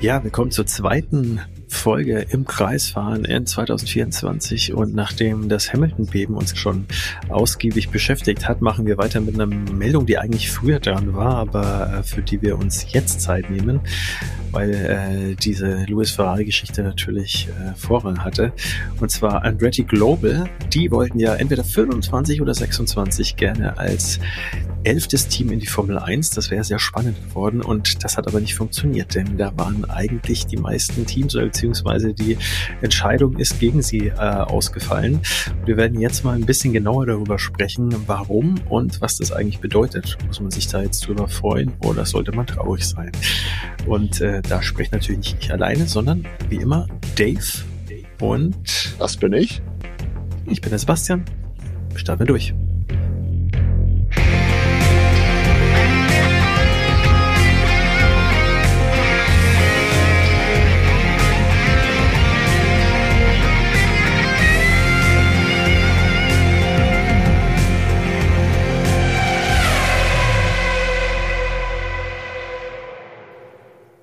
Ja, 0.00 0.24
wir 0.24 0.30
kommen 0.30 0.50
zur 0.50 0.66
zweiten 0.66 1.40
Folge 1.70 2.26
im 2.30 2.44
Kreisfahren 2.44 3.24
in 3.24 3.46
2024 3.46 4.74
und 4.74 4.94
nachdem 4.94 5.48
das 5.48 5.72
Hamilton-Beben 5.72 6.34
uns 6.34 6.56
schon 6.58 6.86
ausgiebig 7.28 7.90
beschäftigt 7.90 8.48
hat, 8.48 8.60
machen 8.60 8.86
wir 8.86 8.98
weiter 8.98 9.20
mit 9.20 9.34
einer 9.34 9.46
Meldung, 9.46 10.04
die 10.04 10.18
eigentlich 10.18 10.50
früher 10.50 10.80
dran 10.80 11.14
war, 11.14 11.36
aber 11.36 12.00
äh, 12.00 12.02
für 12.02 12.22
die 12.22 12.42
wir 12.42 12.58
uns 12.58 12.92
jetzt 12.92 13.20
Zeit 13.20 13.50
nehmen, 13.50 13.80
weil 14.50 14.74
äh, 14.74 15.36
diese 15.36 15.84
Louis 15.86 16.10
Ferrari-Geschichte 16.10 16.82
natürlich 16.82 17.48
äh, 17.48 17.74
Vorrang 17.76 18.24
hatte. 18.24 18.52
Und 19.00 19.10
zwar 19.10 19.44
Andretti 19.44 19.84
Global, 19.84 20.50
die 20.72 20.90
wollten 20.90 21.18
ja 21.18 21.34
entweder 21.36 21.64
25 21.64 22.42
oder 22.42 22.52
26 22.52 23.36
gerne 23.36 23.78
als 23.78 24.18
elftes 24.84 25.28
Team 25.28 25.52
in 25.52 25.60
die 25.60 25.66
Formel 25.66 25.98
1. 25.98 26.30
Das 26.30 26.50
wäre 26.50 26.64
sehr 26.64 26.78
spannend 26.78 27.16
geworden 27.28 27.62
und 27.62 28.02
das 28.02 28.16
hat 28.16 28.26
aber 28.26 28.40
nicht 28.40 28.54
funktioniert, 28.54 29.14
denn 29.14 29.36
da 29.36 29.56
waren 29.56 29.88
eigentlich 29.88 30.46
die 30.46 30.56
meisten 30.56 31.06
Teams 31.06 31.34
beziehungsweise 31.60 32.14
die 32.14 32.38
Entscheidung 32.80 33.36
ist 33.36 33.60
gegen 33.60 33.82
sie 33.82 34.06
äh, 34.08 34.18
ausgefallen. 34.18 35.20
Wir 35.66 35.76
werden 35.76 36.00
jetzt 36.00 36.24
mal 36.24 36.34
ein 36.34 36.46
bisschen 36.46 36.72
genauer 36.72 37.04
darüber 37.04 37.38
sprechen, 37.38 37.94
warum 38.06 38.54
und 38.70 39.02
was 39.02 39.18
das 39.18 39.30
eigentlich 39.30 39.60
bedeutet. 39.60 40.16
Muss 40.26 40.40
man 40.40 40.50
sich 40.50 40.68
da 40.68 40.82
jetzt 40.82 41.06
drüber 41.06 41.28
freuen 41.28 41.72
oder 41.84 42.06
sollte 42.06 42.32
man 42.32 42.46
traurig 42.46 42.86
sein? 42.86 43.12
Und 43.86 44.22
äh, 44.22 44.40
da 44.40 44.62
spricht 44.62 44.92
natürlich 44.92 45.34
nicht 45.34 45.44
ich 45.44 45.52
alleine, 45.52 45.86
sondern 45.86 46.24
wie 46.48 46.56
immer 46.56 46.86
Dave 47.16 47.44
und 48.20 48.56
das 48.98 49.18
bin 49.18 49.34
ich. 49.34 49.60
Ich 50.46 50.62
bin 50.62 50.70
der 50.70 50.78
Sebastian. 50.78 51.24
Starten 51.94 52.20
wir 52.20 52.26
durch. 52.26 52.54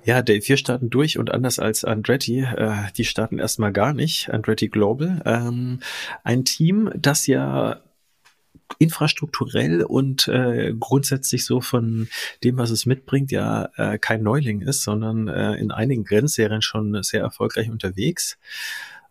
Ja, 0.08 0.22
Dave, 0.22 0.48
wir 0.48 0.56
starten 0.56 0.88
durch 0.88 1.18
und 1.18 1.30
anders 1.30 1.58
als 1.58 1.84
Andretti, 1.84 2.40
äh, 2.40 2.90
die 2.96 3.04
starten 3.04 3.38
erstmal 3.38 3.74
gar 3.74 3.92
nicht. 3.92 4.30
Andretti 4.30 4.68
Global, 4.68 5.20
ähm, 5.26 5.80
ein 6.24 6.46
Team, 6.46 6.90
das 6.96 7.26
ja 7.26 7.82
infrastrukturell 8.78 9.82
und 9.82 10.26
äh, 10.26 10.72
grundsätzlich 10.80 11.44
so 11.44 11.60
von 11.60 12.08
dem, 12.42 12.56
was 12.56 12.70
es 12.70 12.86
mitbringt, 12.86 13.30
ja 13.32 13.68
äh, 13.76 13.98
kein 13.98 14.22
Neuling 14.22 14.62
ist, 14.62 14.82
sondern 14.82 15.28
äh, 15.28 15.56
in 15.56 15.70
einigen 15.72 16.04
Grenzserien 16.04 16.62
schon 16.62 17.02
sehr 17.02 17.20
erfolgreich 17.20 17.68
unterwegs. 17.68 18.38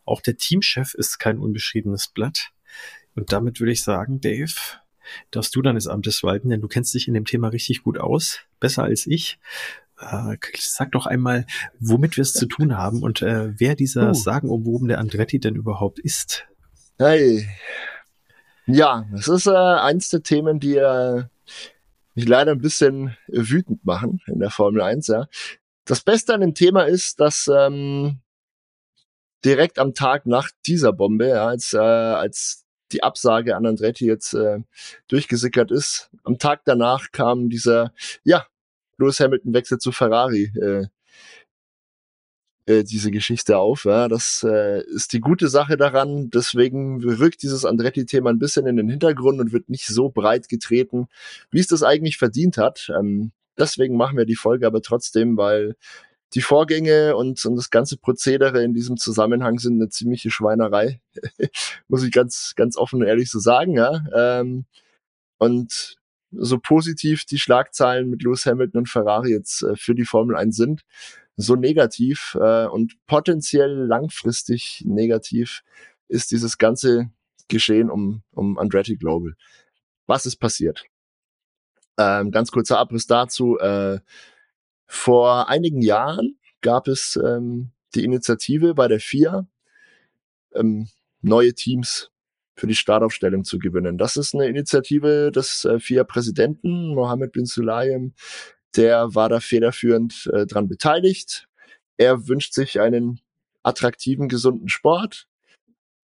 Auch 0.03 0.21
der 0.21 0.37
Teamchef 0.37 0.95
ist 0.95 1.19
kein 1.19 1.37
unbeschriebenes 1.37 2.07
Blatt. 2.07 2.49
Und 3.13 3.31
damit 3.31 3.59
würde 3.59 3.73
ich 3.73 3.83
sagen, 3.83 4.19
Dave, 4.19 4.55
darfst 5.29 5.55
du 5.55 5.61
deines 5.61 5.85
Amtes 5.85 6.23
walten, 6.23 6.49
denn 6.49 6.61
du 6.61 6.67
kennst 6.67 6.95
dich 6.95 7.07
in 7.07 7.13
dem 7.13 7.25
Thema 7.25 7.49
richtig 7.49 7.83
gut 7.83 7.99
aus, 7.99 8.39
besser 8.59 8.81
als 8.81 9.05
ich. 9.05 9.37
Äh, 9.99 10.37
sag 10.57 10.91
doch 10.91 11.05
einmal, 11.05 11.45
womit 11.79 12.17
wir 12.17 12.21
es 12.21 12.33
zu 12.33 12.45
tun 12.45 12.77
haben 12.77 13.01
und 13.01 13.21
äh, 13.21 13.59
wer 13.59 13.75
dieser 13.75 14.09
uh. 14.09 14.13
sagenumwobene 14.13 14.97
Andretti 14.97 15.39
denn 15.39 15.55
überhaupt 15.55 15.99
ist. 15.99 16.45
Hey. 16.99 17.47
Ja, 18.65 19.05
das 19.11 19.27
ist 19.27 19.47
äh, 19.47 19.51
eins 19.51 20.09
der 20.09 20.23
Themen, 20.23 20.59
die 20.59 20.75
äh, 20.75 21.23
mich 22.15 22.27
leider 22.27 22.51
ein 22.51 22.61
bisschen 22.61 23.15
wütend 23.27 23.85
machen 23.85 24.21
in 24.27 24.39
der 24.39 24.49
Formel 24.49 24.81
1. 24.81 25.07
Ja. 25.07 25.27
Das 25.85 26.01
Beste 26.01 26.33
an 26.33 26.41
dem 26.41 26.53
Thema 26.53 26.83
ist, 26.83 27.19
dass 27.19 27.49
ähm, 27.53 28.19
direkt 29.45 29.79
am 29.79 29.93
Tag 29.93 30.25
nach 30.25 30.49
dieser 30.65 30.93
Bombe, 30.93 31.29
ja, 31.29 31.47
als, 31.47 31.73
äh, 31.73 31.77
als 31.77 32.65
die 32.91 33.03
Absage 33.03 33.55
an 33.55 33.65
Andretti 33.65 34.05
jetzt 34.05 34.33
äh, 34.33 34.59
durchgesickert 35.07 35.71
ist, 35.71 36.09
am 36.23 36.37
Tag 36.37 36.61
danach 36.65 37.11
kam 37.11 37.49
dieser, 37.49 37.93
ja, 38.23 38.45
Lewis 38.97 39.19
Hamilton 39.19 39.53
wechselt 39.53 39.81
zu 39.81 39.91
Ferrari. 39.91 40.51
Äh, 40.59 40.87
äh, 42.67 42.83
diese 42.83 43.11
Geschichte 43.11 43.57
auf. 43.57 43.85
Ja. 43.85 44.07
Das 44.09 44.45
äh, 44.47 44.83
ist 44.87 45.13
die 45.13 45.21
gute 45.21 45.47
Sache 45.47 45.77
daran. 45.77 46.29
Deswegen 46.29 47.01
rückt 47.01 47.41
dieses 47.41 47.65
Andretti-Thema 47.65 48.29
ein 48.29 48.39
bisschen 48.39 48.67
in 48.67 48.75
den 48.75 48.89
Hintergrund 48.89 49.39
und 49.39 49.53
wird 49.53 49.69
nicht 49.69 49.87
so 49.87 50.09
breit 50.09 50.49
getreten, 50.49 51.07
wie 51.49 51.59
es 51.59 51.67
das 51.67 51.83
eigentlich 51.83 52.17
verdient 52.17 52.57
hat. 52.57 52.91
Ähm, 52.97 53.31
deswegen 53.57 53.95
machen 53.95 54.17
wir 54.17 54.25
die 54.25 54.35
Folge 54.35 54.67
aber 54.67 54.81
trotzdem, 54.81 55.37
weil 55.37 55.75
die 56.33 56.41
Vorgänge 56.41 57.15
und, 57.15 57.43
und 57.45 57.55
das 57.55 57.69
ganze 57.69 57.95
Prozedere 57.97 58.61
in 58.61 58.73
diesem 58.73 58.97
Zusammenhang 58.97 59.59
sind 59.59 59.75
eine 59.75 59.89
ziemliche 59.89 60.29
Schweinerei. 60.29 60.99
Muss 61.87 62.03
ich 62.03 62.11
ganz, 62.11 62.53
ganz 62.57 62.75
offen 62.75 63.01
und 63.01 63.07
ehrlich 63.07 63.31
so 63.31 63.39
sagen, 63.39 63.75
ja. 63.77 64.03
Ähm, 64.13 64.65
und 65.37 65.95
so 66.31 66.59
positiv 66.59 67.25
die 67.25 67.39
Schlagzeilen 67.39 68.09
mit 68.09 68.23
Lewis 68.23 68.45
Hamilton 68.45 68.79
und 68.79 68.89
Ferrari 68.89 69.31
jetzt 69.31 69.63
äh, 69.63 69.75
für 69.75 69.95
die 69.95 70.05
Formel 70.05 70.35
1 70.35 70.55
sind, 70.55 70.81
so 71.35 71.55
negativ 71.55 72.37
äh, 72.39 72.65
und 72.65 72.95
potenziell 73.05 73.71
langfristig 73.71 74.83
negativ 74.85 75.61
ist 76.07 76.31
dieses 76.31 76.57
ganze 76.57 77.09
Geschehen 77.47 77.89
um, 77.89 78.23
um 78.31 78.57
Andretti 78.57 78.97
Global. 78.97 79.33
Was 80.05 80.25
ist 80.25 80.37
passiert? 80.37 80.83
Ähm, 81.97 82.31
ganz 82.31 82.51
kurzer 82.51 82.79
Abriss 82.79 83.07
dazu. 83.07 83.57
Äh, 83.57 83.99
vor 84.85 85.49
einigen 85.49 85.81
Jahren 85.81 86.39
gab 86.61 86.87
es 86.87 87.19
ähm, 87.23 87.71
die 87.95 88.03
Initiative 88.03 88.73
bei 88.73 88.87
der 88.87 88.99
FIA, 88.99 89.47
ähm, 90.53 90.87
neue 91.21 91.53
Teams 91.53 92.11
für 92.57 92.67
die 92.67 92.75
Startaufstellung 92.75 93.43
zu 93.43 93.59
gewinnen. 93.59 93.97
Das 93.97 94.17
ist 94.17 94.33
eine 94.33 94.47
Initiative 94.47 95.31
des 95.31 95.63
äh, 95.63 95.79
FIA-Präsidenten 95.79 96.95
Mohammed 96.95 97.31
bin 97.31 97.45
Sulayem. 97.45 98.13
Der 98.75 99.13
war 99.13 99.29
da 99.29 99.39
federführend 99.39 100.29
äh, 100.33 100.45
dran 100.45 100.67
beteiligt. 100.67 101.47
Er 101.97 102.27
wünscht 102.27 102.53
sich 102.53 102.81
einen 102.81 103.21
attraktiven, 103.63 104.27
gesunden 104.27 104.69
Sport 104.69 105.27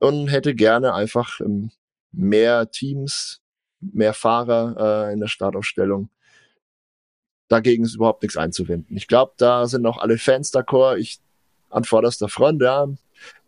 und 0.01 0.29
hätte 0.29 0.55
gerne 0.55 0.95
einfach 0.95 1.41
ähm, 1.41 1.71
mehr 2.11 2.71
Teams, 2.71 3.41
mehr 3.81 4.13
Fahrer 4.13 5.09
äh, 5.09 5.13
in 5.13 5.21
der 5.21 5.29
Startaufstellung. 5.29 6.11
Dagegen 7.49 7.85
ist 7.85 7.95
überhaupt 7.95 8.23
nichts 8.23 8.37
einzuwenden. 8.37 8.97
Ich 8.97 9.07
glaube, 9.07 9.35
da 9.37 9.67
sind 9.67 9.87
auch 9.87 9.99
alle 9.99 10.19
Fans 10.19 10.53
d'accord. 10.53 10.97
Ich 10.97 11.21
an 11.71 11.85
vorderster 11.85 12.29
Front, 12.29 12.63
ja, 12.63 12.89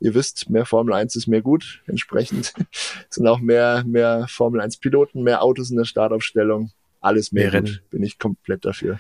ihr 0.00 0.14
wisst, 0.14 0.50
mehr 0.50 0.66
Formel 0.66 0.94
1 0.94 1.16
ist 1.16 1.26
mehr 1.26 1.42
gut. 1.42 1.82
Entsprechend 1.86 2.52
sind 3.10 3.26
auch 3.26 3.40
mehr, 3.40 3.84
mehr 3.86 4.26
Formel 4.28 4.60
1 4.60 4.78
Piloten, 4.78 5.22
mehr 5.22 5.42
Autos 5.42 5.70
in 5.70 5.76
der 5.76 5.84
Startaufstellung. 5.84 6.72
Alles 7.00 7.32
mehr, 7.32 7.44
mehr 7.44 7.52
Rennen. 7.54 7.80
Bin 7.90 8.02
ich 8.02 8.18
komplett 8.18 8.64
dafür. 8.64 8.98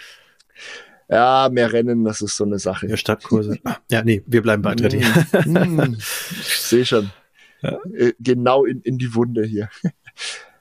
Ja, 1.08 1.48
mehr 1.50 1.72
Rennen, 1.72 2.04
das 2.04 2.20
ist 2.20 2.36
so 2.36 2.44
eine 2.44 2.58
Sache. 2.58 2.86
Mehr 2.86 2.96
Stadtkurse. 2.96 3.58
ja, 3.90 4.02
nee, 4.02 4.22
wir 4.26 4.42
bleiben 4.42 4.62
bei 4.62 4.72
Adretti. 4.72 5.04
Mm, 5.44 5.58
mm, 5.58 5.94
ich 6.30 6.60
sehe 6.60 6.86
schon. 6.86 7.10
Ja. 7.60 7.78
Äh, 7.94 8.14
genau 8.20 8.64
in, 8.64 8.80
in 8.82 8.98
die 8.98 9.14
Wunde 9.14 9.44
hier. 9.44 9.68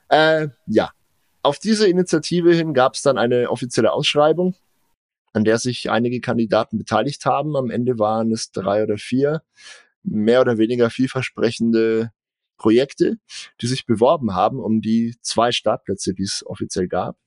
äh, 0.08 0.48
ja. 0.66 0.90
Auf 1.42 1.58
diese 1.58 1.86
Initiative 1.88 2.54
hin 2.54 2.72
gab 2.72 2.94
es 2.94 3.02
dann 3.02 3.18
eine 3.18 3.50
offizielle 3.50 3.92
Ausschreibung, 3.92 4.54
an 5.34 5.44
der 5.44 5.58
sich 5.58 5.90
einige 5.90 6.20
Kandidaten 6.20 6.78
beteiligt 6.78 7.26
haben. 7.26 7.54
Am 7.56 7.70
Ende 7.70 7.98
waren 7.98 8.32
es 8.32 8.50
drei 8.50 8.82
oder 8.82 8.96
vier 8.96 9.42
mehr 10.04 10.40
oder 10.40 10.58
weniger 10.58 10.90
vielversprechende 10.90 12.12
Projekte, 12.56 13.18
die 13.60 13.66
sich 13.66 13.86
beworben 13.86 14.34
haben 14.34 14.60
um 14.60 14.80
die 14.80 15.16
zwei 15.20 15.50
Startplätze, 15.50 16.14
die 16.14 16.22
es 16.22 16.44
offiziell 16.46 16.88
gab. 16.88 17.18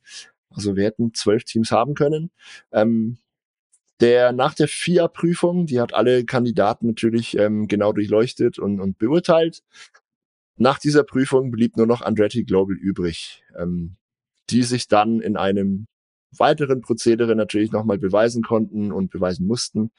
Also 0.50 0.76
wir 0.76 0.86
hätten 0.86 1.14
zwölf 1.14 1.44
Teams 1.44 1.72
haben 1.72 1.94
können. 1.94 2.32
Ähm, 2.72 3.18
der 4.00 4.32
nach 4.32 4.54
der 4.54 4.68
FIA-Prüfung, 4.68 5.66
die 5.66 5.82
hat 5.82 5.94
alle 5.94 6.24
Kandidaten 6.24 6.88
natürlich 6.88 7.38
ähm, 7.38 7.68
genau 7.68 7.94
durchleuchtet 7.94 8.60
und, 8.60 8.80
und 8.80 8.98
beurteilt. 9.00 9.64
Nach 10.56 10.80
dieser 10.80 11.04
Prüfung 11.04 11.52
blieb 11.52 11.78
nur 11.78 11.88
noch 11.88 12.02
Andretti 12.02 12.44
Global 12.44 12.76
übrig, 12.76 13.44
ähm, 13.58 13.98
die 14.50 14.64
sich 14.64 14.88
dann 14.88 15.20
in 15.20 15.36
einem 15.36 15.88
weiteren 16.36 16.82
Prozedere 16.82 17.36
natürlich 17.36 17.72
nochmal 17.72 17.98
beweisen 17.98 18.44
konnten 18.44 18.92
und 18.92 19.12
beweisen 19.12 19.48
mussten, 19.48 19.92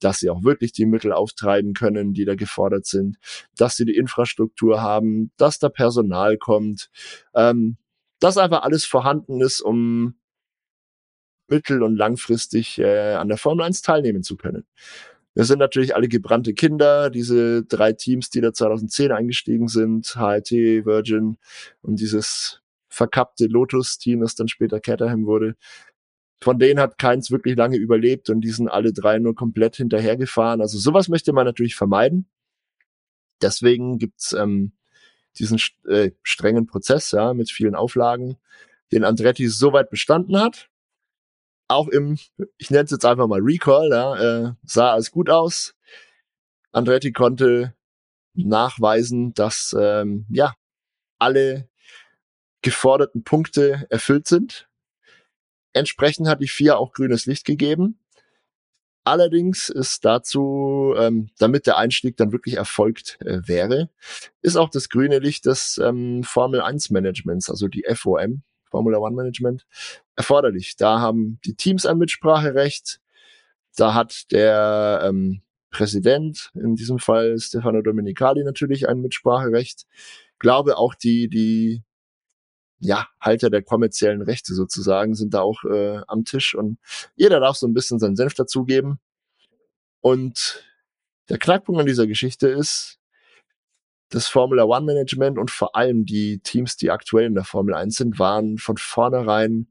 dass 0.00 0.18
sie 0.18 0.30
auch 0.30 0.44
wirklich 0.44 0.72
die 0.72 0.86
Mittel 0.86 1.12
auftreiben 1.12 1.74
können, 1.74 2.12
die 2.12 2.24
da 2.24 2.34
gefordert 2.34 2.86
sind, 2.86 3.18
dass 3.56 3.76
sie 3.76 3.84
die 3.84 3.96
Infrastruktur 3.96 4.80
haben, 4.80 5.32
dass 5.36 5.58
da 5.58 5.68
Personal 5.68 6.38
kommt, 6.38 6.90
ähm, 7.34 7.76
dass 8.20 8.38
einfach 8.38 8.62
alles 8.62 8.84
vorhanden 8.84 9.40
ist, 9.40 9.60
um 9.60 10.14
mittel- 11.48 11.82
und 11.82 11.96
langfristig 11.96 12.78
äh, 12.78 13.14
an 13.14 13.28
der 13.28 13.36
Formel 13.36 13.64
1 13.66 13.82
teilnehmen 13.82 14.22
zu 14.22 14.36
können. 14.36 14.64
Wir 15.34 15.44
sind 15.44 15.58
natürlich 15.58 15.96
alle 15.96 16.08
gebrannte 16.08 16.52
Kinder, 16.52 17.08
diese 17.08 17.64
drei 17.64 17.92
Teams, 17.92 18.28
die 18.30 18.40
da 18.40 18.52
2010 18.52 19.12
eingestiegen 19.12 19.68
sind, 19.68 20.14
HRT, 20.14 20.84
Virgin 20.84 21.38
und 21.80 22.00
dieses 22.00 22.61
verkappte 22.92 23.46
Lotus-Team, 23.46 24.20
das 24.20 24.34
dann 24.34 24.48
später 24.48 24.80
Caterham 24.80 25.26
wurde. 25.26 25.56
von 26.42 26.58
denen 26.58 26.80
hat 26.80 26.98
keins 26.98 27.30
wirklich 27.30 27.56
lange 27.56 27.76
überlebt 27.76 28.28
und 28.28 28.40
die 28.40 28.50
sind 28.50 28.68
alle 28.68 28.92
drei 28.92 29.18
nur 29.20 29.34
komplett 29.34 29.76
hinterhergefahren. 29.76 30.60
Also 30.60 30.76
sowas 30.78 31.08
möchte 31.08 31.32
man 31.32 31.46
natürlich 31.46 31.76
vermeiden. 31.76 32.28
Deswegen 33.40 33.98
gibt's 33.98 34.32
ähm, 34.32 34.72
diesen 35.38 35.60
äh, 35.88 36.10
strengen 36.22 36.66
Prozess 36.66 37.12
ja 37.12 37.32
mit 37.32 37.50
vielen 37.50 37.74
Auflagen, 37.76 38.36
den 38.90 39.04
Andretti 39.04 39.48
soweit 39.48 39.88
bestanden 39.88 40.36
hat. 40.38 40.68
Auch 41.68 41.88
im, 41.88 42.18
ich 42.58 42.70
nenne 42.70 42.84
es 42.84 42.90
jetzt 42.90 43.06
einfach 43.06 43.28
mal 43.28 43.40
Recall, 43.40 43.88
ja, 43.90 44.16
äh, 44.48 44.52
sah 44.64 44.92
alles 44.92 45.12
gut 45.12 45.30
aus. 45.30 45.74
Andretti 46.72 47.12
konnte 47.12 47.74
nachweisen, 48.34 49.32
dass 49.34 49.76
ähm, 49.78 50.26
ja 50.28 50.54
alle 51.18 51.68
geforderten 52.62 53.24
Punkte 53.24 53.86
erfüllt 53.90 54.26
sind. 54.28 54.68
Entsprechend 55.72 56.28
hat 56.28 56.40
die 56.40 56.48
FIA 56.48 56.76
auch 56.76 56.92
grünes 56.92 57.26
Licht 57.26 57.44
gegeben. 57.44 57.98
Allerdings 59.04 59.68
ist 59.68 60.04
dazu, 60.04 60.94
ähm, 60.96 61.30
damit 61.38 61.66
der 61.66 61.76
Einstieg 61.76 62.16
dann 62.16 62.30
wirklich 62.30 62.56
erfolgt 62.56 63.18
äh, 63.22 63.40
wäre, 63.46 63.90
ist 64.42 64.56
auch 64.56 64.70
das 64.70 64.88
grüne 64.88 65.18
Licht 65.18 65.44
des 65.46 65.78
ähm, 65.78 66.22
Formel 66.22 66.60
1 66.60 66.90
Managements, 66.90 67.50
also 67.50 67.66
die 67.66 67.84
FOM, 67.94 68.42
Formula 68.70 68.98
One 68.98 69.16
Management, 69.16 69.66
erforderlich. 70.14 70.76
Da 70.76 71.00
haben 71.00 71.40
die 71.44 71.54
Teams 71.54 71.84
ein 71.84 71.98
Mitspracherecht. 71.98 73.00
Da 73.76 73.92
hat 73.94 74.30
der 74.30 75.02
ähm, 75.04 75.42
Präsident, 75.70 76.50
in 76.54 76.76
diesem 76.76 77.00
Fall 77.00 77.38
Stefano 77.38 77.82
Domenicali, 77.82 78.44
natürlich 78.44 78.88
ein 78.88 79.00
Mitspracherecht. 79.00 79.86
Glaube 80.38 80.76
auch 80.76 80.94
die, 80.94 81.28
die 81.28 81.82
ja, 82.82 83.06
Halter 83.20 83.48
der 83.48 83.62
kommerziellen 83.62 84.22
Rechte 84.22 84.54
sozusagen 84.54 85.14
sind 85.14 85.34
da 85.34 85.40
auch 85.40 85.62
äh, 85.64 86.00
am 86.08 86.24
Tisch 86.24 86.54
und 86.54 86.78
jeder 87.14 87.38
darf 87.38 87.56
so 87.56 87.66
ein 87.66 87.74
bisschen 87.74 88.00
seinen 88.00 88.16
Senf 88.16 88.34
dazugeben. 88.34 88.98
Und 90.00 90.64
der 91.28 91.38
Knackpunkt 91.38 91.80
an 91.80 91.86
dieser 91.86 92.08
Geschichte 92.08 92.48
ist, 92.48 92.98
das 94.08 94.26
Formula 94.26 94.64
One 94.64 94.84
Management 94.84 95.38
und 95.38 95.50
vor 95.50 95.76
allem 95.76 96.04
die 96.04 96.40
Teams, 96.40 96.76
die 96.76 96.90
aktuell 96.90 97.26
in 97.26 97.34
der 97.34 97.44
Formel 97.44 97.72
1 97.74 97.94
sind, 97.94 98.18
waren 98.18 98.58
von 98.58 98.76
vornherein 98.76 99.68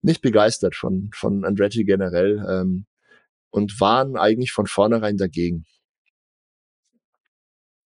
nicht 0.00 0.22
begeistert 0.22 0.74
von, 0.74 1.10
von 1.12 1.44
Andretti 1.44 1.84
generell 1.84 2.44
ähm, 2.48 2.86
und 3.50 3.78
waren 3.80 4.16
eigentlich 4.16 4.52
von 4.52 4.66
vornherein 4.66 5.18
dagegen. 5.18 5.66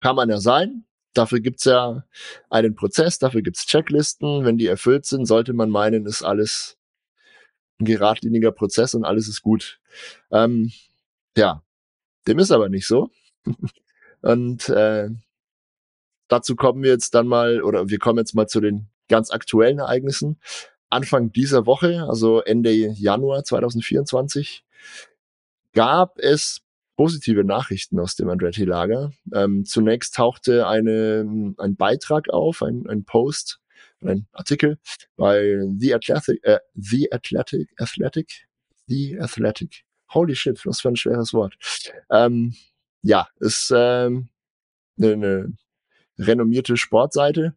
Kann 0.01 0.15
man 0.15 0.29
ja 0.29 0.39
sein, 0.39 0.86
Dafür 1.13 1.39
gibt's 1.39 1.65
ja 1.65 2.03
einen 2.49 2.75
Prozess, 2.75 3.17
dafür 3.19 3.41
gibt's 3.41 3.65
Checklisten. 3.65 4.45
Wenn 4.45 4.57
die 4.57 4.67
erfüllt 4.67 5.05
sind, 5.05 5.25
sollte 5.25 5.53
man 5.53 5.69
meinen, 5.69 6.05
ist 6.05 6.23
alles 6.23 6.77
ein 7.79 7.85
geradliniger 7.85 8.51
Prozess 8.51 8.93
und 8.93 9.05
alles 9.05 9.27
ist 9.27 9.41
gut. 9.41 9.79
Ähm, 10.31 10.71
ja, 11.35 11.63
dem 12.27 12.39
ist 12.39 12.51
aber 12.51 12.69
nicht 12.69 12.87
so. 12.87 13.09
und 14.21 14.69
äh, 14.69 15.09
dazu 16.27 16.55
kommen 16.55 16.83
wir 16.83 16.91
jetzt 16.91 17.15
dann 17.15 17.27
mal, 17.27 17.61
oder 17.61 17.89
wir 17.89 17.99
kommen 17.99 18.19
jetzt 18.19 18.35
mal 18.35 18.47
zu 18.47 18.59
den 18.59 18.87
ganz 19.07 19.31
aktuellen 19.31 19.79
Ereignissen. 19.79 20.39
Anfang 20.89 21.31
dieser 21.31 21.65
Woche, 21.65 22.05
also 22.07 22.41
Ende 22.41 22.71
Januar 22.71 23.43
2024, 23.43 24.63
gab 25.73 26.17
es 26.19 26.61
positive 26.97 27.45
Nachrichten 27.45 27.99
aus 27.99 28.15
dem 28.15 28.27
Andretti-Lager. 28.29 29.11
Ähm, 29.33 29.63
zunächst 29.63 30.15
tauchte 30.15 30.67
eine, 30.67 31.53
ein 31.57 31.75
Beitrag 31.77 32.29
auf, 32.29 32.61
ein, 32.61 32.85
ein 32.89 33.05
Post, 33.05 33.61
ein 34.01 34.27
Artikel 34.33 34.79
bei 35.15 35.61
The 35.77 35.93
Athletic, 35.93 36.43
äh, 36.43 36.59
The 36.73 37.11
Athletic, 37.13 37.69
Athletic, 37.77 38.47
The 38.87 39.19
Athletic. 39.19 39.83
Holy 40.13 40.35
shit, 40.35 40.65
was 40.65 40.81
für 40.81 40.89
ein 40.89 40.95
schweres 40.95 41.33
Wort. 41.33 41.55
Ähm, 42.09 42.55
ja, 43.01 43.27
ist 43.39 43.71
ähm, 43.75 44.29
eine, 44.97 45.13
eine 45.13 45.57
renommierte 46.17 46.77
Sportseite 46.77 47.55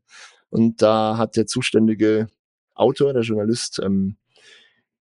und 0.51 0.83
da 0.83 1.17
hat 1.17 1.37
der 1.37 1.47
zuständige 1.47 2.29
Autor, 2.75 3.13
der 3.13 3.23
Journalist, 3.23 3.81
ähm, 3.83 4.17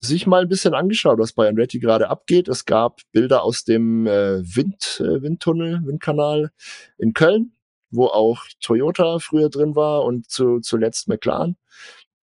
sich 0.05 0.27
mal 0.27 0.41
ein 0.41 0.50
bisschen 0.50 0.73
angeschaut, 0.73 1.19
was 1.19 1.33
bei 1.33 1.47
Andretti 1.47 1.79
gerade 1.79 2.09
abgeht. 2.09 2.47
Es 2.47 2.65
gab 2.65 3.01
Bilder 3.11 3.44
aus 3.44 3.63
dem 3.63 4.05
äh, 4.05 4.41
Wind, 4.55 5.00
äh, 5.00 5.21
Windtunnel, 5.21 5.81
Windkanal 5.85 6.51
in 6.97 7.13
Köln, 7.13 7.53
wo 7.89 8.07
auch 8.07 8.44
Toyota 8.59 9.19
früher 9.19 9.50
drin 9.50 9.75
war 9.75 10.03
und 10.03 10.29
zu, 10.29 10.59
zuletzt 10.59 11.07
McLaren. 11.07 11.57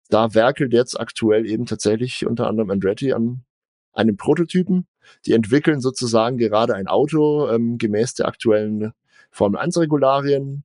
Da 0.09 0.35
werkelt 0.35 0.73
jetzt 0.73 0.99
aktuell 0.99 1.47
eben 1.47 1.67
tatsächlich 1.67 2.27
unter 2.27 2.49
anderem 2.49 2.71
Andretti 2.71 3.13
an 3.13 3.45
einem 3.93 4.17
Prototypen. 4.17 4.87
Die 5.27 5.33
entwickeln 5.33 5.81
sozusagen 5.81 6.39
gerade 6.39 6.75
ein 6.75 6.89
Auto 6.89 7.49
ähm, 7.49 7.79
gemäß 7.79 8.15
der 8.15 8.27
aktuellen 8.27 8.93
Formel 9.31 9.61
1 9.61 9.79
Regularien, 9.79 10.65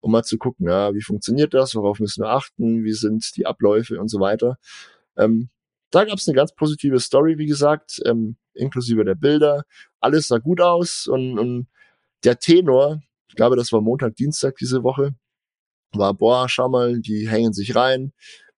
um 0.00 0.12
mal 0.12 0.22
zu 0.22 0.38
gucken, 0.38 0.68
ja, 0.68 0.94
wie 0.94 1.02
funktioniert 1.02 1.54
das, 1.54 1.74
worauf 1.74 1.98
müssen 1.98 2.22
wir 2.22 2.30
achten, 2.30 2.84
wie 2.84 2.92
sind 2.92 3.36
die 3.36 3.46
Abläufe 3.46 4.00
und 4.00 4.08
so 4.08 4.20
weiter. 4.20 4.58
Ähm, 5.16 5.50
da 5.90 6.04
gab 6.04 6.18
es 6.18 6.28
eine 6.28 6.36
ganz 6.36 6.54
positive 6.54 7.00
Story, 7.00 7.38
wie 7.38 7.46
gesagt, 7.46 8.00
ähm, 8.04 8.36
inklusive 8.54 9.04
der 9.04 9.14
Bilder. 9.14 9.64
Alles 10.00 10.28
sah 10.28 10.38
gut 10.38 10.60
aus 10.60 11.06
und, 11.06 11.38
und 11.38 11.68
der 12.24 12.38
Tenor, 12.38 13.02
ich 13.28 13.36
glaube, 13.36 13.56
das 13.56 13.72
war 13.72 13.80
Montag, 13.80 14.16
Dienstag 14.16 14.56
diese 14.56 14.82
Woche, 14.82 15.14
war, 15.92 16.14
boah, 16.14 16.48
schau 16.48 16.68
mal, 16.68 17.00
die 17.00 17.28
hängen 17.28 17.52
sich 17.52 17.74
rein, 17.74 18.12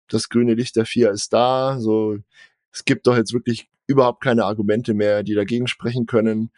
das 0.09 0.29
grüne 0.29 0.55
Licht 0.55 0.77
der 0.77 0.87
vier 0.87 1.11
ist 1.11 1.33
da, 1.33 1.79
so, 1.79 2.19
es 2.73 2.85
gibt 2.85 3.07
doch 3.07 3.17
jetzt 3.17 3.33
wirklich 3.33 3.69
überhaupt 3.87 4.23
keine 4.23 4.45
Argumente 4.45 4.95
mehr, 4.95 5.23
die 5.23 5.35
dagegen 5.35 5.67
sprechen 5.67 6.07
können. 6.07 6.53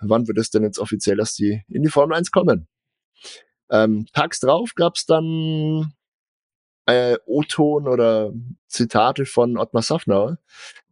Wann 0.00 0.28
wird 0.28 0.38
es 0.38 0.50
denn 0.50 0.62
jetzt 0.62 0.78
offiziell, 0.78 1.16
dass 1.16 1.34
die 1.34 1.62
in 1.68 1.82
die 1.82 1.88
Formel 1.88 2.16
1 2.16 2.30
kommen? 2.30 2.68
Ähm, 3.70 4.06
tags 4.12 4.40
drauf 4.40 4.72
gab 4.74 4.96
es 4.96 5.06
dann 5.06 5.94
äh, 6.86 7.16
O-Ton 7.26 7.88
oder 7.88 8.32
Zitate 8.68 9.26
von 9.26 9.56
Ottmar 9.56 9.82
Safnauer, 9.82 10.38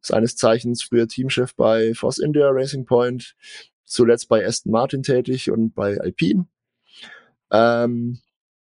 seines 0.00 0.36
Zeichens 0.36 0.82
früher 0.82 1.08
Teamchef 1.08 1.54
bei 1.54 1.94
Force 1.94 2.18
India 2.18 2.48
Racing 2.50 2.86
Point, 2.86 3.34
zuletzt 3.84 4.28
bei 4.28 4.44
Aston 4.44 4.72
Martin 4.72 5.02
tätig 5.02 5.50
und 5.50 5.74
bei 5.74 5.98
Alpine. 6.00 6.46
Ähm, 7.50 8.20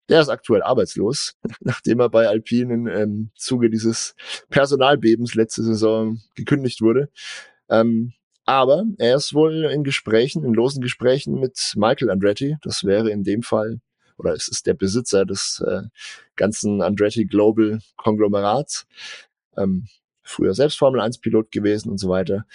der 0.09 0.21
ist 0.21 0.29
aktuell 0.29 0.61
arbeitslos, 0.61 1.35
nachdem 1.61 1.99
er 1.99 2.09
bei 2.09 2.27
Alpine 2.27 2.73
im 2.73 2.87
ähm, 2.87 3.31
Zuge 3.35 3.69
dieses 3.69 4.15
Personalbebens 4.49 5.33
letzte 5.35 5.63
Saison 5.63 6.19
gekündigt 6.35 6.81
wurde. 6.81 7.09
Ähm, 7.69 8.13
aber 8.45 8.85
er 8.99 9.15
ist 9.15 9.33
wohl 9.33 9.65
in 9.65 9.83
Gesprächen, 9.83 10.43
in 10.43 10.53
losen 10.53 10.81
Gesprächen 10.81 11.39
mit 11.39 11.73
Michael 11.75 12.11
Andretti. 12.11 12.57
Das 12.61 12.83
wäre 12.83 13.09
in 13.09 13.23
dem 13.23 13.41
Fall 13.41 13.79
oder 14.17 14.33
es 14.33 14.47
ist 14.47 14.65
der 14.65 14.73
Besitzer 14.73 15.25
des 15.25 15.63
äh, 15.65 15.83
ganzen 16.35 16.81
Andretti 16.81 17.25
Global 17.25 17.79
Konglomerats. 17.97 18.87
Ähm, 19.57 19.87
früher 20.23 20.53
selbst 20.53 20.77
Formel 20.77 21.01
1 21.01 21.19
Pilot 21.19 21.51
gewesen 21.51 21.89
und 21.89 21.97
so 21.97 22.09
weiter. 22.09 22.45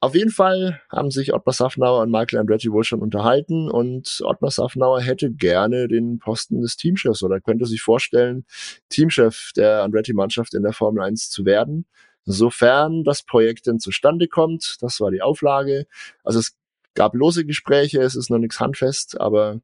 Auf 0.00 0.14
jeden 0.14 0.30
Fall 0.30 0.80
haben 0.90 1.10
sich 1.10 1.34
Ottmar 1.34 1.52
Safnauer 1.52 2.02
und 2.02 2.12
Michael 2.12 2.38
Andretti 2.38 2.70
wohl 2.70 2.84
schon 2.84 3.00
unterhalten 3.00 3.68
und 3.68 4.20
Ottmar 4.22 4.52
Safnauer 4.52 5.00
hätte 5.00 5.32
gerne 5.32 5.88
den 5.88 6.20
Posten 6.20 6.60
des 6.60 6.76
Teamchefs 6.76 7.24
oder 7.24 7.40
könnte 7.40 7.66
sich 7.66 7.82
vorstellen, 7.82 8.44
Teamchef 8.90 9.50
der 9.56 9.82
Andretti-Mannschaft 9.82 10.54
in 10.54 10.62
der 10.62 10.72
Formel 10.72 11.02
1 11.02 11.30
zu 11.30 11.44
werden, 11.44 11.84
sofern 12.24 13.02
das 13.02 13.24
Projekt 13.24 13.66
denn 13.66 13.80
zustande 13.80 14.28
kommt. 14.28 14.76
Das 14.82 15.00
war 15.00 15.10
die 15.10 15.22
Auflage. 15.22 15.86
Also 16.22 16.38
es 16.38 16.56
gab 16.94 17.14
lose 17.14 17.44
Gespräche, 17.44 18.00
es 18.00 18.14
ist 18.14 18.30
noch 18.30 18.38
nichts 18.38 18.60
handfest, 18.60 19.20
aber 19.20 19.60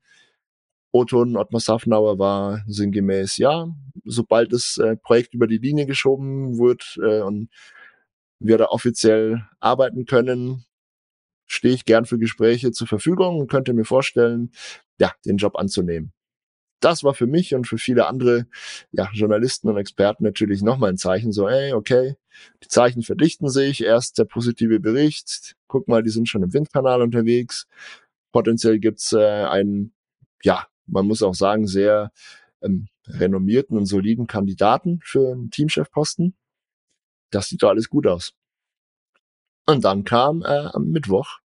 Oton 0.94 1.36
Ottmar 1.36 1.60
Safnauer 1.60 2.20
war 2.20 2.62
sinngemäß, 2.68 3.38
ja, 3.38 3.66
sobald 4.04 4.52
das 4.52 4.78
äh, 4.78 4.96
Projekt 4.96 5.34
über 5.34 5.48
die 5.48 5.58
Linie 5.58 5.86
geschoben 5.86 6.56
wird 6.56 7.00
äh, 7.02 7.20
und 7.20 7.48
wir 8.38 8.58
da 8.58 8.66
offiziell 8.66 9.44
arbeiten 9.58 10.04
können, 10.04 10.64
stehe 11.46 11.74
ich 11.74 11.84
gern 11.84 12.04
für 12.04 12.16
Gespräche 12.16 12.70
zur 12.70 12.86
Verfügung 12.86 13.40
und 13.40 13.50
könnte 13.50 13.72
mir 13.72 13.84
vorstellen, 13.84 14.52
ja, 15.00 15.12
den 15.26 15.36
Job 15.36 15.56
anzunehmen. 15.56 16.12
Das 16.78 17.02
war 17.02 17.14
für 17.14 17.26
mich 17.26 17.56
und 17.56 17.66
für 17.66 17.78
viele 17.78 18.06
andere 18.06 18.46
ja, 18.92 19.10
Journalisten 19.14 19.68
und 19.68 19.78
Experten 19.78 20.22
natürlich 20.22 20.62
nochmal 20.62 20.90
ein 20.90 20.96
Zeichen, 20.96 21.32
so, 21.32 21.48
ey, 21.48 21.72
okay, 21.72 22.14
die 22.62 22.68
Zeichen 22.68 23.02
verdichten 23.02 23.48
sich, 23.48 23.82
erst 23.82 24.18
der 24.18 24.26
positive 24.26 24.78
Bericht, 24.78 25.56
guck 25.66 25.88
mal, 25.88 26.04
die 26.04 26.10
sind 26.10 26.28
schon 26.28 26.44
im 26.44 26.52
Windkanal 26.52 27.02
unterwegs, 27.02 27.66
potenziell 28.30 28.78
gibt's 28.78 29.12
äh, 29.12 29.18
einen 29.18 29.92
ja, 30.44 30.68
man 30.86 31.06
muss 31.06 31.22
auch 31.22 31.34
sagen, 31.34 31.66
sehr 31.66 32.12
ähm, 32.62 32.88
renommierten 33.06 33.76
und 33.76 33.86
soliden 33.86 34.26
Kandidaten 34.26 35.00
für 35.02 35.32
einen 35.32 35.50
Teamchefposten. 35.50 36.34
Das 37.30 37.48
sieht 37.48 37.62
doch 37.62 37.70
alles 37.70 37.88
gut 37.88 38.06
aus. 38.06 38.34
Und 39.66 39.84
dann 39.84 40.04
kam 40.04 40.42
äh, 40.42 40.68
am 40.72 40.88
Mittwoch, 40.88 41.38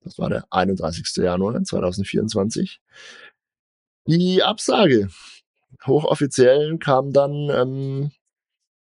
das 0.00 0.18
war 0.18 0.28
der 0.28 0.46
31. 0.50 1.16
Januar 1.16 1.62
2024, 1.62 2.80
die 4.06 4.42
Absage. 4.42 5.08
Hochoffiziell 5.86 6.78
kam 6.78 7.12
dann 7.12 7.50
ähm, 7.50 8.10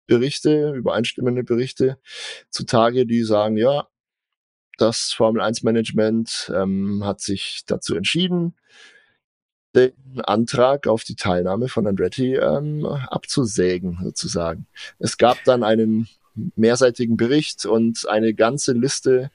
Berichte, 0.06 0.74
übereinstimmende 0.74 1.44
Berichte 1.44 2.00
zutage, 2.50 3.06
die 3.06 3.24
sagen, 3.24 3.58
ja, 3.58 3.88
das 4.78 5.12
Formel 5.12 5.42
1 5.42 5.64
Management 5.64 6.52
ähm, 6.56 7.04
hat 7.04 7.20
sich 7.20 7.64
dazu 7.66 7.96
entschieden, 7.96 8.56
den 9.78 10.22
Antrag 10.22 10.88
auf 10.88 11.04
die 11.04 11.16
Teilnahme 11.16 11.70
von 11.70 11.88
Andretti 11.88 12.36
ähm, 12.36 12.86
abzusägen, 12.86 14.00
sozusagen. 14.04 14.68
Es 15.00 15.18
gab 15.18 15.44
dann 15.46 15.64
einen 15.64 16.08
mehrseitigen 16.56 17.18
Bericht 17.18 17.66
und 17.66 18.08
eine 18.08 18.34
ganze 18.34 18.74
Liste 18.74 19.32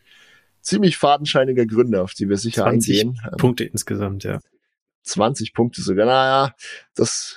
ziemlich 0.60 0.96
fadenscheiniger 0.96 1.66
Gründe, 1.66 2.02
auf 2.02 2.14
die 2.14 2.28
wir 2.28 2.36
sicher 2.36 2.62
20 2.62 3.00
eingehen. 3.00 3.20
Punkte 3.36 3.64
insgesamt, 3.64 4.24
ja. 4.24 4.40
20 5.04 5.52
Punkte 5.52 5.82
sogar. 5.82 6.06
Naja, 6.06 6.54
das 6.94 7.36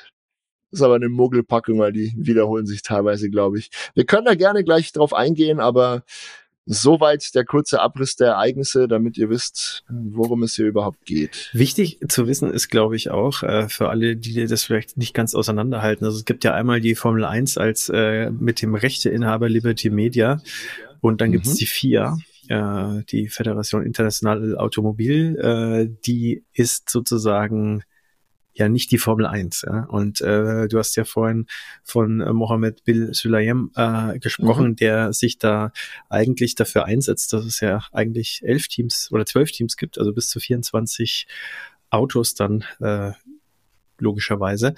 ist 0.71 0.81
aber 0.81 0.95
eine 0.95 1.09
Mogelpackung, 1.09 1.79
weil 1.79 1.93
die 1.93 2.13
wiederholen 2.17 2.65
sich 2.65 2.83
teilweise, 2.83 3.29
glaube 3.29 3.57
ich. 3.57 3.71
Wir 3.95 4.05
können 4.05 4.25
da 4.25 4.35
gerne 4.35 4.63
gleich 4.63 4.91
drauf 4.91 5.13
eingehen, 5.13 5.59
aber 5.59 6.03
Soweit 6.67 7.35
der 7.35 7.45
kurze 7.45 7.79
Abriss 7.79 8.15
der 8.15 8.29
Ereignisse, 8.29 8.87
damit 8.87 9.17
ihr 9.17 9.29
wisst, 9.29 9.83
worum 9.87 10.41
es 10.41 10.55
hier 10.55 10.65
überhaupt 10.65 11.05
geht. 11.05 11.49
Wichtig 11.53 11.99
zu 12.07 12.27
wissen 12.27 12.51
ist, 12.51 12.69
glaube 12.69 12.95
ich, 12.95 13.11
auch 13.11 13.43
äh, 13.43 13.69
für 13.69 13.89
alle, 13.89 14.15
die 14.15 14.47
das 14.47 14.63
vielleicht 14.63 14.97
nicht 14.97 15.13
ganz 15.13 15.35
auseinanderhalten. 15.35 16.05
Also 16.05 16.17
es 16.17 16.25
gibt 16.25 16.43
ja 16.43 16.55
einmal 16.55 16.81
die 16.81 16.95
Formel 16.95 17.23
1 17.23 17.59
als 17.59 17.89
äh, 17.89 18.31
mit 18.31 18.63
dem 18.63 18.73
Rechteinhaber 18.73 19.47
Liberty 19.47 19.91
Media 19.91 20.41
und 21.01 21.21
dann 21.21 21.29
mhm. 21.29 21.33
gibt 21.33 21.45
es 21.45 21.53
die 21.53 21.67
FIA, 21.67 22.17
äh, 22.47 23.03
die 23.11 23.27
Föderation 23.27 23.85
International 23.85 24.57
Automobil, 24.57 25.37
äh, 25.37 25.95
die 26.05 26.43
ist 26.51 26.89
sozusagen 26.89 27.83
ja 28.55 28.69
nicht 28.69 28.91
die 28.91 28.97
Formel 28.97 29.25
1. 29.25 29.63
Ja? 29.67 29.85
Und 29.85 30.21
äh, 30.21 30.67
du 30.67 30.79
hast 30.79 30.95
ja 30.95 31.03
vorhin 31.03 31.45
von 31.83 32.21
äh, 32.21 32.33
Mohammed 32.33 32.83
Bil 32.83 33.13
Sulayem 33.13 33.71
äh, 33.75 34.17
gesprochen, 34.19 34.69
mhm. 34.69 34.75
der 34.77 35.13
sich 35.13 35.37
da 35.37 35.71
eigentlich 36.09 36.55
dafür 36.55 36.85
einsetzt, 36.85 37.33
dass 37.33 37.45
es 37.45 37.59
ja 37.59 37.81
eigentlich 37.91 38.41
elf 38.43 38.67
Teams 38.67 39.09
oder 39.11 39.25
zwölf 39.25 39.51
Teams 39.51 39.77
gibt, 39.77 39.99
also 39.99 40.13
bis 40.13 40.29
zu 40.29 40.39
24 40.39 41.27
Autos 41.89 42.33
dann 42.33 42.63
äh, 42.79 43.11
logischerweise. 43.99 44.75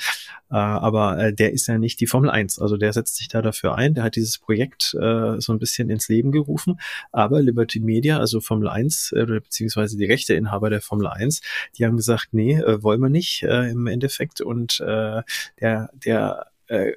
Äh, 0.49 0.55
aber 0.55 1.17
äh, 1.17 1.33
der 1.33 1.53
ist 1.53 1.67
ja 1.67 1.77
nicht 1.77 1.99
die 1.99 2.07
Formel 2.07 2.29
1. 2.29 2.59
Also 2.59 2.77
der 2.77 2.93
setzt 2.93 3.17
sich 3.17 3.27
da 3.27 3.41
dafür 3.41 3.75
ein. 3.75 3.93
Der 3.93 4.03
hat 4.03 4.15
dieses 4.15 4.37
Projekt 4.37 4.93
äh, 4.99 5.39
so 5.39 5.53
ein 5.53 5.59
bisschen 5.59 5.89
ins 5.89 6.07
Leben 6.07 6.31
gerufen. 6.31 6.79
Aber 7.11 7.41
Liberty 7.41 7.79
Media, 7.79 8.19
also 8.19 8.39
Formel 8.41 8.69
1, 8.69 9.13
äh, 9.13 9.25
beziehungsweise 9.25 9.97
die 9.97 10.05
Rechteinhaber 10.05 10.69
der 10.69 10.81
Formel 10.81 11.07
1, 11.07 11.41
die 11.77 11.85
haben 11.85 11.97
gesagt, 11.97 12.29
nee, 12.31 12.59
äh, 12.59 12.81
wollen 12.83 13.01
wir 13.01 13.09
nicht 13.09 13.43
äh, 13.43 13.69
im 13.69 13.87
Endeffekt. 13.87 14.41
Und 14.41 14.79
äh, 14.79 15.21
der, 15.59 15.89
der 15.93 16.47
äh, 16.67 16.93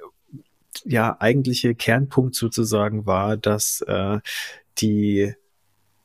ja 0.85 1.17
eigentliche 1.19 1.75
Kernpunkt 1.75 2.35
sozusagen 2.35 3.05
war, 3.05 3.37
dass 3.37 3.81
äh, 3.87 4.19
die 4.77 5.33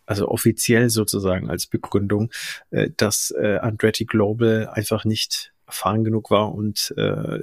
also 0.07 0.29
offiziell 0.29 0.89
sozusagen 0.89 1.51
als 1.51 1.67
Begründung, 1.67 2.31
äh, 2.71 2.91
dass 2.97 3.35
äh, 3.37 3.59
Andretti 3.59 4.05
Global 4.05 4.69
einfach 4.69 5.05
nicht 5.05 5.53
erfahren 5.67 6.05
genug 6.05 6.31
war 6.31 6.55
und 6.55 6.95
äh, 6.97 7.41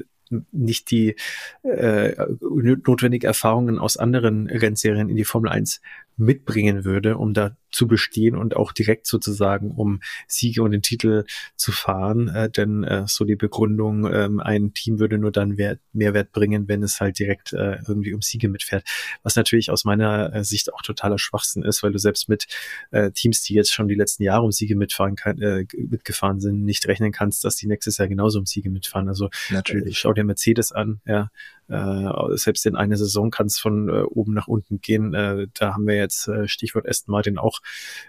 nicht 0.51 0.89
die 0.91 1.15
äh, 1.63 2.15
notwendige 2.39 3.27
Erfahrungen 3.27 3.77
aus 3.77 3.97
anderen 3.97 4.47
Rennserien 4.47 5.09
in 5.09 5.15
die 5.15 5.25
Formel 5.25 5.51
1 5.51 5.81
mitbringen 6.17 6.85
würde, 6.85 7.17
um 7.17 7.33
da 7.33 7.55
zu 7.73 7.87
bestehen 7.87 8.35
und 8.35 8.55
auch 8.55 8.71
direkt 8.71 9.07
sozusagen 9.07 9.71
um 9.71 10.01
Siege 10.27 10.61
und 10.61 10.71
den 10.71 10.83
Titel 10.83 11.25
zu 11.55 11.71
fahren. 11.71 12.27
Äh, 12.29 12.49
denn 12.49 12.83
äh, 12.83 13.05
so 13.07 13.25
die 13.25 13.35
Begründung, 13.35 14.05
äh, 14.05 14.29
ein 14.39 14.73
Team 14.73 14.99
würde 14.99 15.17
nur 15.17 15.31
dann 15.31 15.57
Wert, 15.57 15.79
Mehrwert 15.91 16.31
bringen, 16.31 16.67
wenn 16.67 16.83
es 16.83 17.01
halt 17.01 17.17
direkt 17.17 17.51
äh, 17.53 17.79
irgendwie 17.87 18.13
um 18.13 18.21
Siege 18.21 18.47
mitfährt. 18.47 18.87
Was 19.23 19.35
natürlich 19.35 19.71
aus 19.71 19.85
meiner 19.85 20.33
äh, 20.33 20.43
Sicht 20.43 20.71
auch 20.71 20.81
totaler 20.83 21.17
Schwachsinn 21.17 21.63
ist, 21.63 21.81
weil 21.81 21.91
du 21.91 21.97
selbst 21.97 22.29
mit 22.29 22.45
äh, 22.91 23.11
Teams, 23.11 23.41
die 23.41 23.55
jetzt 23.55 23.73
schon 23.73 23.87
die 23.87 23.95
letzten 23.95 24.23
Jahre 24.23 24.43
um 24.43 24.51
Siege 24.51 24.75
mitfahren 24.75 25.15
kann, 25.15 25.41
äh, 25.41 25.65
mitgefahren 25.75 26.39
sind, 26.39 26.63
nicht 26.63 26.87
rechnen 26.87 27.11
kannst, 27.11 27.43
dass 27.43 27.55
die 27.55 27.67
nächstes 27.67 27.97
Jahr 27.97 28.07
genauso 28.07 28.37
um 28.37 28.45
Siege 28.45 28.69
mitfahren. 28.69 29.09
Also 29.09 29.29
natürlich. 29.49 29.95
Äh, 29.95 29.99
schau 29.99 30.13
dir 30.13 30.23
Mercedes 30.23 30.71
an, 30.71 31.01
ja. 31.05 31.29
Äh, 31.69 32.37
selbst 32.37 32.65
in 32.65 32.75
einer 32.75 32.97
Saison 32.97 33.31
kann 33.31 33.47
es 33.47 33.57
von 33.57 33.89
äh, 33.89 34.01
oben 34.03 34.33
nach 34.33 34.47
unten 34.47 34.81
gehen. 34.81 35.13
Äh, 35.13 35.47
da 35.53 35.73
haben 35.73 35.87
wir 35.87 35.95
jetzt 35.95 36.27
äh, 36.27 36.47
Stichwort 36.47 36.87
Aston 36.87 37.11
Martin 37.13 37.37
auch 37.37 37.59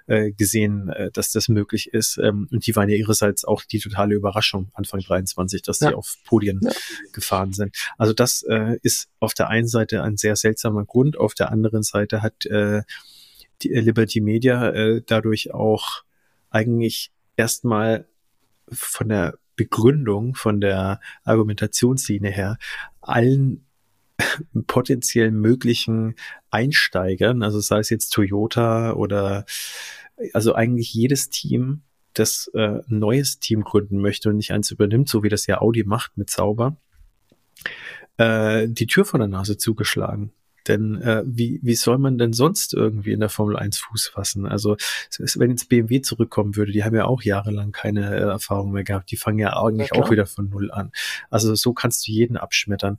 äh, 0.06 0.32
gesehen, 0.32 0.88
äh, 0.88 1.10
dass 1.12 1.30
das 1.30 1.48
möglich 1.48 1.92
ist. 1.92 2.18
Ähm, 2.18 2.48
und 2.50 2.66
die 2.66 2.74
waren 2.74 2.88
ja 2.88 2.96
ihrerseits 2.96 3.44
auch 3.44 3.62
die 3.62 3.78
totale 3.78 4.14
Überraschung 4.14 4.70
Anfang 4.74 5.00
23, 5.00 5.62
dass 5.62 5.80
ja. 5.80 5.90
die 5.90 5.94
auf 5.94 6.16
Podien 6.24 6.60
ja. 6.62 6.72
gefahren 7.12 7.52
sind. 7.52 7.76
Also 7.98 8.12
das 8.12 8.44
ist 8.82 9.08
auf 9.20 9.34
der 9.34 9.48
einen 9.48 9.68
Seite 9.68 10.02
ein 10.02 10.16
sehr 10.16 10.36
seltsamer 10.36 10.84
Grund, 10.84 11.16
auf 11.16 11.34
der 11.34 11.50
anderen 11.50 11.82
Seite 11.82 12.22
hat 12.22 12.44
die 12.44 13.68
Liberty 13.68 14.20
Media 14.20 15.00
dadurch 15.00 15.54
auch 15.54 16.02
eigentlich 16.50 17.12
erstmal 17.36 18.06
von 18.70 19.08
der 19.08 19.38
Begründung, 19.56 20.34
von 20.34 20.60
der 20.60 21.00
Argumentationslinie 21.24 22.30
her 22.30 22.58
allen 23.00 23.66
potenziell 24.66 25.30
möglichen 25.30 26.14
Einsteigern, 26.50 27.42
also 27.42 27.60
sei 27.60 27.78
es 27.78 27.90
jetzt 27.90 28.10
Toyota 28.10 28.92
oder 28.92 29.44
also 30.32 30.54
eigentlich 30.54 30.94
jedes 30.94 31.30
Team, 31.30 31.82
das 32.12 32.50
äh, 32.54 32.80
ein 32.88 32.98
neues 32.98 33.40
Team 33.40 33.62
gründen 33.62 34.00
möchte 34.00 34.28
und 34.28 34.36
nicht 34.36 34.52
eins 34.52 34.70
übernimmt, 34.70 35.08
so 35.08 35.22
wie 35.22 35.28
das 35.28 35.46
ja 35.46 35.60
Audi 35.60 35.84
macht 35.84 36.16
mit 36.16 36.30
Sauber, 36.30 36.76
äh, 38.16 38.68
die 38.68 38.86
Tür 38.86 39.04
vor 39.04 39.18
der 39.18 39.28
Nase 39.28 39.56
zugeschlagen. 39.56 40.32
Denn 40.68 41.00
äh, 41.02 41.22
wie, 41.26 41.60
wie 41.62 41.74
soll 41.74 41.98
man 41.98 42.18
denn 42.18 42.32
sonst 42.32 42.74
irgendwie 42.74 43.12
in 43.12 43.20
der 43.20 43.28
Formel 43.28 43.56
1 43.56 43.78
Fuß 43.78 44.08
fassen? 44.08 44.46
Also 44.46 44.76
wenn 45.36 45.50
jetzt 45.50 45.68
BMW 45.68 46.00
zurückkommen 46.00 46.56
würde, 46.56 46.72
die 46.72 46.84
haben 46.84 46.96
ja 46.96 47.04
auch 47.04 47.22
jahrelang 47.22 47.72
keine 47.72 48.14
äh, 48.14 48.20
Erfahrung 48.20 48.72
mehr 48.72 48.84
gehabt. 48.84 49.10
Die 49.10 49.16
fangen 49.16 49.38
ja 49.38 49.60
eigentlich 49.60 49.90
ja, 49.94 50.00
auch 50.00 50.10
wieder 50.10 50.26
von 50.26 50.48
Null 50.48 50.70
an. 50.70 50.92
Also 51.30 51.54
so 51.54 51.72
kannst 51.72 52.06
du 52.06 52.12
jeden 52.12 52.36
abschmettern. 52.36 52.98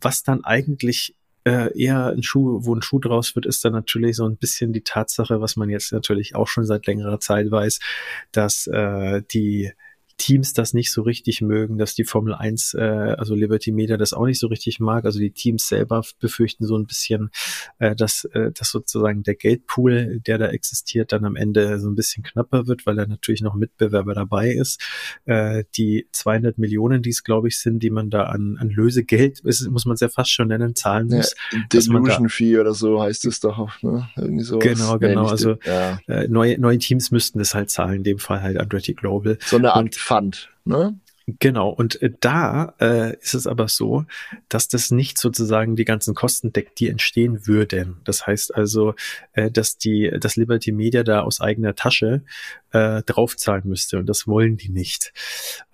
Was 0.00 0.22
dann 0.22 0.44
eigentlich 0.44 1.16
äh, 1.44 1.76
eher 1.78 2.08
ein 2.08 2.22
Schuh, 2.22 2.60
wo 2.64 2.74
ein 2.74 2.82
Schuh 2.82 2.98
draus 2.98 3.34
wird, 3.34 3.46
ist 3.46 3.64
dann 3.64 3.72
natürlich 3.72 4.16
so 4.16 4.26
ein 4.26 4.36
bisschen 4.36 4.72
die 4.72 4.82
Tatsache, 4.82 5.40
was 5.40 5.56
man 5.56 5.70
jetzt 5.70 5.92
natürlich 5.92 6.34
auch 6.34 6.46
schon 6.46 6.64
seit 6.64 6.86
längerer 6.86 7.20
Zeit 7.20 7.50
weiß, 7.50 7.80
dass 8.32 8.66
äh, 8.66 9.22
die 9.32 9.72
Teams 10.18 10.52
das 10.52 10.74
nicht 10.74 10.92
so 10.92 11.02
richtig 11.02 11.40
mögen, 11.40 11.78
dass 11.78 11.94
die 11.94 12.04
Formel 12.04 12.34
1, 12.34 12.74
äh, 12.74 12.80
also 12.80 13.34
Liberty 13.34 13.72
Media 13.72 13.96
das 13.96 14.12
auch 14.12 14.26
nicht 14.26 14.40
so 14.40 14.48
richtig 14.48 14.80
mag. 14.80 15.04
Also 15.04 15.20
die 15.20 15.30
Teams 15.30 15.68
selber 15.68 16.02
befürchten 16.20 16.66
so 16.66 16.76
ein 16.76 16.86
bisschen, 16.86 17.30
äh, 17.78 17.94
dass, 17.94 18.24
äh, 18.24 18.50
dass 18.52 18.70
sozusagen 18.70 19.22
der 19.22 19.36
Geldpool, 19.36 20.20
der 20.26 20.38
da 20.38 20.48
existiert, 20.48 21.12
dann 21.12 21.24
am 21.24 21.36
Ende 21.36 21.78
so 21.78 21.88
ein 21.88 21.94
bisschen 21.94 22.24
knapper 22.24 22.66
wird, 22.66 22.84
weil 22.84 22.96
da 22.96 23.06
natürlich 23.06 23.42
noch 23.42 23.54
Mitbewerber 23.54 24.12
dabei 24.12 24.50
ist. 24.50 24.82
Äh, 25.24 25.64
die 25.76 26.08
200 26.12 26.58
Millionen, 26.58 27.00
die 27.00 27.10
es 27.10 27.22
glaube 27.22 27.48
ich 27.48 27.58
sind, 27.60 27.82
die 27.82 27.90
man 27.90 28.10
da 28.10 28.24
an, 28.24 28.56
an 28.58 28.70
Lösegeld, 28.70 29.40
ist, 29.40 29.68
muss 29.70 29.86
man 29.86 29.94
es 29.94 30.00
ja 30.00 30.08
fast 30.08 30.32
schon 30.32 30.48
nennen, 30.48 30.74
zahlen 30.74 31.06
muss. 31.08 31.34
Ja, 31.52 31.60
Delusion 31.72 32.28
Fee 32.28 32.58
oder 32.58 32.74
so 32.74 33.00
heißt 33.00 33.24
es 33.24 33.38
doch 33.38 33.58
auch, 33.58 33.82
ne? 33.82 34.08
Irgendwie 34.16 34.44
sowas. 34.44 34.64
Genau, 34.64 34.98
genau. 34.98 35.26
Also 35.26 35.56
ja. 35.64 36.00
äh, 36.08 36.26
neue, 36.26 36.58
neue 36.58 36.78
Teams 36.78 37.12
müssten 37.12 37.38
das 37.38 37.54
halt 37.54 37.70
zahlen, 37.70 37.98
in 37.98 38.02
dem 38.02 38.18
Fall 38.18 38.42
halt 38.42 38.58
Andretti 38.58 38.94
Global. 38.94 39.38
So 39.44 39.56
eine 39.56 39.74
Art 39.74 39.94
Fund, 40.08 40.48
ne? 40.64 40.98
Genau, 41.38 41.68
und 41.68 42.00
äh, 42.00 42.10
da 42.20 42.72
äh, 42.80 43.14
ist 43.18 43.34
es 43.34 43.46
aber 43.46 43.68
so, 43.68 44.06
dass 44.48 44.68
das 44.68 44.90
nicht 44.90 45.18
sozusagen 45.18 45.76
die 45.76 45.84
ganzen 45.84 46.14
Kosten 46.14 46.50
deckt, 46.50 46.80
die 46.80 46.88
entstehen 46.88 47.46
würden. 47.46 48.00
Das 48.04 48.26
heißt 48.26 48.54
also, 48.54 48.94
äh, 49.34 49.50
dass 49.50 49.76
die, 49.76 50.10
dass 50.18 50.36
Liberty 50.36 50.72
Media 50.72 51.02
da 51.02 51.20
aus 51.20 51.42
eigener 51.42 51.74
Tasche 51.74 52.22
äh, 52.72 53.02
draufzahlen 53.02 53.64
müsste 53.66 53.98
und 53.98 54.06
das 54.06 54.26
wollen 54.26 54.56
die 54.56 54.70
nicht. 54.70 55.12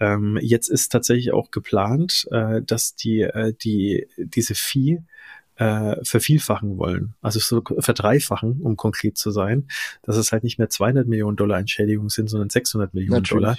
Ähm, 0.00 0.36
jetzt 0.42 0.66
ist 0.68 0.90
tatsächlich 0.90 1.32
auch 1.32 1.52
geplant, 1.52 2.26
äh, 2.32 2.60
dass 2.60 2.96
die, 2.96 3.20
äh, 3.20 3.54
die 3.54 4.08
diese 4.16 4.56
Fee 4.56 5.02
äh, 5.56 5.96
vervielfachen 6.04 6.78
wollen, 6.78 7.14
also 7.20 7.38
so 7.38 7.62
verdreifachen, 7.78 8.60
um 8.60 8.76
konkret 8.76 9.16
zu 9.16 9.30
sein, 9.30 9.68
dass 10.02 10.16
es 10.16 10.32
halt 10.32 10.44
nicht 10.44 10.58
mehr 10.58 10.68
200 10.68 11.06
Millionen 11.06 11.36
Dollar 11.36 11.58
Entschädigung 11.58 12.10
sind, 12.10 12.28
sondern 12.28 12.50
600 12.50 12.94
Millionen 12.94 13.22
Natürlich. 13.22 13.42
Dollar. 13.42 13.58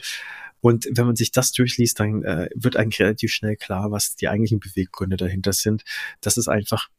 Und 0.62 0.88
wenn 0.92 1.06
man 1.06 1.16
sich 1.16 1.32
das 1.32 1.52
durchliest, 1.52 2.00
dann 2.00 2.24
äh, 2.24 2.50
wird 2.56 2.75
eigentlich 2.75 3.00
relativ 3.00 3.32
schnell 3.32 3.56
klar, 3.56 3.92
was 3.92 4.16
die 4.16 4.28
eigentlichen 4.28 4.60
Beweggründe 4.60 5.16
dahinter 5.16 5.54
sind. 5.54 5.84
Das 6.22 6.38
ist 6.38 6.48
einfach 6.48 6.90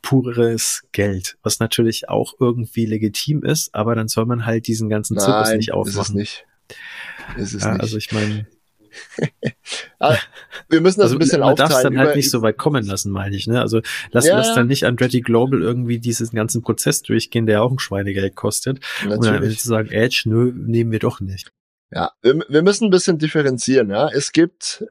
pures 0.00 0.84
Geld, 0.92 1.36
was 1.42 1.58
natürlich 1.58 2.08
auch 2.08 2.34
irgendwie 2.40 2.86
legitim 2.86 3.42
ist, 3.42 3.74
aber 3.74 3.94
dann 3.94 4.08
soll 4.08 4.26
man 4.26 4.46
halt 4.46 4.66
diesen 4.68 4.88
ganzen 4.88 5.18
Zirkus 5.18 5.48
Nein, 5.48 5.58
nicht 5.58 5.72
aufmachen. 5.72 5.98
Ist 5.98 6.08
es 6.08 6.14
nicht. 6.14 6.46
Ist 7.36 7.54
es 7.54 7.64
nicht. 7.64 7.80
Also 7.80 7.96
ich 7.98 8.12
meine, 8.12 8.46
wir 10.68 10.80
müssen 10.80 11.00
das 11.00 11.06
also, 11.06 11.16
ein 11.16 11.18
bisschen 11.18 11.40
man 11.40 11.50
aufteilen. 11.50 11.70
Man 11.70 11.82
darf 11.82 11.82
dann 11.82 11.98
halt 11.98 12.16
nicht 12.16 12.30
so 12.30 12.42
weit 12.42 12.58
kommen 12.58 12.84
lassen, 12.86 13.10
meine 13.10 13.36
ich. 13.36 13.46
Ne? 13.46 13.60
Also 13.60 13.80
lass, 14.12 14.26
ja, 14.26 14.36
lass 14.36 14.54
dann 14.54 14.66
nicht 14.66 14.84
Andretti 14.84 15.20
Global 15.20 15.62
irgendwie 15.62 15.98
diesen 15.98 16.28
ganzen 16.34 16.62
Prozess 16.62 17.02
durchgehen, 17.02 17.46
der 17.46 17.62
auch 17.62 17.70
ein 17.70 17.78
Schweinegeld 17.78 18.36
kostet. 18.36 18.80
Natürlich. 19.04 19.16
Und 19.16 19.42
dann 19.42 19.50
zu 19.56 19.68
sagen, 19.68 19.90
Edge, 19.90 20.22
nö, 20.26 20.52
nehmen 20.54 20.92
wir 20.92 20.98
doch 20.98 21.20
nicht. 21.20 21.52
Ja, 21.92 22.12
wir, 22.22 22.44
wir 22.48 22.62
müssen 22.62 22.86
ein 22.86 22.90
bisschen 22.90 23.18
differenzieren. 23.18 23.90
Ja, 23.90 24.08
es 24.08 24.32
gibt 24.32 24.84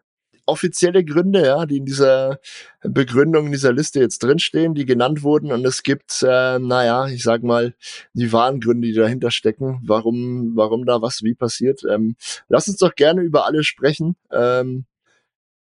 offizielle 0.45 1.03
Gründe, 1.03 1.45
ja, 1.45 1.65
die 1.65 1.77
in 1.77 1.85
dieser 1.85 2.39
Begründung 2.81 3.47
in 3.47 3.51
dieser 3.51 3.73
Liste 3.73 3.99
jetzt 3.99 4.23
drinstehen, 4.23 4.75
die 4.75 4.85
genannt 4.85 5.23
wurden. 5.23 5.51
Und 5.51 5.65
es 5.65 5.83
gibt, 5.83 6.23
äh, 6.23 6.59
naja, 6.59 7.07
ich 7.07 7.23
sag 7.23 7.43
mal, 7.43 7.73
die 8.13 8.31
wahren 8.31 8.59
Gründe, 8.59 8.87
die 8.87 8.93
dahinter 8.93 9.31
stecken, 9.31 9.81
warum, 9.85 10.55
warum 10.55 10.85
da 10.85 11.01
was 11.01 11.23
wie 11.23 11.35
passiert. 11.35 11.81
Ähm, 11.89 12.15
lass 12.47 12.67
uns 12.67 12.77
doch 12.77 12.95
gerne 12.95 13.21
über 13.21 13.45
alle 13.45 13.63
sprechen. 13.63 14.15
Ähm, 14.31 14.85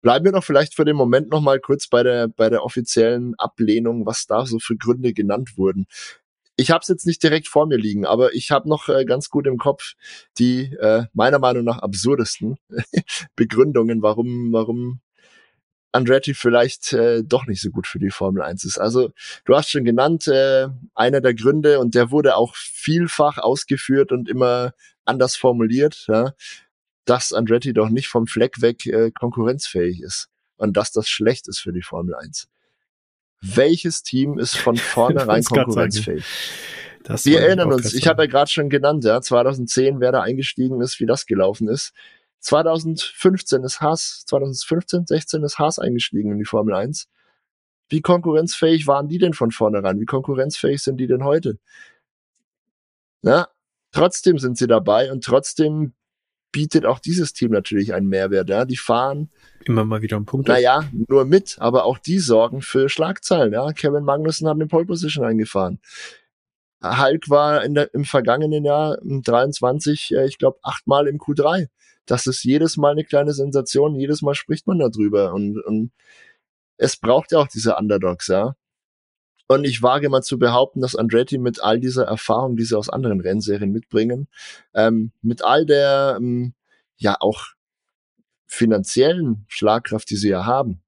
bleiben 0.02 0.24
wir 0.24 0.32
doch 0.32 0.44
vielleicht 0.44 0.74
für 0.74 0.84
den 0.84 0.96
Moment 0.96 1.30
noch 1.30 1.40
mal 1.40 1.60
kurz 1.60 1.86
bei 1.88 2.02
der, 2.02 2.28
bei 2.28 2.48
der 2.48 2.64
offiziellen 2.64 3.34
Ablehnung, 3.38 4.06
was 4.06 4.26
da 4.26 4.46
so 4.46 4.58
für 4.58 4.76
Gründe 4.76 5.12
genannt 5.12 5.56
wurden. 5.56 5.86
Ich 6.60 6.70
habe 6.70 6.82
es 6.82 6.88
jetzt 6.88 7.06
nicht 7.06 7.22
direkt 7.22 7.48
vor 7.48 7.64
mir 7.66 7.78
liegen, 7.78 8.04
aber 8.04 8.34
ich 8.34 8.50
habe 8.50 8.68
noch 8.68 8.90
äh, 8.90 9.06
ganz 9.06 9.30
gut 9.30 9.46
im 9.46 9.56
Kopf 9.56 9.94
die 10.38 10.74
äh, 10.74 11.06
meiner 11.14 11.38
Meinung 11.38 11.64
nach 11.64 11.78
absurdesten 11.78 12.58
Begründungen, 13.34 14.02
warum, 14.02 14.52
warum 14.52 15.00
Andretti 15.90 16.34
vielleicht 16.34 16.92
äh, 16.92 17.22
doch 17.24 17.46
nicht 17.46 17.62
so 17.62 17.70
gut 17.70 17.86
für 17.86 17.98
die 17.98 18.10
Formel 18.10 18.42
1 18.42 18.64
ist. 18.64 18.76
Also 18.76 19.08
du 19.46 19.56
hast 19.56 19.70
schon 19.70 19.84
genannt, 19.84 20.28
äh, 20.28 20.68
einer 20.94 21.22
der 21.22 21.32
Gründe 21.32 21.80
und 21.80 21.94
der 21.94 22.10
wurde 22.10 22.36
auch 22.36 22.54
vielfach 22.54 23.38
ausgeführt 23.38 24.12
und 24.12 24.28
immer 24.28 24.74
anders 25.06 25.36
formuliert, 25.36 26.04
ja, 26.08 26.34
dass 27.06 27.32
Andretti 27.32 27.72
doch 27.72 27.88
nicht 27.88 28.08
vom 28.08 28.26
Fleck 28.26 28.60
weg 28.60 28.84
äh, 28.84 29.10
konkurrenzfähig 29.12 30.02
ist 30.02 30.28
und 30.58 30.76
dass 30.76 30.92
das 30.92 31.08
schlecht 31.08 31.48
ist 31.48 31.60
für 31.60 31.72
die 31.72 31.80
Formel 31.80 32.14
1 32.14 32.50
welches 33.40 34.02
Team 34.02 34.38
ist 34.38 34.56
von 34.56 34.76
vornherein 34.76 35.42
konkurrenzfähig? 35.42 36.24
Wir 37.24 37.40
erinnern 37.40 37.72
uns, 37.72 37.94
ich 37.94 38.06
habe 38.06 38.22
ja 38.22 38.30
gerade 38.30 38.50
schon 38.50 38.68
genannt, 38.68 39.04
ja, 39.04 39.20
2010, 39.20 40.00
wer 40.00 40.12
da 40.12 40.22
eingestiegen 40.22 40.80
ist, 40.80 41.00
wie 41.00 41.06
das 41.06 41.26
gelaufen 41.26 41.68
ist. 41.68 41.92
2015 42.40 43.64
ist 43.64 43.80
Haas, 43.80 44.24
2015, 44.26 45.06
16 45.06 45.42
ist 45.42 45.58
Haas 45.58 45.78
eingestiegen 45.78 46.32
in 46.32 46.38
die 46.38 46.44
Formel 46.44 46.74
1. 46.74 47.08
Wie 47.88 48.00
konkurrenzfähig 48.00 48.86
waren 48.86 49.08
die 49.08 49.18
denn 49.18 49.34
von 49.34 49.50
vornherein? 49.50 50.00
Wie 50.00 50.06
konkurrenzfähig 50.06 50.82
sind 50.82 50.98
die 50.98 51.06
denn 51.06 51.24
heute? 51.24 51.58
Na, 53.22 53.48
trotzdem 53.92 54.38
sind 54.38 54.56
sie 54.56 54.66
dabei 54.66 55.10
und 55.10 55.24
trotzdem 55.24 55.94
bietet 56.52 56.86
auch 56.86 56.98
dieses 56.98 57.32
Team 57.32 57.50
natürlich 57.52 57.94
einen 57.94 58.08
Mehrwert. 58.08 58.48
Ja? 58.48 58.64
Die 58.64 58.76
fahren 58.76 59.30
immer 59.64 59.84
mal 59.84 60.02
wieder 60.02 60.16
einen 60.16 60.26
Punkt. 60.26 60.48
Naja, 60.48 60.84
nur 61.08 61.24
mit, 61.24 61.56
aber 61.60 61.84
auch 61.84 61.98
die 61.98 62.18
sorgen 62.18 62.62
für 62.62 62.88
Schlagzeilen. 62.88 63.52
Ja? 63.52 63.72
Kevin 63.72 64.04
Magnussen 64.04 64.48
hat 64.48 64.54
eine 64.54 64.66
Pole 64.66 64.86
Position 64.86 65.24
eingefahren. 65.24 65.80
Hulk 66.82 67.28
war 67.28 67.68
der, 67.68 67.92
im 67.94 68.04
vergangenen 68.04 68.64
Jahr, 68.64 68.98
im 69.02 69.22
23, 69.22 70.12
äh, 70.12 70.26
ich 70.26 70.38
glaube, 70.38 70.58
achtmal 70.62 71.08
im 71.08 71.18
Q3. 71.18 71.68
Das 72.06 72.26
ist 72.26 72.42
jedes 72.42 72.76
Mal 72.76 72.92
eine 72.92 73.04
kleine 73.04 73.32
Sensation, 73.32 73.94
jedes 73.94 74.22
Mal 74.22 74.34
spricht 74.34 74.66
man 74.66 74.78
darüber. 74.78 75.34
Und, 75.34 75.62
und 75.62 75.92
es 76.78 76.96
braucht 76.96 77.32
ja 77.32 77.38
auch 77.38 77.48
diese 77.48 77.76
Underdogs, 77.76 78.28
ja. 78.28 78.54
Und 79.50 79.64
ich 79.64 79.82
wage 79.82 80.08
mal 80.10 80.22
zu 80.22 80.38
behaupten, 80.38 80.80
dass 80.80 80.94
Andretti 80.94 81.36
mit 81.36 81.60
all 81.60 81.80
dieser 81.80 82.04
Erfahrung, 82.04 82.56
die 82.56 82.62
sie 82.62 82.78
aus 82.78 82.88
anderen 82.88 83.20
Rennserien 83.20 83.72
mitbringen, 83.72 84.28
ähm, 84.74 85.10
mit 85.22 85.42
all 85.44 85.66
der, 85.66 86.18
ähm, 86.20 86.54
ja 86.98 87.16
auch 87.18 87.46
finanziellen 88.46 89.46
Schlagkraft, 89.48 90.08
die 90.08 90.14
sie 90.14 90.28
ja 90.28 90.46
haben. 90.46 90.82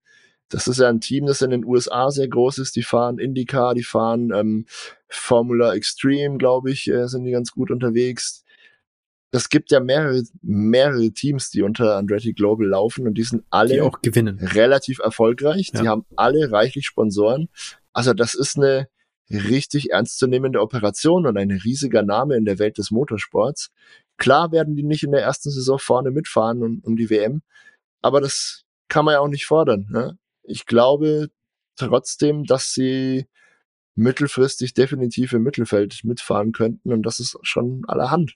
Das 0.48 0.68
ist 0.68 0.78
ja 0.78 0.88
ein 0.88 1.00
Team, 1.00 1.26
das 1.26 1.42
in 1.42 1.50
den 1.50 1.64
USA 1.64 2.12
sehr 2.12 2.28
groß 2.28 2.58
ist. 2.58 2.76
Die 2.76 2.84
fahren 2.84 3.18
IndyCar, 3.18 3.74
die 3.74 3.82
fahren 3.82 4.30
ähm, 4.32 4.66
Formula 5.08 5.74
Extreme, 5.74 6.38
glaube 6.38 6.70
ich, 6.70 6.88
äh, 6.88 7.08
sind 7.08 7.24
die 7.24 7.32
ganz 7.32 7.50
gut 7.50 7.72
unterwegs. 7.72 8.44
Das 9.32 9.48
gibt 9.48 9.72
ja 9.72 9.80
mehrere, 9.80 10.22
mehrere 10.40 11.10
Teams, 11.10 11.50
die 11.50 11.62
unter 11.62 11.96
Andretti 11.96 12.32
Global 12.32 12.68
laufen 12.68 13.08
und 13.08 13.14
die 13.14 13.24
sind 13.24 13.42
alle 13.50 13.74
die 13.74 13.80
auch 13.80 14.02
gewinnen. 14.02 14.38
relativ 14.38 15.00
erfolgreich. 15.00 15.72
Ja. 15.74 15.82
Die 15.82 15.88
haben 15.88 16.04
alle 16.14 16.52
reichlich 16.52 16.86
Sponsoren. 16.86 17.48
Also 17.92 18.14
das 18.14 18.34
ist 18.34 18.56
eine 18.56 18.88
richtig 19.30 19.90
ernstzunehmende 19.90 20.60
Operation 20.60 21.26
und 21.26 21.36
ein 21.36 21.50
riesiger 21.50 22.02
Name 22.02 22.36
in 22.36 22.44
der 22.44 22.58
Welt 22.58 22.78
des 22.78 22.90
Motorsports. 22.90 23.70
Klar 24.18 24.52
werden 24.52 24.76
die 24.76 24.82
nicht 24.82 25.02
in 25.02 25.12
der 25.12 25.22
ersten 25.22 25.50
Saison 25.50 25.78
vorne 25.78 26.10
mitfahren 26.10 26.62
um, 26.62 26.80
um 26.84 26.96
die 26.96 27.10
WM, 27.10 27.42
aber 28.02 28.20
das 28.20 28.64
kann 28.88 29.04
man 29.04 29.14
ja 29.14 29.20
auch 29.20 29.28
nicht 29.28 29.46
fordern. 29.46 29.88
Ne? 29.90 30.18
Ich 30.42 30.66
glaube 30.66 31.30
trotzdem, 31.76 32.44
dass 32.44 32.74
sie 32.74 33.26
mittelfristig 33.94 34.74
definitiv 34.74 35.32
im 35.32 35.42
Mittelfeld 35.42 36.04
mitfahren 36.04 36.52
könnten 36.52 36.92
und 36.92 37.02
das 37.02 37.20
ist 37.20 37.38
schon 37.42 37.84
allerhand. 37.86 38.34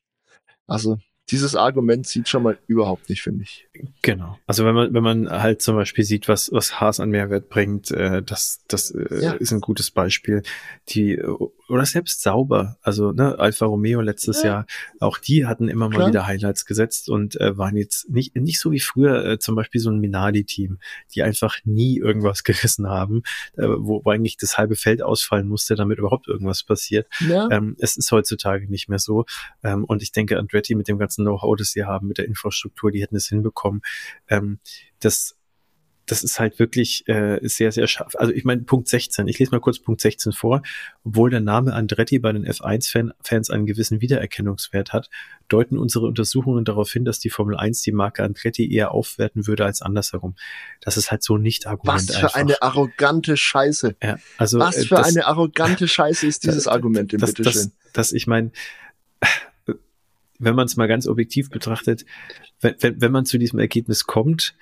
Also 0.66 0.98
dieses 1.30 1.56
Argument 1.56 2.06
zieht 2.06 2.28
schon 2.28 2.42
mal 2.42 2.58
überhaupt 2.66 3.08
nicht, 3.08 3.22
finde 3.22 3.42
ich. 3.42 3.68
Genau. 4.02 4.38
Also 4.46 4.64
wenn 4.64 4.74
man, 4.74 4.94
wenn 4.94 5.02
man 5.02 5.30
halt 5.30 5.60
zum 5.60 5.74
Beispiel 5.74 6.04
sieht, 6.04 6.28
was, 6.28 6.52
was 6.52 6.80
Haas 6.80 7.00
an 7.00 7.10
Mehrwert 7.10 7.48
bringt, 7.48 7.90
äh, 7.90 8.22
das, 8.22 8.60
das 8.68 8.92
äh, 8.92 9.22
ja. 9.22 9.32
ist 9.32 9.52
ein 9.52 9.60
gutes 9.60 9.90
Beispiel. 9.90 10.42
Die, 10.90 11.20
oder 11.68 11.84
selbst 11.84 12.22
sauber, 12.22 12.78
also 12.82 13.12
ne, 13.12 13.38
Alfa 13.38 13.66
Romeo 13.66 14.00
letztes 14.00 14.42
ja. 14.42 14.48
Jahr, 14.48 14.66
auch 15.00 15.18
die 15.18 15.46
hatten 15.46 15.68
immer 15.68 15.88
Klar. 15.88 16.02
mal 16.02 16.08
wieder 16.08 16.26
Highlights 16.26 16.64
gesetzt 16.64 17.08
und 17.08 17.40
äh, 17.40 17.56
waren 17.58 17.76
jetzt 17.76 18.08
nicht, 18.08 18.36
nicht 18.36 18.60
so 18.60 18.70
wie 18.72 18.80
früher 18.80 19.24
äh, 19.24 19.38
zum 19.38 19.54
Beispiel 19.56 19.80
so 19.80 19.90
ein 19.90 19.98
Minardi-Team, 19.98 20.78
die 21.14 21.22
einfach 21.22 21.58
nie 21.64 21.98
irgendwas 21.98 22.44
gerissen 22.44 22.88
haben, 22.88 23.22
äh, 23.56 23.66
wo, 23.66 24.04
wo 24.04 24.10
eigentlich 24.10 24.36
das 24.36 24.58
halbe 24.58 24.76
Feld 24.76 25.02
ausfallen 25.02 25.48
musste, 25.48 25.74
damit 25.74 25.98
überhaupt 25.98 26.28
irgendwas 26.28 26.62
passiert. 26.62 27.08
Ja. 27.20 27.48
Ähm, 27.50 27.76
es 27.78 27.96
ist 27.96 28.10
heutzutage 28.12 28.68
nicht 28.70 28.88
mehr 28.88 28.98
so. 28.98 29.24
Ähm, 29.62 29.84
und 29.84 30.02
ich 30.02 30.12
denke, 30.12 30.38
Andretti 30.38 30.74
mit 30.74 30.88
dem 30.88 30.98
ganzen 30.98 31.24
Know-how, 31.24 31.56
das 31.56 31.70
sie 31.70 31.84
haben 31.84 32.08
mit 32.08 32.18
der 32.18 32.26
Infrastruktur, 32.26 32.90
die 32.90 33.02
hätten 33.02 33.16
es 33.16 33.26
hinbekommen. 33.26 33.82
Ähm, 34.28 34.60
das 35.00 35.36
das 36.06 36.22
ist 36.22 36.38
halt 36.38 36.58
wirklich 36.60 37.06
äh, 37.08 37.40
sehr, 37.42 37.72
sehr 37.72 37.88
scharf. 37.88 38.14
Also 38.16 38.32
ich 38.32 38.44
meine, 38.44 38.62
Punkt 38.62 38.88
16, 38.88 39.26
ich 39.26 39.38
lese 39.40 39.50
mal 39.50 39.60
kurz 39.60 39.80
Punkt 39.80 40.00
16 40.00 40.32
vor. 40.32 40.62
Obwohl 41.04 41.30
der 41.30 41.40
Name 41.40 41.72
Andretti 41.72 42.20
bei 42.20 42.32
den 42.32 42.46
F1-Fans 42.46 43.50
einen 43.50 43.66
gewissen 43.66 44.00
Wiedererkennungswert 44.00 44.92
hat, 44.92 45.10
deuten 45.48 45.76
unsere 45.76 46.06
Untersuchungen 46.06 46.64
darauf 46.64 46.90
hin, 46.90 47.04
dass 47.04 47.18
die 47.18 47.30
Formel 47.30 47.56
1 47.56 47.82
die 47.82 47.92
Marke 47.92 48.22
Andretti 48.22 48.72
eher 48.72 48.92
aufwerten 48.92 49.48
würde 49.48 49.64
als 49.64 49.82
andersrum. 49.82 50.36
Das 50.80 50.96
ist 50.96 51.10
halt 51.10 51.24
so 51.24 51.38
nicht 51.38 51.66
Argument. 51.66 52.08
Was 52.08 52.16
für 52.16 52.26
einfach. 52.26 52.34
eine 52.34 52.62
arrogante 52.62 53.36
Scheiße. 53.36 53.96
Ja, 54.02 54.18
also, 54.38 54.60
Was 54.60 54.86
für 54.86 54.94
das, 54.94 55.08
eine 55.08 55.26
arrogante 55.26 55.88
Scheiße 55.88 56.26
ist 56.26 56.44
dieses 56.44 56.64
das, 56.64 56.72
Argument, 56.72 57.12
das, 57.14 57.34
bitteschön. 57.34 57.72
Das, 57.84 57.92
das, 57.92 58.12
ich 58.12 58.28
meine, 58.28 58.52
wenn 60.38 60.54
man 60.54 60.66
es 60.66 60.76
mal 60.76 60.86
ganz 60.86 61.08
objektiv 61.08 61.50
betrachtet, 61.50 62.04
wenn, 62.60 62.76
wenn, 62.80 63.00
wenn 63.00 63.12
man 63.12 63.26
zu 63.26 63.38
diesem 63.38 63.58
Ergebnis 63.58 64.04
kommt, 64.04 64.54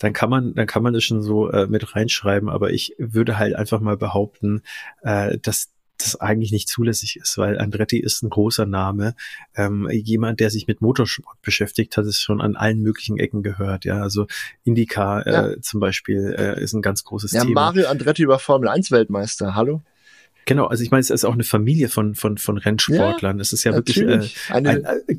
dann 0.00 0.12
kann 0.12 0.30
man, 0.30 0.54
dann 0.54 0.66
kann 0.66 0.82
man 0.82 0.92
das 0.92 1.04
schon 1.04 1.22
so 1.22 1.50
äh, 1.50 1.66
mit 1.66 1.94
reinschreiben, 1.94 2.48
aber 2.48 2.72
ich 2.72 2.94
würde 2.98 3.38
halt 3.38 3.54
einfach 3.54 3.80
mal 3.80 3.96
behaupten, 3.96 4.62
äh, 5.02 5.38
dass 5.38 5.68
das 5.98 6.18
eigentlich 6.18 6.50
nicht 6.50 6.68
zulässig 6.68 7.16
ist, 7.16 7.36
weil 7.36 7.58
Andretti 7.58 7.98
ist 7.98 8.22
ein 8.22 8.30
großer 8.30 8.64
Name. 8.64 9.14
Ähm, 9.54 9.86
jemand, 9.92 10.40
der 10.40 10.48
sich 10.48 10.66
mit 10.66 10.80
Motorsport 10.80 11.40
beschäftigt, 11.42 11.94
hat 11.98 12.06
es 12.06 12.22
schon 12.22 12.40
an 12.40 12.56
allen 12.56 12.80
möglichen 12.80 13.18
Ecken 13.18 13.42
gehört. 13.42 13.84
Ja, 13.84 14.00
also 14.00 14.26
IndyCar 14.64 15.26
äh, 15.26 15.32
ja. 15.32 15.60
zum 15.60 15.78
Beispiel 15.80 16.34
äh, 16.38 16.62
ist 16.62 16.72
ein 16.72 16.80
ganz 16.80 17.04
großes 17.04 17.32
ja, 17.32 17.42
Thema. 17.42 17.66
Mario 17.66 17.88
Andretti 17.88 18.26
war 18.26 18.38
Formel 18.38 18.70
1 18.70 18.90
Weltmeister. 18.90 19.54
Hallo? 19.54 19.82
Genau, 20.50 20.66
also 20.66 20.82
ich 20.82 20.90
meine, 20.90 21.00
es 21.00 21.10
ist 21.10 21.24
auch 21.24 21.34
eine 21.34 21.44
Familie 21.44 21.88
von, 21.88 22.16
von, 22.16 22.36
von 22.36 22.58
Rennsportlern. 22.58 23.36
Ja, 23.36 23.40
es 23.40 23.52
ist 23.52 23.62
ja 23.62 23.72
wirklich, 23.72 23.98
äh, 23.98 24.28
eine, 24.52 24.70
ein, 24.70 24.84
äh, 25.06 25.14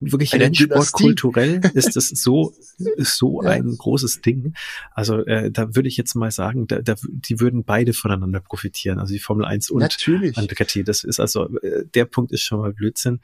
wirklich 0.00 0.34
Rennsport 0.34 0.92
kulturell 0.92 1.62
ist 1.72 1.96
das 1.96 2.10
so, 2.10 2.52
so 2.98 3.42
ja. 3.42 3.48
ein 3.48 3.74
großes 3.78 4.20
Ding. 4.20 4.52
Also 4.92 5.24
äh, 5.24 5.50
da 5.50 5.74
würde 5.74 5.88
ich 5.88 5.96
jetzt 5.96 6.14
mal 6.14 6.30
sagen, 6.30 6.66
da, 6.66 6.82
da, 6.82 6.96
die 7.02 7.40
würden 7.40 7.64
beide 7.64 7.94
voneinander 7.94 8.40
profitieren. 8.40 8.98
Also 8.98 9.14
die 9.14 9.18
Formel 9.18 9.46
1 9.46 9.70
und 9.70 9.80
Natürlich. 9.80 10.36
Andretti. 10.36 10.84
Das 10.84 11.04
ist 11.04 11.20
also, 11.20 11.48
äh, 11.60 11.86
der 11.86 12.04
Punkt 12.04 12.30
ist 12.30 12.42
schon 12.42 12.60
mal 12.60 12.74
Blödsinn. 12.74 13.20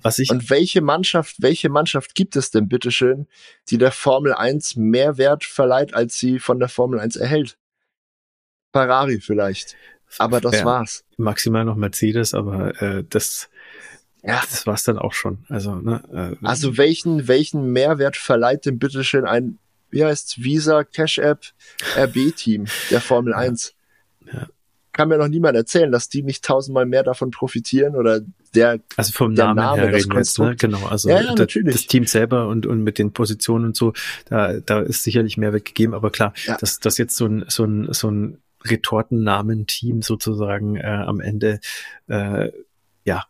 Was 0.00 0.18
ich. 0.18 0.30
Und 0.30 0.48
welche 0.48 0.80
Mannschaft, 0.80 1.42
welche 1.42 1.68
Mannschaft 1.68 2.14
gibt 2.14 2.36
es 2.36 2.50
denn 2.50 2.68
bitteschön, 2.68 3.26
die 3.68 3.76
der 3.76 3.92
Formel 3.92 4.32
1 4.32 4.76
mehr 4.76 5.18
Wert 5.18 5.44
verleiht, 5.44 5.92
als 5.92 6.18
sie 6.18 6.38
von 6.38 6.58
der 6.58 6.70
Formel 6.70 7.00
1 7.00 7.16
erhält? 7.16 7.58
Ferrari 8.72 9.20
vielleicht. 9.20 9.76
Aber 10.16 10.40
das 10.40 10.60
ja, 10.60 10.64
war's. 10.64 11.04
Maximal 11.16 11.64
noch 11.64 11.76
Mercedes, 11.76 12.34
aber 12.34 12.80
äh, 12.80 13.04
das, 13.08 13.48
ja. 14.22 14.40
das 14.48 14.66
war's 14.66 14.84
dann 14.84 14.98
auch 14.98 15.12
schon. 15.12 15.38
Also, 15.48 15.74
ne, 15.74 16.36
äh, 16.40 16.46
also 16.46 16.76
welchen, 16.76 17.28
welchen 17.28 17.72
Mehrwert 17.72 18.16
verleiht 18.16 18.66
denn 18.66 18.78
bitteschön 18.78 19.26
ein, 19.26 19.58
wie 19.90 20.04
heißt's, 20.04 20.42
Visa 20.42 20.84
Cash 20.84 21.18
App 21.18 21.44
RB-Team 21.96 22.66
der 22.90 23.00
Formel 23.00 23.32
ja. 23.32 23.38
1? 23.38 23.74
Ja. 24.32 24.46
Kann 24.92 25.10
mir 25.10 25.18
noch 25.18 25.28
niemand 25.28 25.54
erzählen, 25.54 25.92
dass 25.92 26.08
die 26.08 26.24
nicht 26.24 26.44
tausendmal 26.44 26.84
mehr 26.84 27.04
davon 27.04 27.30
profitieren 27.30 27.94
oder 27.94 28.20
der, 28.54 28.80
also 28.96 29.12
vom 29.12 29.34
der 29.34 29.46
Namen 29.46 29.56
Name, 29.56 29.82
her 29.82 29.92
das 29.92 30.08
Konstrukt. 30.08 30.50
Jetzt, 30.50 30.70
ne? 30.70 30.78
Genau, 30.78 30.88
also 30.88 31.08
ja, 31.08 31.20
ja, 31.20 31.34
das, 31.34 31.56
das, 31.62 31.86
Team 31.86 32.04
selber 32.06 32.48
und, 32.48 32.66
und 32.66 32.82
mit 32.82 32.98
den 32.98 33.12
Positionen 33.12 33.66
und 33.66 33.76
so, 33.76 33.92
da, 34.28 34.54
da 34.54 34.80
ist 34.80 35.04
sicherlich 35.04 35.36
Mehrwert 35.36 35.66
gegeben, 35.66 35.94
aber 35.94 36.10
klar, 36.10 36.32
ja. 36.46 36.56
dass, 36.56 36.80
dass 36.80 36.98
jetzt 36.98 37.16
so 37.16 37.26
ein, 37.26 37.44
so 37.46 37.64
ein, 37.64 37.92
so 37.92 38.10
ein 38.10 38.38
Retortennamen-Team 38.64 40.02
sozusagen 40.02 40.76
äh, 40.76 40.86
am 40.86 41.20
Ende, 41.20 41.60
äh, 42.08 42.50
ja, 43.04 43.24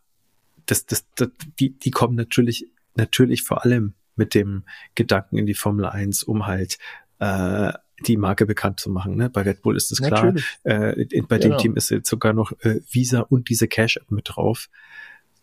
das, 0.66 0.86
das, 0.86 1.06
das, 1.14 1.28
die, 1.58 1.78
die 1.78 1.90
kommen 1.90 2.16
natürlich, 2.16 2.66
natürlich 2.94 3.42
vor 3.42 3.64
allem 3.64 3.94
mit 4.16 4.34
dem 4.34 4.64
Gedanken 4.94 5.38
in 5.38 5.46
die 5.46 5.54
Formel 5.54 5.86
1, 5.86 6.24
um 6.24 6.46
halt 6.46 6.78
äh, 7.20 7.72
die 8.06 8.16
Marke 8.16 8.46
bekannt 8.46 8.80
zu 8.80 8.90
machen. 8.90 9.16
Ne? 9.16 9.30
Bei 9.30 9.42
Red 9.42 9.62
Bull 9.62 9.76
ist 9.76 9.90
es 9.90 10.00
klar. 10.00 10.34
Äh, 10.64 11.06
bei 11.22 11.38
genau. 11.38 11.56
dem 11.56 11.58
Team 11.58 11.76
ist 11.76 11.90
jetzt 11.90 12.08
sogar 12.08 12.32
noch 12.32 12.52
äh, 12.60 12.80
Visa 12.90 13.20
und 13.20 13.48
diese 13.48 13.68
Cash-App 13.68 14.10
mit 14.10 14.28
drauf. 14.28 14.68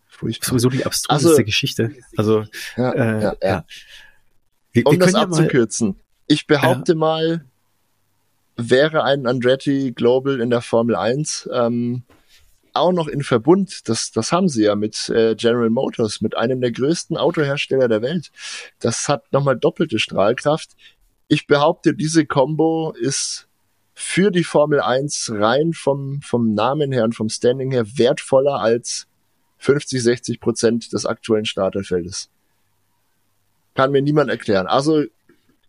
Furchtbar. 0.08 0.48
Sowieso 0.48 0.70
die 0.70 0.86
abstruseste 0.86 1.30
also, 1.30 1.44
Geschichte. 1.44 1.94
Also 2.16 2.44
ja, 2.76 2.92
äh, 2.92 3.22
ja, 3.22 3.36
ja. 3.42 3.66
Wir, 4.72 4.86
um 4.86 4.92
wir 4.92 4.98
das 4.98 5.14
abzukürzen, 5.14 5.88
mal, 5.88 5.96
ich 6.26 6.46
behaupte 6.46 6.94
mal, 6.94 7.44
wäre 8.56 9.04
ein 9.04 9.26
Andretti 9.26 9.92
Global 9.92 10.40
in 10.40 10.50
der 10.50 10.62
Formel 10.62 10.96
1 10.96 11.48
ähm, 11.52 12.04
auch 12.76 12.92
noch 12.92 13.08
in 13.08 13.22
Verbund, 13.22 13.88
das, 13.88 14.12
das 14.12 14.32
haben 14.32 14.48
sie 14.48 14.64
ja 14.64 14.76
mit 14.76 15.08
äh, 15.08 15.34
General 15.34 15.70
Motors, 15.70 16.20
mit 16.20 16.36
einem 16.36 16.60
der 16.60 16.72
größten 16.72 17.16
Autohersteller 17.16 17.88
der 17.88 18.02
Welt. 18.02 18.30
Das 18.78 19.08
hat 19.08 19.32
nochmal 19.32 19.56
doppelte 19.56 19.98
Strahlkraft. 19.98 20.76
Ich 21.28 21.46
behaupte, 21.46 21.94
diese 21.94 22.26
Combo 22.26 22.92
ist 22.92 23.48
für 23.94 24.30
die 24.30 24.44
Formel 24.44 24.80
1 24.80 25.32
rein 25.34 25.72
vom, 25.72 26.20
vom 26.22 26.54
Namen 26.54 26.92
her 26.92 27.04
und 27.04 27.14
vom 27.14 27.28
Standing 27.28 27.70
her 27.70 27.86
wertvoller 27.96 28.60
als 28.60 29.06
50, 29.58 30.02
60 30.02 30.40
Prozent 30.40 30.92
des 30.92 31.06
aktuellen 31.06 31.46
Starterfeldes. 31.46 32.30
Kann 33.74 33.90
mir 33.90 34.02
niemand 34.02 34.30
erklären. 34.30 34.66
Also 34.66 35.04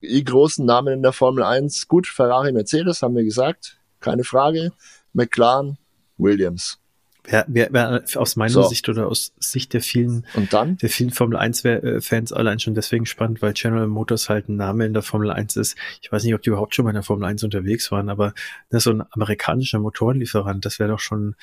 die 0.01 0.23
großen 0.23 0.65
Namen 0.65 0.93
in 0.93 1.01
der 1.01 1.13
Formel 1.13 1.43
1, 1.43 1.87
gut, 1.87 2.07
Ferrari, 2.07 2.51
Mercedes, 2.51 3.01
haben 3.01 3.15
wir 3.15 3.23
gesagt, 3.23 3.77
keine 3.99 4.23
Frage. 4.23 4.71
McLaren, 5.13 5.77
Williams. 6.17 6.79
Wer, 7.29 7.45
wer, 7.49 7.67
wer 7.71 8.03
aus 8.15 8.37
meiner 8.37 8.51
so. 8.51 8.63
Sicht 8.63 8.87
oder 8.87 9.07
aus 9.07 9.33
Sicht 9.37 9.73
der 9.73 9.81
vielen, 9.81 10.25
und 10.35 10.53
dann? 10.53 10.77
der 10.77 10.89
vielen 10.89 11.11
Formel 11.11 11.37
1 11.37 11.65
äh, 11.65 11.99
Fans 11.99 12.31
allein 12.31 12.59
schon 12.59 12.73
deswegen 12.73 13.05
spannend, 13.05 13.41
weil 13.41 13.51
General 13.51 13.87
Motors 13.87 14.29
halt 14.29 14.47
ein 14.47 14.55
Name 14.55 14.85
in 14.85 14.93
der 14.93 15.01
Formel 15.01 15.31
1 15.31 15.57
ist. 15.57 15.75
Ich 16.01 16.09
weiß 16.09 16.23
nicht, 16.23 16.33
ob 16.33 16.41
die 16.41 16.49
überhaupt 16.49 16.73
schon 16.73 16.85
mal 16.85 16.91
in 16.91 16.95
der 16.95 17.03
Formel 17.03 17.25
1 17.25 17.43
unterwegs 17.43 17.91
waren, 17.91 18.07
aber 18.07 18.33
ist 18.69 18.83
so 18.83 18.91
ein 18.91 19.03
amerikanischer 19.11 19.79
Motorenlieferant, 19.79 20.63
das 20.63 20.79
wäre 20.79 20.89
doch 20.89 20.99
schon 20.99 21.35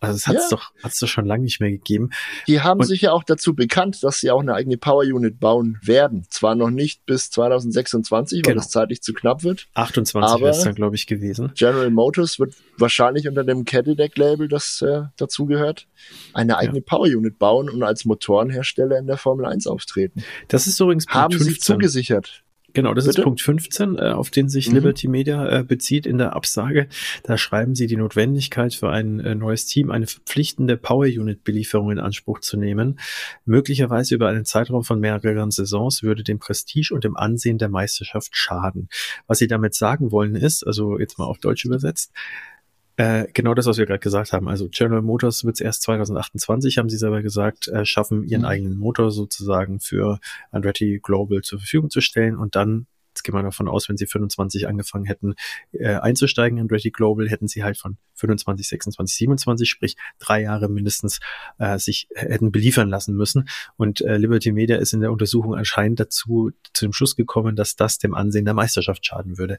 also 0.00 0.16
es 0.16 0.26
hat 0.26 0.36
es 0.36 0.50
ja. 0.50 0.56
doch, 0.56 0.72
hat's 0.82 0.98
doch 1.00 1.08
schon 1.08 1.26
lange 1.26 1.44
nicht 1.44 1.60
mehr 1.60 1.70
gegeben. 1.70 2.10
Die 2.46 2.60
haben 2.60 2.80
und 2.80 2.86
sich 2.86 3.02
ja 3.02 3.12
auch 3.12 3.24
dazu 3.24 3.54
bekannt, 3.54 4.02
dass 4.02 4.20
sie 4.20 4.30
auch 4.30 4.40
eine 4.40 4.54
eigene 4.54 4.76
Power 4.76 5.02
Unit 5.02 5.40
bauen 5.40 5.78
werden. 5.82 6.24
Zwar 6.30 6.54
noch 6.54 6.70
nicht 6.70 7.04
bis 7.04 7.30
2026, 7.30 8.38
weil 8.38 8.52
genau. 8.52 8.62
das 8.62 8.70
zeitlich 8.70 9.02
zu 9.02 9.12
knapp 9.12 9.42
wird. 9.42 9.66
28 9.74 10.40
wäre 10.40 10.50
es 10.50 10.62
dann, 10.62 10.74
glaube 10.74 10.94
ich, 10.94 11.06
gewesen. 11.06 11.52
General 11.54 11.90
Motors 11.90 12.38
wird 12.38 12.54
wahrscheinlich 12.76 13.26
unter 13.26 13.42
dem 13.42 13.64
Cadillac-Label, 13.64 14.46
das 14.48 14.82
äh, 14.82 15.02
dazugehört, 15.16 15.88
eine 16.32 16.58
eigene 16.58 16.78
ja. 16.78 16.84
Power 16.86 17.06
Unit 17.06 17.38
bauen 17.38 17.68
und 17.68 17.82
als 17.82 18.04
Motorenhersteller 18.04 18.98
in 18.98 19.06
der 19.06 19.16
Formel 19.16 19.46
1 19.46 19.66
auftreten. 19.66 20.22
Das 20.46 20.66
ist 20.66 20.78
übrigens 20.80 21.06
Punkt 21.06 21.16
Haben 21.16 21.32
15. 21.32 21.54
sie 21.54 21.60
zugesichert. 21.60 22.44
Genau, 22.74 22.92
das 22.92 23.06
Bitte? 23.06 23.20
ist 23.20 23.24
Punkt 23.24 23.40
15, 23.40 23.96
äh, 23.96 24.00
auf 24.10 24.30
den 24.30 24.48
sich 24.48 24.68
mhm. 24.68 24.74
Liberty 24.74 25.08
Media 25.08 25.48
äh, 25.48 25.64
bezieht 25.64 26.06
in 26.06 26.18
der 26.18 26.36
Absage. 26.36 26.88
Da 27.22 27.38
schreiben 27.38 27.74
sie 27.74 27.86
die 27.86 27.96
Notwendigkeit 27.96 28.74
für 28.74 28.90
ein 28.90 29.20
äh, 29.20 29.34
neues 29.34 29.64
Team, 29.66 29.90
eine 29.90 30.06
verpflichtende 30.06 30.76
Power 30.76 31.06
Unit 31.06 31.44
Belieferung 31.44 31.90
in 31.90 31.98
Anspruch 31.98 32.40
zu 32.40 32.58
nehmen. 32.58 32.98
Möglicherweise 33.46 34.14
über 34.14 34.28
einen 34.28 34.44
Zeitraum 34.44 34.84
von 34.84 35.00
mehreren 35.00 35.50
Saisons 35.50 36.02
würde 36.02 36.22
dem 36.22 36.38
Prestige 36.38 36.92
und 36.94 37.04
dem 37.04 37.16
Ansehen 37.16 37.56
der 37.56 37.70
Meisterschaft 37.70 38.36
schaden. 38.36 38.88
Was 39.26 39.38
sie 39.38 39.46
damit 39.46 39.74
sagen 39.74 40.12
wollen 40.12 40.36
ist, 40.36 40.66
also 40.66 40.98
jetzt 40.98 41.18
mal 41.18 41.24
auf 41.24 41.38
Deutsch 41.38 41.64
übersetzt, 41.64 42.12
äh, 42.98 43.28
genau 43.32 43.54
das, 43.54 43.66
was 43.66 43.78
wir 43.78 43.86
gerade 43.86 44.00
gesagt 44.00 44.32
haben. 44.32 44.48
Also 44.48 44.68
General 44.68 45.02
Motors 45.02 45.44
wird 45.44 45.54
es 45.54 45.60
erst 45.60 45.82
2028, 45.82 46.78
haben 46.78 46.88
sie 46.88 46.98
selber 46.98 47.22
gesagt, 47.22 47.68
äh, 47.68 47.84
schaffen, 47.84 48.24
ihren 48.24 48.40
mhm. 48.40 48.48
eigenen 48.48 48.76
Motor 48.76 49.12
sozusagen 49.12 49.78
für 49.78 50.18
Andretti 50.50 50.98
Global 51.00 51.42
zur 51.42 51.60
Verfügung 51.60 51.90
zu 51.90 52.00
stellen 52.00 52.36
und 52.36 52.56
dann 52.56 52.86
Jetzt 53.10 53.24
gehen 53.24 53.34
wir 53.34 53.42
davon 53.42 53.66
aus, 53.66 53.88
wenn 53.88 53.96
sie 53.96 54.06
25 54.06 54.68
angefangen 54.68 55.04
hätten 55.04 55.34
äh, 55.72 55.94
einzusteigen 55.94 56.56
in 56.58 56.62
Andretti 56.62 56.92
Global, 56.92 57.28
hätten 57.28 57.48
sie 57.48 57.64
halt 57.64 57.76
von 57.76 57.96
25, 58.14 58.68
26, 58.68 59.16
27, 59.16 59.68
sprich 59.68 59.96
drei 60.20 60.42
Jahre 60.42 60.68
mindestens 60.68 61.18
äh, 61.58 61.78
sich 61.78 62.06
hätten 62.14 62.52
beliefern 62.52 62.88
lassen 62.88 63.16
müssen. 63.16 63.48
Und 63.76 64.02
äh, 64.02 64.18
Liberty 64.18 64.52
Media 64.52 64.76
ist 64.76 64.92
in 64.92 65.00
der 65.00 65.10
Untersuchung 65.10 65.56
anscheinend 65.56 65.98
dazu 65.98 66.52
zu 66.72 66.84
dem 66.84 66.92
Schluss 66.92 67.16
gekommen, 67.16 67.56
dass 67.56 67.74
das 67.74 67.98
dem 67.98 68.14
Ansehen 68.14 68.44
der 68.44 68.54
Meisterschaft 68.54 69.04
schaden 69.04 69.36
würde 69.36 69.58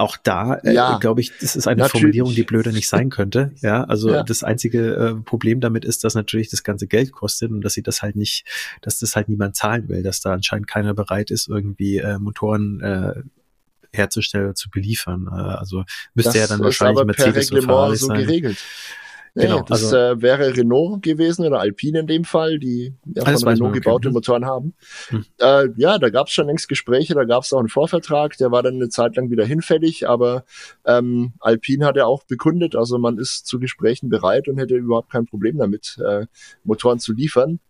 auch 0.00 0.16
da 0.16 0.54
äh, 0.54 0.72
ja, 0.72 0.98
glaube 0.98 1.20
ich, 1.20 1.32
das 1.40 1.54
ist 1.56 1.68
eine 1.68 1.82
natürlich. 1.82 2.00
Formulierung, 2.00 2.34
die 2.34 2.42
blöder 2.42 2.72
nicht 2.72 2.88
sein 2.88 3.10
könnte. 3.10 3.52
Ja, 3.60 3.84
also 3.84 4.10
ja. 4.10 4.22
das 4.22 4.42
einzige 4.42 4.94
äh, 4.94 5.14
Problem 5.22 5.60
damit 5.60 5.84
ist, 5.84 6.02
dass 6.04 6.14
natürlich 6.14 6.48
das 6.48 6.62
ganze 6.62 6.86
Geld 6.86 7.12
kostet 7.12 7.50
und 7.50 7.60
dass 7.60 7.74
sie 7.74 7.82
das 7.82 8.00
halt 8.00 8.16
nicht, 8.16 8.44
dass 8.80 8.98
das 8.98 9.16
halt 9.16 9.28
niemand 9.28 9.54
zahlen 9.54 9.88
will, 9.88 10.02
dass 10.02 10.20
da 10.20 10.32
anscheinend 10.32 10.66
keiner 10.66 10.94
bereit 10.94 11.30
ist, 11.30 11.48
irgendwie 11.48 11.98
äh, 11.98 12.18
Motoren 12.18 12.80
äh, 12.80 13.22
herzustellen, 13.92 14.54
zu 14.54 14.70
beliefern. 14.70 15.28
Äh, 15.30 15.34
also 15.34 15.84
müsste 16.14 16.32
das 16.32 16.40
ja 16.40 16.46
dann 16.46 16.64
wahrscheinlich 16.64 17.04
Mercedes 17.04 17.50
und 17.50 17.62
Ferrari 17.62 17.96
so 17.96 18.06
sein. 18.06 18.20
geregelt. 18.20 18.58
Genau, 19.34 19.58
ja, 19.58 19.62
das 19.62 19.84
also, 19.84 19.96
äh, 19.96 20.22
wäre 20.22 20.56
Renault 20.56 21.02
gewesen 21.02 21.46
oder 21.46 21.60
Alpine 21.60 22.00
in 22.00 22.06
dem 22.06 22.24
Fall, 22.24 22.58
die 22.58 22.94
ja, 23.14 23.24
von 23.24 23.34
Renault 23.36 23.60
man, 23.60 23.72
gebaute 23.72 24.08
okay. 24.08 24.14
Motoren 24.14 24.44
haben. 24.44 24.74
Hm. 25.08 25.24
Äh, 25.38 25.68
ja, 25.76 25.98
da 25.98 26.10
gab 26.10 26.26
es 26.26 26.32
schon 26.32 26.46
längst 26.46 26.68
Gespräche, 26.68 27.14
da 27.14 27.24
gab 27.24 27.44
es 27.44 27.52
auch 27.52 27.60
einen 27.60 27.68
Vorvertrag, 27.68 28.36
der 28.38 28.50
war 28.50 28.62
dann 28.62 28.74
eine 28.74 28.88
Zeit 28.88 29.16
lang 29.16 29.30
wieder 29.30 29.44
hinfällig, 29.44 30.08
aber 30.08 30.44
ähm, 30.84 31.34
Alpine 31.40 31.86
hat 31.86 31.96
ja 31.96 32.06
auch 32.06 32.24
bekundet, 32.24 32.74
also 32.74 32.98
man 32.98 33.18
ist 33.18 33.46
zu 33.46 33.60
Gesprächen 33.60 34.08
bereit 34.08 34.48
und 34.48 34.58
hätte 34.58 34.74
überhaupt 34.74 35.10
kein 35.10 35.26
Problem 35.26 35.58
damit, 35.58 35.96
äh, 36.04 36.26
Motoren 36.64 36.98
zu 36.98 37.12
liefern 37.12 37.60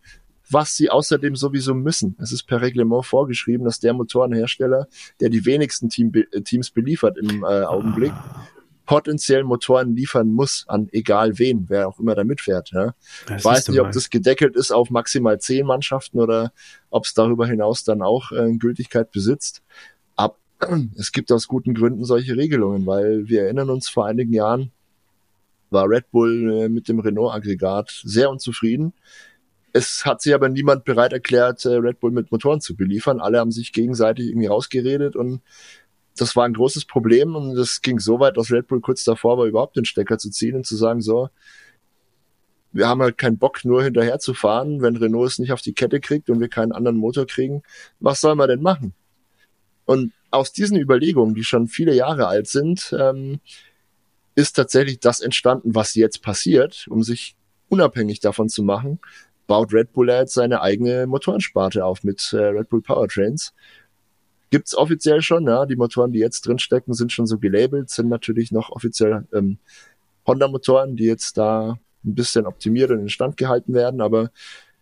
was 0.53 0.75
sie 0.75 0.89
außerdem 0.89 1.37
sowieso 1.37 1.73
müssen. 1.73 2.17
Es 2.19 2.33
ist 2.33 2.43
per 2.43 2.61
Reglement 2.61 3.05
vorgeschrieben, 3.05 3.63
dass 3.63 3.79
der 3.79 3.93
Motorenhersteller, 3.93 4.87
der 5.21 5.29
die 5.29 5.45
wenigsten 5.45 5.87
Team, 5.87 6.11
Teams 6.43 6.71
beliefert 6.71 7.17
im 7.17 7.43
äh, 7.43 7.63
Augenblick, 7.63 8.11
ah 8.11 8.45
potenziell 8.91 9.45
Motoren 9.45 9.95
liefern 9.95 10.33
muss 10.33 10.65
an 10.67 10.89
egal 10.91 11.39
wen, 11.39 11.67
wer 11.69 11.87
auch 11.87 11.97
immer 11.97 12.13
da 12.13 12.25
mitfährt. 12.25 12.71
Ja. 12.71 12.93
Ich 13.37 13.45
weiß 13.45 13.69
nicht, 13.69 13.79
ob 13.79 13.93
das 13.93 14.09
gedeckelt 14.09 14.57
ist 14.57 14.71
auf 14.71 14.89
maximal 14.89 15.39
zehn 15.39 15.65
Mannschaften 15.65 16.19
oder 16.19 16.51
ob 16.89 17.05
es 17.05 17.13
darüber 17.13 17.47
hinaus 17.47 17.85
dann 17.85 18.01
auch 18.01 18.33
äh, 18.33 18.53
Gültigkeit 18.57 19.09
besitzt. 19.13 19.63
Aber 20.17 20.35
es 20.97 21.13
gibt 21.13 21.31
aus 21.31 21.47
guten 21.47 21.73
Gründen 21.73 22.03
solche 22.03 22.35
Regelungen, 22.35 22.85
weil 22.85 23.29
wir 23.29 23.43
erinnern 23.43 23.69
uns 23.69 23.87
vor 23.87 24.07
einigen 24.07 24.33
Jahren 24.33 24.73
war 25.69 25.89
Red 25.89 26.11
Bull 26.11 26.51
äh, 26.51 26.67
mit 26.67 26.89
dem 26.89 26.99
Renault-Aggregat 26.99 28.01
sehr 28.03 28.29
unzufrieden. 28.29 28.91
Es 29.71 30.03
hat 30.03 30.21
sich 30.21 30.33
aber 30.33 30.49
niemand 30.49 30.83
bereit 30.83 31.13
erklärt, 31.13 31.63
äh, 31.63 31.75
Red 31.75 32.01
Bull 32.01 32.11
mit 32.11 32.29
Motoren 32.29 32.59
zu 32.59 32.75
beliefern. 32.75 33.21
Alle 33.21 33.39
haben 33.39 33.51
sich 33.51 33.71
gegenseitig 33.71 34.27
irgendwie 34.27 34.47
rausgeredet 34.47 35.15
und 35.15 35.39
das 36.17 36.35
war 36.35 36.45
ein 36.45 36.53
großes 36.53 36.85
Problem 36.85 37.35
und 37.35 37.55
das 37.55 37.81
ging 37.81 37.99
so 37.99 38.19
weit, 38.19 38.37
dass 38.37 38.51
Red 38.51 38.67
Bull 38.67 38.81
kurz 38.81 39.03
davor 39.03 39.37
war, 39.37 39.45
überhaupt 39.45 39.77
den 39.77 39.85
Stecker 39.85 40.17
zu 40.17 40.29
ziehen 40.29 40.55
und 40.55 40.65
zu 40.65 40.75
sagen, 40.75 41.01
so, 41.01 41.29
wir 42.73 42.87
haben 42.87 43.01
halt 43.01 43.17
keinen 43.17 43.37
Bock, 43.37 43.65
nur 43.65 43.83
hinterher 43.83 44.19
zu 44.19 44.33
fahren, 44.33 44.81
wenn 44.81 44.95
Renault 44.95 45.27
es 45.27 45.39
nicht 45.39 45.51
auf 45.51 45.61
die 45.61 45.73
Kette 45.73 45.99
kriegt 45.99 46.29
und 46.29 46.39
wir 46.39 46.47
keinen 46.47 46.71
anderen 46.71 46.97
Motor 46.97 47.25
kriegen. 47.25 47.63
Was 47.99 48.21
soll 48.21 48.35
man 48.35 48.49
denn 48.49 48.61
machen? 48.61 48.93
Und 49.85 50.13
aus 50.29 50.53
diesen 50.53 50.77
Überlegungen, 50.77 51.35
die 51.35 51.43
schon 51.43 51.67
viele 51.67 51.93
Jahre 51.93 52.27
alt 52.27 52.47
sind, 52.47 52.95
ähm, 52.97 53.41
ist 54.35 54.53
tatsächlich 54.53 54.99
das 54.99 55.19
entstanden, 55.19 55.75
was 55.75 55.95
jetzt 55.95 56.21
passiert, 56.21 56.87
um 56.89 57.03
sich 57.03 57.35
unabhängig 57.67 58.21
davon 58.21 58.47
zu 58.47 58.63
machen, 58.63 58.99
baut 59.47 59.73
Red 59.73 59.91
Bull 59.91 60.09
jetzt 60.09 60.33
seine 60.33 60.61
eigene 60.61 61.07
Motorensparte 61.07 61.83
auf 61.83 62.03
mit 62.03 62.31
äh, 62.31 62.37
Red 62.37 62.69
Bull 62.69 62.81
Powertrains 62.81 63.53
Gibt's 64.51 64.75
offiziell 64.75 65.21
schon, 65.21 65.47
ja. 65.47 65.65
Die 65.65 65.75
Motoren, 65.75 66.11
die 66.11 66.19
jetzt 66.19 66.45
drinstecken, 66.45 66.93
sind 66.93 67.11
schon 67.11 67.25
so 67.25 67.39
gelabelt, 67.39 67.89
sind 67.89 68.09
natürlich 68.09 68.51
noch 68.51 68.69
offiziell 68.69 69.25
ähm, 69.33 69.57
Honda-Motoren, 70.27 70.95
die 70.95 71.05
jetzt 71.05 71.37
da 71.37 71.79
ein 72.03 72.15
bisschen 72.15 72.45
optimiert 72.45 72.91
und 72.91 72.99
in 72.99 73.09
Stand 73.09 73.37
gehalten 73.37 73.73
werden, 73.73 74.01
aber 74.01 74.31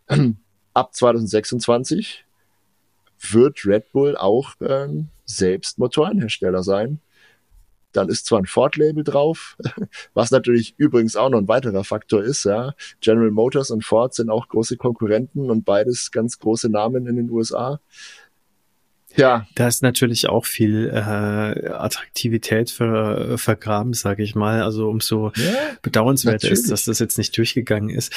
äh, 0.08 0.32
ab 0.74 0.94
2026 0.94 2.26
wird 3.32 3.66
Red 3.66 3.92
Bull 3.92 4.18
auch 4.18 4.56
ähm, 4.62 5.10
selbst 5.26 5.78
Motorenhersteller 5.78 6.64
sein. 6.64 7.00
Dann 7.92 8.08
ist 8.08 8.28
zwar 8.28 8.40
ein 8.40 8.46
Ford-Label 8.46 9.04
drauf, 9.04 9.58
was 10.14 10.32
natürlich 10.32 10.76
übrigens 10.78 11.16
auch 11.16 11.30
noch 11.30 11.40
ein 11.40 11.48
weiterer 11.48 11.84
Faktor 11.84 12.24
ist. 12.24 12.46
Ja. 12.46 12.76
General 13.02 13.32
Motors 13.32 13.72
und 13.72 13.84
Ford 13.84 14.14
sind 14.14 14.30
auch 14.30 14.48
große 14.48 14.78
Konkurrenten 14.78 15.50
und 15.50 15.66
beides 15.66 16.12
ganz 16.12 16.40
große 16.40 16.70
Namen 16.70 17.08
in 17.08 17.16
den 17.16 17.30
USA. 17.30 17.80
Ja. 19.16 19.48
Da 19.56 19.68
ist 19.68 19.82
natürlich 19.82 20.30
auch 20.30 20.46
viel 20.46 20.90
äh, 20.94 20.98
Attraktivität 20.98 22.70
für, 22.70 23.38
vergraben, 23.38 23.94
sage 23.94 24.24
ich 24.24 24.36
mal. 24.36 24.62
Also 24.62 24.90
umso 24.90 25.32
ja, 25.36 25.54
bedauernswerter 25.82 26.50
ist, 26.50 26.72
dass 26.72 26.86
das 26.86 27.00
jetzt 27.00 27.18
nicht 27.18 27.38
durchgegangen 27.38 27.90
ist. 27.90 28.14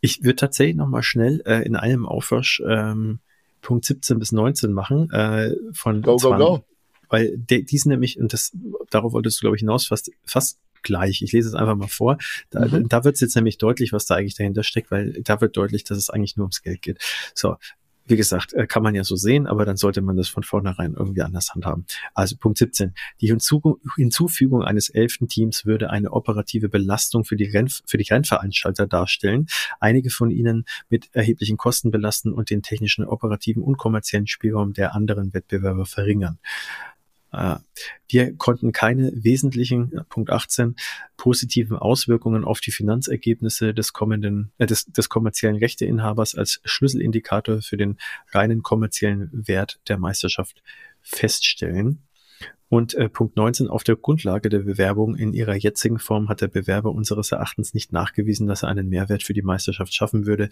Ich 0.00 0.22
würde 0.22 0.36
tatsächlich 0.36 0.76
noch 0.76 0.88
mal 0.88 1.02
schnell 1.02 1.42
äh, 1.46 1.62
in 1.62 1.76
einem 1.76 2.06
Aufwasch 2.06 2.62
ähm, 2.66 3.18
Punkt 3.60 3.84
17 3.84 4.18
bis 4.18 4.32
19 4.32 4.72
machen 4.72 5.10
äh, 5.10 5.54
von 5.72 6.02
Go, 6.02 6.16
go, 6.16 6.36
go. 6.36 6.64
Weil 7.08 7.36
die, 7.36 7.64
die 7.64 7.78
sind 7.78 7.90
nämlich, 7.90 8.18
und 8.18 8.32
das 8.32 8.52
darauf 8.90 9.12
wolltest 9.12 9.38
du, 9.38 9.40
glaube 9.42 9.56
ich, 9.56 9.60
hinaus, 9.60 9.86
fast, 9.86 10.10
fast 10.24 10.58
gleich. 10.82 11.22
Ich 11.22 11.32
lese 11.32 11.48
es 11.48 11.54
einfach 11.54 11.74
mal 11.74 11.88
vor. 11.88 12.18
Da, 12.50 12.66
mhm. 12.66 12.88
da 12.88 13.04
wird 13.04 13.16
es 13.16 13.20
jetzt 13.20 13.34
nämlich 13.34 13.58
deutlich, 13.58 13.92
was 13.92 14.06
da 14.06 14.14
eigentlich 14.14 14.36
dahinter 14.36 14.62
steckt, 14.62 14.90
weil 14.90 15.20
da 15.22 15.40
wird 15.40 15.56
deutlich, 15.56 15.84
dass 15.84 15.98
es 15.98 16.10
eigentlich 16.10 16.36
nur 16.36 16.44
ums 16.44 16.62
Geld 16.62 16.82
geht. 16.82 16.98
So, 17.34 17.56
wie 18.06 18.16
gesagt, 18.16 18.52
äh, 18.54 18.66
kann 18.66 18.82
man 18.82 18.94
ja 18.94 19.04
so 19.04 19.16
sehen, 19.16 19.46
aber 19.46 19.64
dann 19.64 19.76
sollte 19.76 20.00
man 20.00 20.16
das 20.16 20.28
von 20.28 20.42
vornherein 20.42 20.94
irgendwie 20.94 21.22
anders 21.22 21.54
handhaben. 21.54 21.86
Also 22.14 22.36
Punkt 22.36 22.58
17. 22.58 22.94
Die 23.20 23.28
Hinzufügung 23.28 24.62
eines 24.62 24.88
elften 24.88 25.28
Teams 25.28 25.66
würde 25.66 25.90
eine 25.90 26.12
operative 26.12 26.68
Belastung 26.68 27.24
für 27.24 27.36
die, 27.36 27.44
Renn 27.44 27.68
für 27.68 27.98
die 27.98 28.08
Rennveranstalter 28.08 28.86
darstellen, 28.86 29.46
einige 29.80 30.10
von 30.10 30.30
ihnen 30.30 30.64
mit 30.88 31.08
erheblichen 31.12 31.56
Kosten 31.56 31.90
belasten 31.90 32.32
und 32.32 32.50
den 32.50 32.62
technischen, 32.62 33.04
operativen 33.04 33.62
und 33.62 33.76
kommerziellen 33.76 34.26
Spielraum 34.26 34.72
der 34.72 34.94
anderen 34.94 35.34
Wettbewerber 35.34 35.86
verringern. 35.86 36.38
Äh, 37.36 37.56
wir 38.08 38.34
konnten 38.36 38.72
keine 38.72 39.12
wesentlichen, 39.14 40.00
Punkt 40.08 40.30
18, 40.30 40.74
positiven 41.16 41.76
Auswirkungen 41.76 42.44
auf 42.44 42.60
die 42.60 42.70
Finanzergebnisse 42.70 43.74
des 43.74 43.92
kommenden, 43.92 44.52
äh, 44.58 44.66
des, 44.66 44.86
des 44.86 45.08
kommerziellen 45.08 45.56
Rechteinhabers 45.56 46.34
als 46.34 46.60
Schlüsselindikator 46.64 47.60
für 47.60 47.76
den 47.76 47.98
reinen 48.32 48.62
kommerziellen 48.62 49.28
Wert 49.32 49.80
der 49.88 49.98
Meisterschaft 49.98 50.62
feststellen. 51.02 52.05
Und 52.68 52.94
äh, 52.94 53.08
Punkt 53.08 53.36
19, 53.36 53.68
auf 53.68 53.84
der 53.84 53.94
Grundlage 53.94 54.48
der 54.48 54.58
Bewerbung 54.60 55.14
in 55.14 55.32
ihrer 55.32 55.54
jetzigen 55.54 56.00
Form 56.00 56.28
hat 56.28 56.40
der 56.40 56.48
Bewerber 56.48 56.90
unseres 56.90 57.30
Erachtens 57.30 57.74
nicht 57.74 57.92
nachgewiesen, 57.92 58.48
dass 58.48 58.64
er 58.64 58.68
einen 58.68 58.88
Mehrwert 58.88 59.22
für 59.22 59.34
die 59.34 59.42
Meisterschaft 59.42 59.94
schaffen 59.94 60.26
würde. 60.26 60.48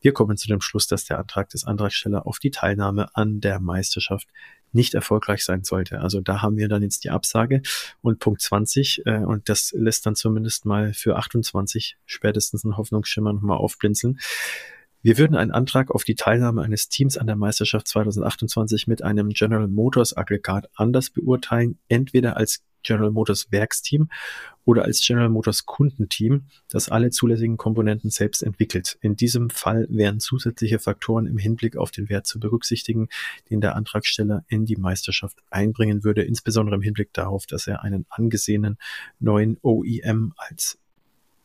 Wir 0.00 0.12
kommen 0.12 0.36
zu 0.36 0.46
dem 0.46 0.60
Schluss, 0.60 0.86
dass 0.86 1.04
der 1.06 1.18
Antrag 1.18 1.48
des 1.48 1.64
Antragstellers 1.64 2.24
auf 2.24 2.38
die 2.38 2.52
Teilnahme 2.52 3.08
an 3.14 3.40
der 3.40 3.58
Meisterschaft 3.58 4.28
nicht 4.72 4.94
erfolgreich 4.94 5.44
sein 5.44 5.64
sollte. 5.64 6.00
Also 6.00 6.20
da 6.20 6.40
haben 6.42 6.56
wir 6.56 6.68
dann 6.68 6.82
jetzt 6.82 7.02
die 7.02 7.10
Absage. 7.10 7.62
Und 8.00 8.20
Punkt 8.20 8.42
20, 8.42 9.02
äh, 9.06 9.18
und 9.18 9.48
das 9.48 9.72
lässt 9.72 10.06
dann 10.06 10.14
zumindest 10.14 10.66
mal 10.66 10.92
für 10.92 11.16
28 11.16 11.96
spätestens 12.04 12.64
einen 12.64 12.76
Hoffnungsschimmer 12.76 13.32
nochmal 13.32 13.56
aufblinzeln. 13.56 14.20
Wir 15.02 15.18
würden 15.18 15.36
einen 15.36 15.52
Antrag 15.52 15.90
auf 15.90 16.04
die 16.04 16.14
Teilnahme 16.14 16.62
eines 16.62 16.88
Teams 16.88 17.16
an 17.16 17.26
der 17.26 17.36
Meisterschaft 17.36 17.86
2028 17.88 18.86
mit 18.86 19.02
einem 19.02 19.30
General 19.30 19.68
Motors 19.68 20.16
Aggregat 20.16 20.68
anders 20.74 21.10
beurteilen, 21.10 21.78
entweder 21.88 22.36
als 22.36 22.64
General 22.86 23.10
Motors 23.10 23.50
Werksteam 23.50 24.08
oder 24.64 24.84
als 24.84 25.00
General 25.04 25.28
Motors 25.28 25.66
Kundenteam, 25.66 26.46
das 26.68 26.88
alle 26.88 27.10
zulässigen 27.10 27.56
Komponenten 27.56 28.10
selbst 28.10 28.42
entwickelt. 28.42 28.96
In 29.00 29.16
diesem 29.16 29.50
Fall 29.50 29.86
wären 29.90 30.20
zusätzliche 30.20 30.78
Faktoren 30.78 31.26
im 31.26 31.38
Hinblick 31.38 31.76
auf 31.76 31.90
den 31.90 32.08
Wert 32.08 32.26
zu 32.26 32.40
berücksichtigen, 32.40 33.08
den 33.50 33.60
der 33.60 33.76
Antragsteller 33.76 34.44
in 34.48 34.64
die 34.64 34.76
Meisterschaft 34.76 35.38
einbringen 35.50 36.04
würde, 36.04 36.22
insbesondere 36.22 36.76
im 36.76 36.82
Hinblick 36.82 37.12
darauf, 37.12 37.46
dass 37.46 37.66
er 37.66 37.82
einen 37.82 38.06
angesehenen 38.08 38.78
neuen 39.18 39.58
OEM 39.62 40.32
als 40.36 40.78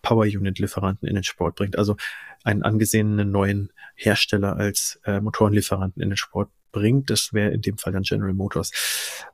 Power 0.02 0.26
Unit 0.26 0.60
Lieferanten 0.60 1.08
in 1.08 1.16
den 1.16 1.24
Sport 1.24 1.56
bringt. 1.56 1.78
Also 1.78 1.96
einen 2.44 2.64
angesehenen 2.64 3.32
neuen 3.32 3.72
Hersteller 3.96 4.58
als 4.58 5.00
äh, 5.06 5.20
Motorenlieferanten 5.20 6.02
in 6.02 6.10
den 6.10 6.18
Sport 6.18 6.50
bringt. 6.72 7.10
Das 7.10 7.34
wäre 7.34 7.52
in 7.52 7.62
dem 7.62 7.78
Fall 7.78 7.94
dann 7.94 8.04
General 8.04 8.34
Motors. 8.34 8.72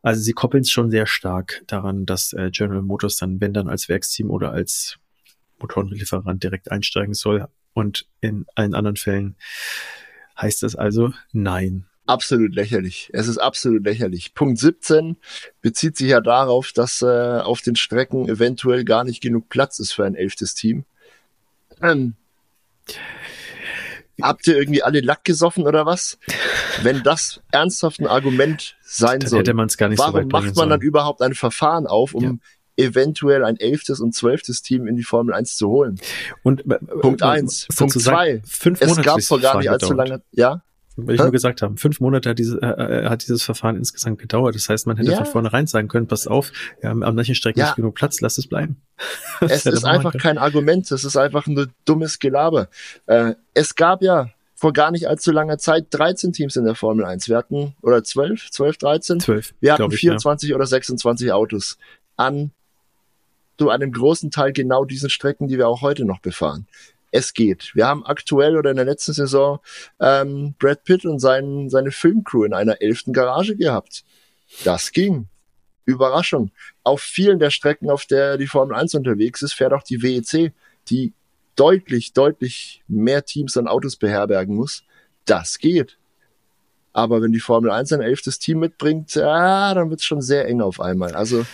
Also 0.01 0.21
sie 0.21 0.33
koppeln 0.33 0.61
es 0.61 0.71
schon 0.71 0.91
sehr 0.91 1.07
stark 1.07 1.63
daran, 1.67 2.05
dass 2.05 2.33
äh, 2.33 2.49
General 2.51 2.81
Motors 2.81 3.17
dann, 3.17 3.39
wenn 3.39 3.53
dann 3.53 3.69
als 3.69 3.89
Werksteam 3.89 4.29
oder 4.29 4.51
als 4.51 4.97
Motorenlieferant 5.59 6.43
direkt 6.43 6.71
einsteigen 6.71 7.13
soll. 7.13 7.47
Und 7.73 8.07
in 8.21 8.45
allen 8.55 8.73
anderen 8.73 8.97
Fällen 8.97 9.37
heißt 10.39 10.63
es 10.63 10.75
also 10.75 11.13
nein 11.31 11.85
absolut 12.07 12.55
lächerlich. 12.55 13.09
Es 13.13 13.27
ist 13.27 13.37
absolut 13.37 13.85
lächerlich. 13.85 14.33
Punkt 14.33 14.57
17 14.57 15.17
bezieht 15.61 15.97
sich 15.97 16.09
ja 16.09 16.21
darauf, 16.21 16.71
dass 16.71 17.01
äh, 17.01 17.05
auf 17.39 17.61
den 17.61 17.75
Strecken 17.75 18.27
eventuell 18.27 18.83
gar 18.83 19.03
nicht 19.03 19.21
genug 19.21 19.49
Platz 19.49 19.79
ist 19.79 19.91
für 19.91 20.05
ein 20.05 20.15
elftes 20.15 20.55
Team. 20.55 20.85
Ähm, 21.81 22.15
habt 24.21 24.47
ihr 24.47 24.57
irgendwie 24.57 24.83
alle 24.83 25.01
Lack 25.01 25.23
gesoffen 25.23 25.67
oder 25.67 25.85
was? 25.85 26.17
Wenn 26.81 27.03
das 27.03 27.41
ernsthaft 27.51 27.99
ein 27.99 28.07
Argument 28.07 28.75
sein 28.81 29.19
dann 29.19 29.29
soll, 29.29 29.45
warum 29.45 29.97
so 29.97 30.27
macht 30.27 30.31
man 30.31 30.53
sollen. 30.53 30.69
dann 30.69 30.81
überhaupt 30.81 31.21
ein 31.21 31.35
Verfahren 31.35 31.87
auf, 31.87 32.13
um 32.13 32.23
ja. 32.23 32.85
eventuell 32.85 33.43
ein 33.43 33.57
elftes 33.57 33.99
und 33.99 34.13
zwölftes 34.13 34.61
Team 34.61 34.87
in 34.87 34.95
die 34.95 35.03
Formel 35.03 35.33
1 35.33 35.57
zu 35.57 35.69
holen? 35.69 35.99
Und 36.43 36.65
äh, 36.71 36.79
Punkt 37.01 37.21
äh, 37.21 37.25
eins, 37.25 37.67
Punkt 37.75 37.93
zwei. 37.99 38.41
Es 38.79 39.01
gab 39.01 39.21
vor 39.21 39.39
gar 39.39 39.57
nicht 39.59 39.69
allzu 39.69 39.93
lange, 39.93 40.21
ja? 40.31 40.63
Will 40.97 41.13
ich 41.13 41.21
nur 41.21 41.31
gesagt 41.31 41.61
haben. 41.61 41.77
Fünf 41.77 41.99
Monate 41.99 42.31
hat, 42.31 42.39
diese, 42.39 42.59
äh, 42.59 43.05
äh, 43.05 43.09
hat 43.09 43.21
dieses 43.21 43.43
Verfahren 43.43 43.75
insgesamt 43.75 44.17
gedauert. 44.17 44.55
Das 44.55 44.67
heißt, 44.67 44.87
man 44.87 44.97
hätte 44.97 45.11
ja. 45.11 45.17
von 45.17 45.25
vornherein 45.27 45.67
sagen 45.67 45.87
können, 45.87 46.07
pass 46.07 46.25
auf, 46.25 46.51
wir 46.81 46.89
haben 46.89 47.03
an 47.03 47.13
manchen 47.13 47.35
Strecken 47.35 47.59
ja. 47.59 47.65
nicht 47.67 47.75
genug 47.75 47.93
Platz, 47.93 48.19
lass 48.19 48.39
es 48.39 48.47
bleiben. 48.47 48.81
es 49.41 49.67
ist 49.67 49.85
einfach 49.85 50.17
kein 50.17 50.39
Argument, 50.39 50.89
es 50.91 51.03
ist 51.03 51.15
einfach 51.15 51.45
nur 51.45 51.67
dummes 51.85 52.17
Gelaber. 52.17 52.69
Äh, 53.05 53.35
es 53.53 53.75
gab 53.75 54.01
ja 54.01 54.31
vor 54.55 54.73
gar 54.73 54.89
nicht 54.89 55.07
allzu 55.07 55.31
langer 55.31 55.59
Zeit 55.59 55.85
13 55.91 56.33
Teams 56.33 56.55
in 56.55 56.65
der 56.65 56.73
Formel 56.73 57.05
1. 57.05 57.29
Wir 57.29 57.37
hatten, 57.37 57.75
oder 57.83 58.03
12, 58.03 58.49
12, 58.49 58.77
13? 58.77 59.19
12. 59.19 59.53
Wir 59.59 59.73
hatten 59.73 59.91
24 59.91 60.49
ja. 60.49 60.55
oder 60.55 60.65
26 60.65 61.31
Autos 61.31 61.77
an 62.15 62.51
zu 63.59 63.69
einem 63.69 63.91
großen 63.91 64.31
Teil 64.31 64.51
genau 64.51 64.83
diesen 64.83 65.11
Strecken, 65.11 65.47
die 65.47 65.59
wir 65.59 65.67
auch 65.67 65.81
heute 65.81 66.05
noch 66.05 66.19
befahren 66.19 66.65
es 67.17 67.33
geht. 67.33 67.71
Wir 67.73 67.87
haben 67.87 68.05
aktuell 68.05 68.57
oder 68.57 68.69
in 68.69 68.75
der 68.75 68.85
letzten 68.85 69.13
Saison 69.13 69.59
ähm, 69.99 70.53
Brad 70.59 70.83
Pitt 70.83 71.03
und 71.05 71.19
sein, 71.19 71.69
seine 71.69 71.91
Filmcrew 71.91 72.43
in 72.43 72.53
einer 72.53 72.81
elften 72.81 73.11
Garage 73.11 73.55
gehabt. 73.55 74.03
Das 74.63 74.91
ging. 74.91 75.27
Überraschung. 75.85 76.51
Auf 76.83 77.01
vielen 77.01 77.39
der 77.39 77.49
Strecken, 77.49 77.89
auf 77.89 78.05
der 78.05 78.37
die 78.37 78.47
Formel 78.47 78.75
1 78.75 78.93
unterwegs 78.95 79.41
ist, 79.41 79.53
fährt 79.53 79.73
auch 79.73 79.83
die 79.83 80.03
WEC, 80.03 80.53
die 80.89 81.13
deutlich, 81.55 82.13
deutlich 82.13 82.83
mehr 82.87 83.25
Teams 83.25 83.57
und 83.57 83.67
Autos 83.67 83.95
beherbergen 83.95 84.55
muss. 84.55 84.83
Das 85.25 85.57
geht. 85.57 85.97
Aber 86.93 87.21
wenn 87.21 87.31
die 87.31 87.39
Formel 87.39 87.71
1 87.71 87.93
ein 87.93 88.01
elftes 88.01 88.37
Team 88.37 88.59
mitbringt, 88.59 89.15
ja, 89.15 89.73
dann 89.73 89.89
wird's 89.89 90.05
schon 90.05 90.21
sehr 90.21 90.47
eng 90.47 90.61
auf 90.61 90.79
einmal. 90.79 91.15
Also 91.15 91.45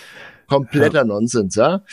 kompletter 0.48 1.00
ja. 1.00 1.04
Nonsens, 1.06 1.56
ja 1.56 1.84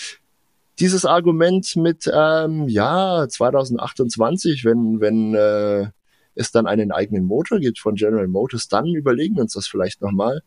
dieses 0.80 1.04
Argument 1.04 1.76
mit, 1.76 2.10
ähm, 2.12 2.66
ja, 2.66 3.28
2028, 3.28 4.64
wenn, 4.64 5.00
wenn 5.00 5.34
äh, 5.34 5.90
es 6.34 6.52
dann 6.52 6.66
einen 6.66 6.90
eigenen 6.90 7.24
Motor 7.24 7.60
gibt 7.60 7.78
von 7.78 7.96
General 7.96 8.26
Motors, 8.26 8.68
dann 8.68 8.86
überlegen 8.86 9.36
wir 9.36 9.42
uns 9.42 9.52
das 9.52 9.66
vielleicht 9.66 10.00
nochmal. 10.00 10.42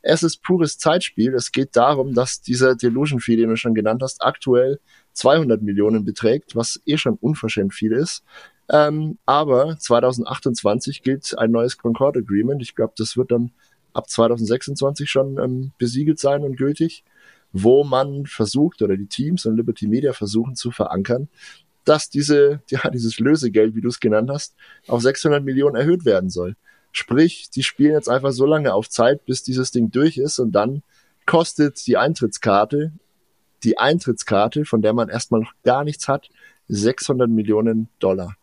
Es 0.00 0.22
ist 0.22 0.42
pures 0.42 0.78
Zeitspiel. 0.78 1.34
Es 1.34 1.52
geht 1.52 1.76
darum, 1.76 2.14
dass 2.14 2.40
dieser 2.40 2.74
Delusion 2.74 3.20
Fee, 3.20 3.36
den 3.36 3.50
du 3.50 3.56
schon 3.56 3.74
genannt 3.74 4.02
hast, 4.02 4.22
aktuell 4.22 4.80
200 5.12 5.62
Millionen 5.62 6.04
beträgt, 6.04 6.56
was 6.56 6.80
eh 6.86 6.96
schon 6.96 7.14
unverschämt 7.14 7.74
viel 7.74 7.92
ist. 7.92 8.22
Ähm, 8.70 9.18
aber 9.26 9.78
2028 9.78 11.02
gilt 11.02 11.38
ein 11.38 11.50
neues 11.50 11.76
Concord 11.76 12.16
Agreement. 12.16 12.62
Ich 12.62 12.74
glaube, 12.74 12.94
das 12.96 13.16
wird 13.18 13.30
dann 13.30 13.52
ab 13.92 14.08
2026 14.08 15.10
schon 15.10 15.38
ähm, 15.38 15.72
besiegelt 15.78 16.18
sein 16.18 16.42
und 16.42 16.56
gültig 16.56 17.04
wo 17.54 17.84
man 17.84 18.26
versucht 18.26 18.82
oder 18.82 18.96
die 18.96 19.06
Teams 19.06 19.46
und 19.46 19.56
Liberty 19.56 19.86
Media 19.86 20.12
versuchen 20.12 20.56
zu 20.56 20.72
verankern, 20.72 21.28
dass 21.84 22.10
diese, 22.10 22.60
ja, 22.68 22.90
dieses 22.90 23.18
Lösegeld, 23.20 23.74
wie 23.74 23.80
du 23.80 23.88
es 23.88 24.00
genannt 24.00 24.28
hast, 24.30 24.54
auf 24.88 25.00
600 25.00 25.42
Millionen 25.42 25.76
erhöht 25.76 26.04
werden 26.04 26.28
soll. 26.28 26.56
Sprich, 26.92 27.50
die 27.50 27.62
spielen 27.62 27.92
jetzt 27.92 28.08
einfach 28.08 28.32
so 28.32 28.44
lange 28.44 28.74
auf 28.74 28.88
Zeit, 28.90 29.24
bis 29.24 29.42
dieses 29.42 29.70
Ding 29.70 29.90
durch 29.90 30.18
ist 30.18 30.38
und 30.38 30.52
dann 30.52 30.82
kostet 31.26 31.86
die 31.86 31.96
Eintrittskarte, 31.96 32.92
die 33.62 33.78
Eintrittskarte, 33.78 34.64
von 34.64 34.82
der 34.82 34.92
man 34.92 35.08
erstmal 35.08 35.40
noch 35.40 35.52
gar 35.62 35.84
nichts 35.84 36.08
hat, 36.08 36.28
600 36.68 37.30
Millionen 37.30 37.88
Dollar. 37.98 38.36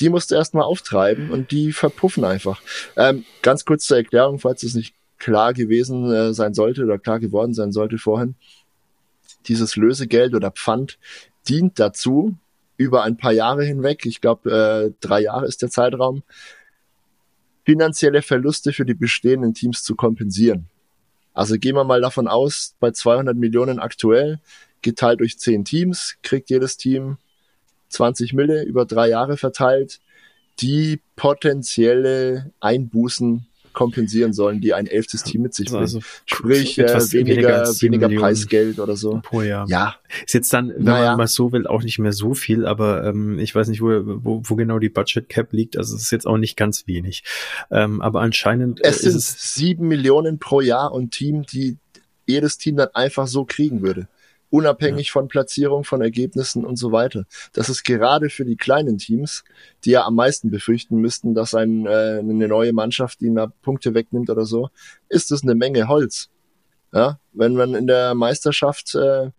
Die 0.00 0.10
musst 0.10 0.30
du 0.30 0.34
erstmal 0.34 0.64
auftreiben 0.64 1.30
und 1.30 1.50
die 1.50 1.72
verpuffen 1.72 2.24
einfach. 2.24 2.60
Ähm, 2.96 3.24
ganz 3.42 3.64
kurz 3.64 3.86
zur 3.86 3.96
Erklärung, 3.96 4.38
falls 4.38 4.60
du 4.60 4.66
es 4.66 4.74
nicht 4.74 4.94
klar 5.18 5.52
gewesen 5.52 6.10
äh, 6.10 6.32
sein 6.34 6.54
sollte 6.54 6.84
oder 6.84 6.98
klar 6.98 7.20
geworden 7.20 7.54
sein 7.54 7.72
sollte 7.72 7.98
vorhin, 7.98 8.34
dieses 9.46 9.76
Lösegeld 9.76 10.34
oder 10.34 10.50
Pfand 10.50 10.98
dient 11.48 11.78
dazu, 11.78 12.36
über 12.76 13.02
ein 13.02 13.16
paar 13.16 13.32
Jahre 13.32 13.64
hinweg, 13.64 14.06
ich 14.06 14.20
glaube 14.20 14.50
äh, 14.50 14.94
drei 15.00 15.22
Jahre 15.22 15.46
ist 15.46 15.62
der 15.62 15.70
Zeitraum, 15.70 16.22
finanzielle 17.64 18.22
Verluste 18.22 18.72
für 18.72 18.86
die 18.86 18.94
bestehenden 18.94 19.52
Teams 19.52 19.82
zu 19.82 19.96
kompensieren. 19.96 20.68
Also 21.34 21.56
gehen 21.56 21.74
wir 21.74 21.84
mal 21.84 22.00
davon 22.00 22.28
aus, 22.28 22.76
bei 22.80 22.92
200 22.92 23.36
Millionen 23.36 23.78
aktuell, 23.78 24.40
geteilt 24.80 25.20
durch 25.20 25.38
10 25.38 25.64
Teams, 25.64 26.16
kriegt 26.22 26.50
jedes 26.50 26.76
Team 26.76 27.18
20 27.88 28.32
Mille 28.32 28.64
über 28.64 28.84
drei 28.84 29.08
Jahre 29.08 29.36
verteilt, 29.36 30.00
die 30.60 31.00
potenzielle 31.16 32.52
Einbußen 32.60 33.46
kompensieren 33.78 34.32
sollen, 34.32 34.60
die 34.60 34.74
ein 34.74 34.88
elftes 34.88 35.22
Team 35.22 35.42
mit 35.42 35.54
sich 35.54 35.68
bringen. 35.68 35.82
Also, 35.82 36.00
Sprich, 36.26 36.80
äh, 36.80 36.88
weniger, 37.12 37.64
weniger, 37.64 38.08
Preisgeld 38.08 38.80
oder 38.80 38.96
so. 38.96 39.20
Pro 39.22 39.42
Jahr. 39.42 39.68
Ja. 39.68 39.94
Ist 40.26 40.34
jetzt 40.34 40.52
dann, 40.52 40.70
wenn 40.70 40.82
naja. 40.82 41.10
man 41.10 41.18
mal 41.18 41.26
so 41.28 41.52
will, 41.52 41.68
auch 41.68 41.84
nicht 41.84 42.00
mehr 42.00 42.12
so 42.12 42.34
viel, 42.34 42.66
aber 42.66 43.04
ähm, 43.04 43.38
ich 43.38 43.54
weiß 43.54 43.68
nicht, 43.68 43.80
wo, 43.80 43.86
wo, 44.24 44.42
wo 44.44 44.56
genau 44.56 44.80
die 44.80 44.88
Budget 44.88 45.28
Cap 45.28 45.52
liegt. 45.52 45.76
Also 45.76 45.94
es 45.94 46.02
ist 46.02 46.10
jetzt 46.10 46.26
auch 46.26 46.38
nicht 46.38 46.56
ganz 46.56 46.88
wenig. 46.88 47.22
Ähm, 47.70 48.00
aber 48.00 48.20
anscheinend. 48.20 48.84
Äh, 48.84 48.88
es 48.88 49.02
sind 49.02 49.20
sieben 49.20 49.86
Millionen 49.86 50.40
pro 50.40 50.60
Jahr 50.60 50.90
und 50.90 51.12
Team, 51.12 51.46
die 51.46 51.76
jedes 52.26 52.58
Team 52.58 52.74
dann 52.74 52.88
einfach 52.94 53.28
so 53.28 53.44
kriegen 53.44 53.80
würde. 53.80 54.08
Unabhängig 54.50 55.08
ja. 55.08 55.12
von 55.12 55.28
Platzierung, 55.28 55.84
von 55.84 56.00
Ergebnissen 56.00 56.64
und 56.64 56.76
so 56.76 56.92
weiter. 56.92 57.24
Das 57.52 57.68
ist 57.68 57.84
gerade 57.84 58.30
für 58.30 58.44
die 58.44 58.56
kleinen 58.56 58.98
Teams, 58.98 59.44
die 59.84 59.90
ja 59.90 60.04
am 60.04 60.14
meisten 60.14 60.50
befürchten 60.50 60.96
müssten, 60.96 61.34
dass 61.34 61.54
ein, 61.54 61.86
äh, 61.86 62.18
eine 62.18 62.48
neue 62.48 62.72
Mannschaft 62.72 63.22
ihnen 63.22 63.52
Punkte 63.62 63.94
wegnimmt 63.94 64.30
oder 64.30 64.44
so, 64.44 64.70
ist 65.08 65.30
das 65.30 65.42
eine 65.42 65.54
Menge 65.54 65.88
Holz. 65.88 66.30
Ja, 66.92 67.20
wenn 67.32 67.54
man 67.54 67.74
in 67.74 67.86
der 67.86 68.14
Meisterschaft 68.14 68.94
äh, 68.94 69.30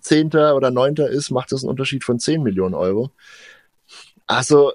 Zehnter 0.00 0.56
oder 0.56 0.72
Neunter 0.72 1.08
ist, 1.08 1.30
macht 1.30 1.52
das 1.52 1.62
einen 1.62 1.70
Unterschied 1.70 2.02
von 2.02 2.18
10 2.18 2.42
Millionen 2.42 2.74
Euro. 2.74 3.12
Also 4.26 4.72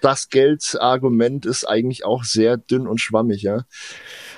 das 0.00 0.28
Geldargument 0.30 1.46
ist 1.46 1.64
eigentlich 1.64 2.04
auch 2.04 2.24
sehr 2.24 2.56
dünn 2.56 2.86
und 2.86 3.00
schwammig, 3.00 3.42
ja. 3.42 3.66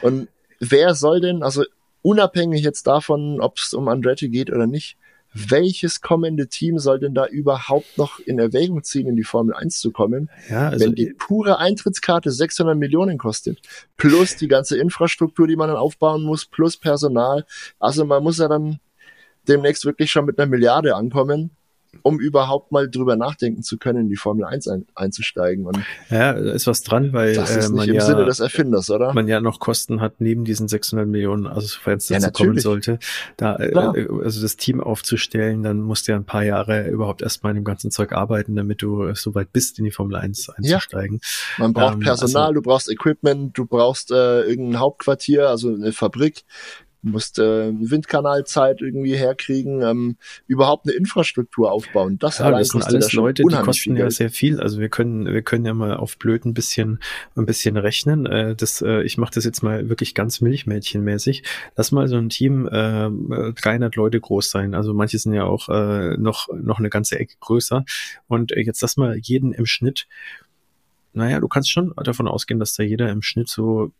Und 0.02 0.28
wer 0.58 0.94
soll 0.94 1.20
denn, 1.20 1.42
also 1.42 1.64
unabhängig 2.02 2.62
jetzt 2.62 2.86
davon, 2.86 3.40
ob 3.40 3.58
es 3.58 3.72
um 3.74 3.88
Andretti 3.88 4.28
geht 4.28 4.50
oder 4.50 4.66
nicht, 4.66 4.96
welches 5.32 6.00
kommende 6.00 6.48
Team 6.48 6.78
soll 6.78 6.98
denn 6.98 7.14
da 7.14 7.26
überhaupt 7.26 7.98
noch 7.98 8.18
in 8.18 8.38
Erwägung 8.38 8.82
ziehen, 8.82 9.06
in 9.06 9.16
die 9.16 9.24
Formel 9.24 9.54
1 9.54 9.78
zu 9.78 9.92
kommen, 9.92 10.28
ja, 10.48 10.68
also 10.70 10.84
wenn 10.84 10.94
die 10.94 11.14
pure 11.16 11.58
Eintrittskarte 11.58 12.30
600 12.30 12.76
Millionen 12.76 13.16
kostet, 13.16 13.60
plus 13.96 14.36
die 14.36 14.48
ganze 14.48 14.78
Infrastruktur, 14.78 15.46
die 15.46 15.56
man 15.56 15.68
dann 15.68 15.76
aufbauen 15.76 16.24
muss, 16.24 16.46
plus 16.46 16.76
Personal. 16.76 17.46
Also 17.78 18.04
man 18.04 18.22
muss 18.22 18.38
ja 18.38 18.48
dann 18.48 18.80
demnächst 19.46 19.84
wirklich 19.84 20.10
schon 20.10 20.24
mit 20.24 20.38
einer 20.38 20.48
Milliarde 20.48 20.96
ankommen 20.96 21.50
um 22.02 22.20
überhaupt 22.20 22.72
mal 22.72 22.88
drüber 22.88 23.16
nachdenken 23.16 23.62
zu 23.62 23.76
können, 23.76 24.02
in 24.02 24.08
die 24.08 24.16
Formel 24.16 24.44
1 24.44 24.68
ein, 24.68 24.86
einzusteigen. 24.94 25.66
Und 25.66 25.78
ja, 26.08 26.32
da 26.32 26.52
ist 26.52 26.66
was 26.66 26.82
dran, 26.82 27.12
weil 27.12 27.34
das 27.34 27.56
ist 27.56 27.66
äh, 27.66 27.68
man 27.72 27.80
nicht 27.80 27.88
im 27.88 27.94
ja, 27.96 28.00
Sinne 28.02 28.24
des 28.24 28.40
Erfinders, 28.40 28.90
oder? 28.90 29.12
Man 29.12 29.28
ja 29.28 29.40
noch 29.40 29.58
Kosten 29.58 30.00
hat 30.00 30.20
neben 30.20 30.44
diesen 30.44 30.68
600 30.68 31.06
Millionen, 31.06 31.46
also 31.46 31.66
sofern 31.66 31.98
es 31.98 32.06
dazu 32.06 32.24
ja, 32.24 32.30
kommen 32.30 32.58
sollte, 32.58 32.98
da 33.36 33.56
äh, 33.56 33.70
äh, 33.70 34.08
also 34.22 34.40
das 34.40 34.56
Team 34.56 34.80
aufzustellen, 34.80 35.62
dann 35.62 35.80
musst 35.80 36.06
du 36.06 36.12
ja 36.12 36.16
ein 36.16 36.24
paar 36.24 36.44
Jahre 36.44 36.88
überhaupt 36.88 37.22
erstmal 37.22 37.50
in 37.50 37.56
dem 37.56 37.64
ganzen 37.64 37.90
Zeug 37.90 38.12
arbeiten, 38.12 38.56
damit 38.56 38.82
du 38.82 39.12
so 39.14 39.34
weit 39.34 39.52
bist, 39.52 39.78
in 39.78 39.84
die 39.84 39.90
Formel 39.90 40.16
1 40.16 40.50
einzusteigen. 40.50 41.20
Ja. 41.22 41.64
Man 41.64 41.72
braucht 41.72 41.94
ähm, 41.94 42.00
Personal, 42.00 42.48
also, 42.48 42.54
du 42.54 42.62
brauchst 42.62 42.90
Equipment, 42.90 43.56
du 43.56 43.66
brauchst 43.66 44.10
äh, 44.10 44.42
irgendein 44.42 44.80
Hauptquartier, 44.80 45.48
also 45.48 45.68
eine 45.74 45.92
Fabrik, 45.92 46.44
musst 47.02 47.38
äh, 47.38 47.72
Windkanalzeit 47.72 48.80
irgendwie 48.80 49.16
herkriegen, 49.16 49.82
ähm, 49.82 50.16
überhaupt 50.46 50.86
eine 50.86 50.94
Infrastruktur 50.94 51.72
aufbauen. 51.72 52.18
Das, 52.18 52.38
ja, 52.38 52.50
das 52.50 52.68
sind 52.68 52.84
alles 52.84 53.12
Leute, 53.12 53.42
die 53.48 53.54
kosten 53.56 53.96
ja 53.96 54.10
sehr 54.10 54.30
viel. 54.30 54.60
Also 54.60 54.80
wir 54.80 54.88
können, 54.88 55.26
wir 55.26 55.42
können 55.42 55.64
ja 55.64 55.74
mal 55.74 55.96
auf 55.96 56.18
blöd 56.18 56.44
ein 56.44 56.54
bisschen, 56.54 57.00
ein 57.36 57.46
bisschen 57.46 57.76
rechnen. 57.76 58.26
Äh, 58.26 58.54
das, 58.54 58.82
äh, 58.82 59.02
ich 59.02 59.18
mache 59.18 59.32
das 59.34 59.44
jetzt 59.44 59.62
mal 59.62 59.88
wirklich 59.88 60.14
ganz 60.14 60.40
Milchmädchenmäßig. 60.40 61.42
Lass 61.76 61.92
mal 61.92 62.08
so 62.08 62.16
ein 62.16 62.28
Team 62.28 62.66
äh, 62.68 63.10
300 63.52 63.96
Leute 63.96 64.20
groß 64.20 64.50
sein. 64.50 64.74
Also 64.74 64.92
manche 64.94 65.18
sind 65.18 65.32
ja 65.32 65.44
auch 65.44 65.68
äh, 65.68 66.16
noch 66.16 66.48
noch 66.52 66.78
eine 66.78 66.90
ganze 66.90 67.18
Ecke 67.18 67.36
größer. 67.40 67.84
Und 68.28 68.52
äh, 68.52 68.60
jetzt 68.60 68.82
lass 68.82 68.96
mal 68.96 69.16
jeden 69.16 69.52
im 69.52 69.66
Schnitt 69.66 70.06
naja, 71.12 71.40
du 71.40 71.48
kannst 71.48 71.70
schon 71.70 71.92
davon 71.96 72.28
ausgehen, 72.28 72.60
dass 72.60 72.74
da 72.74 72.82
jeder 72.82 73.10
im 73.10 73.22
Schnitt 73.22 73.48
so 73.48 73.90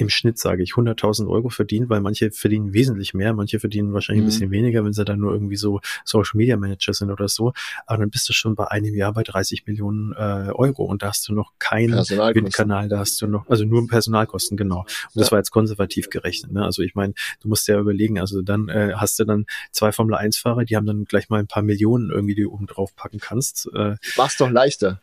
im 0.00 0.08
Schnitt, 0.08 0.38
sage 0.38 0.62
ich, 0.62 0.72
100.000 0.72 1.28
Euro 1.28 1.50
verdient, 1.50 1.90
weil 1.90 2.00
manche 2.00 2.30
verdienen 2.30 2.72
wesentlich 2.72 3.12
mehr, 3.12 3.34
manche 3.34 3.60
verdienen 3.60 3.92
wahrscheinlich 3.92 4.22
mhm. 4.22 4.26
ein 4.26 4.30
bisschen 4.30 4.50
weniger, 4.50 4.84
wenn 4.84 4.94
sie 4.94 5.04
dann 5.04 5.20
nur 5.20 5.32
irgendwie 5.32 5.56
so 5.56 5.80
Social 6.04 6.38
Media 6.38 6.56
Manager 6.56 6.94
sind 6.94 7.10
oder 7.10 7.28
so. 7.28 7.52
Aber 7.86 7.98
dann 7.98 8.10
bist 8.10 8.28
du 8.28 8.32
schon 8.32 8.54
bei 8.54 8.66
einem 8.68 8.94
Jahr 8.94 9.12
bei 9.12 9.22
30 9.22 9.66
Millionen 9.66 10.12
äh, 10.12 10.52
Euro 10.54 10.84
und 10.84 11.02
da 11.02 11.08
hast 11.08 11.28
du 11.28 11.34
noch 11.34 11.52
keinen 11.58 11.92
Windkanal, 11.92 12.88
da 12.88 12.98
hast 12.98 13.20
du 13.20 13.26
noch, 13.26 13.48
also 13.48 13.64
nur 13.64 13.86
Personalkosten, 13.86 14.56
genau. 14.56 14.80
Und 14.80 15.16
das 15.16 15.26
ja. 15.26 15.32
war 15.32 15.38
jetzt 15.38 15.50
konservativ 15.50 16.08
gerechnet. 16.08 16.52
Ne? 16.52 16.64
Also 16.64 16.82
ich 16.82 16.94
meine, 16.94 17.12
du 17.42 17.48
musst 17.48 17.68
ja 17.68 17.78
überlegen, 17.78 18.18
also 18.18 18.40
dann 18.40 18.68
äh, 18.68 18.92
hast 18.96 19.18
du 19.18 19.24
dann 19.24 19.44
zwei 19.70 19.92
Formel 19.92 20.14
1 20.14 20.38
Fahrer, 20.38 20.64
die 20.64 20.76
haben 20.76 20.86
dann 20.86 21.04
gleich 21.04 21.28
mal 21.28 21.40
ein 21.40 21.46
paar 21.46 21.62
Millionen 21.62 22.10
irgendwie, 22.10 22.34
die 22.34 22.42
du 22.42 22.52
oben 22.52 22.66
drauf 22.66 22.96
packen 22.96 23.18
kannst. 23.18 23.68
Äh, 23.74 23.96
Mach's 24.16 24.38
doch 24.38 24.50
leichter 24.50 25.00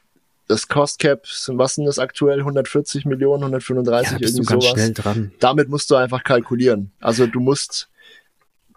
das 0.47 0.67
Cost 0.67 0.99
Cap, 0.99 1.23
was 1.47 1.75
sind 1.75 1.85
das 1.85 1.99
aktuell? 1.99 2.39
140 2.39 3.05
Millionen, 3.05 3.43
135, 3.43 4.19
ja, 4.19 4.27
irgendwie 4.27 4.43
sowas. 4.43 5.29
Damit 5.39 5.69
musst 5.69 5.91
du 5.91 5.95
einfach 5.95 6.23
kalkulieren. 6.23 6.91
Also 6.99 7.27
du 7.27 7.39
musst 7.39 7.89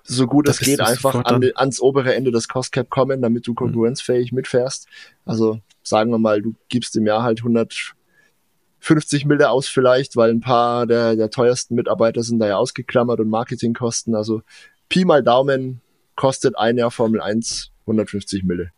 so 0.03 0.27
gut 0.27 0.49
es 0.49 0.59
geht 0.59 0.81
einfach 0.81 1.25
an, 1.25 1.51
ans 1.55 1.81
obere 1.81 2.15
Ende 2.15 2.33
des 2.33 2.49
Cost 2.49 2.73
Cap 2.73 2.91
kommen, 2.91 3.23
damit 3.23 3.47
du 3.47 3.55
konkurrenzfähig 3.55 4.33
mhm. 4.33 4.37
mitfährst. 4.37 4.89
Also 5.25 5.61
sagen 5.83 6.11
wir 6.11 6.19
mal, 6.19 6.43
du 6.43 6.55
gibst 6.69 6.97
im 6.97 7.07
Jahr 7.07 7.23
halt 7.23 7.41
150 7.41 9.25
Mille 9.27 9.51
aus 9.51 9.69
vielleicht, 9.69 10.17
weil 10.17 10.31
ein 10.31 10.41
paar 10.41 10.87
der, 10.87 11.15
der 11.15 11.31
teuersten 11.31 11.77
Mitarbeiter 11.77 12.25
sind 12.25 12.41
da 12.41 12.49
ja 12.49 12.57
ausgeklammert 12.57 13.21
und 13.21 13.29
Marketingkosten. 13.29 14.17
Also 14.17 14.43
Pi 14.89 15.05
mal 15.05 15.23
Daumen 15.23 15.81
kostet 16.17 16.59
ein 16.59 16.77
Jahr 16.77 16.91
Formel 16.91 17.21
1 17.21 17.71
150 17.83 18.43
Mille. 18.43 18.73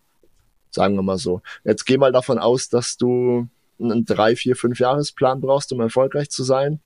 Sagen 0.73 0.97
wir 0.97 1.03
mal 1.03 1.19
so. 1.19 1.43
Jetzt 1.65 1.85
geh 1.85 1.99
mal 1.99 2.13
davon 2.13 2.39
aus, 2.39 2.69
dass 2.69 2.97
du 2.97 3.47
einen 3.79 4.05
drei, 4.05 4.35
vier, 4.35 4.57
fünf 4.57 4.81
Jahresplan 4.81 5.41
brauchst, 5.41 5.73
um 5.73 5.81
erfolgreich 5.81 6.31
zu 6.31 6.43
sein. 6.43 6.81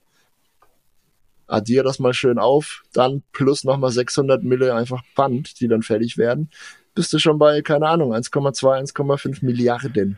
Addier 1.47 1.83
das 1.83 1.99
mal 1.99 2.13
schön 2.13 2.37
auf, 2.37 2.83
dann 2.91 3.23
plus 3.31 3.63
nochmal 3.63 3.91
600 3.91 4.43
Mille 4.43 4.75
einfach 4.75 5.03
Pfand, 5.15 5.61
die 5.61 5.69
dann 5.69 5.81
fertig 5.81 6.17
werden 6.17 6.49
bist 6.97 7.13
du 7.13 7.19
schon 7.19 7.37
bei, 7.37 7.61
keine 7.61 7.87
Ahnung, 7.87 8.13
1,2, 8.13 8.91
1,5 8.93 9.45
Milliarden. 9.45 10.17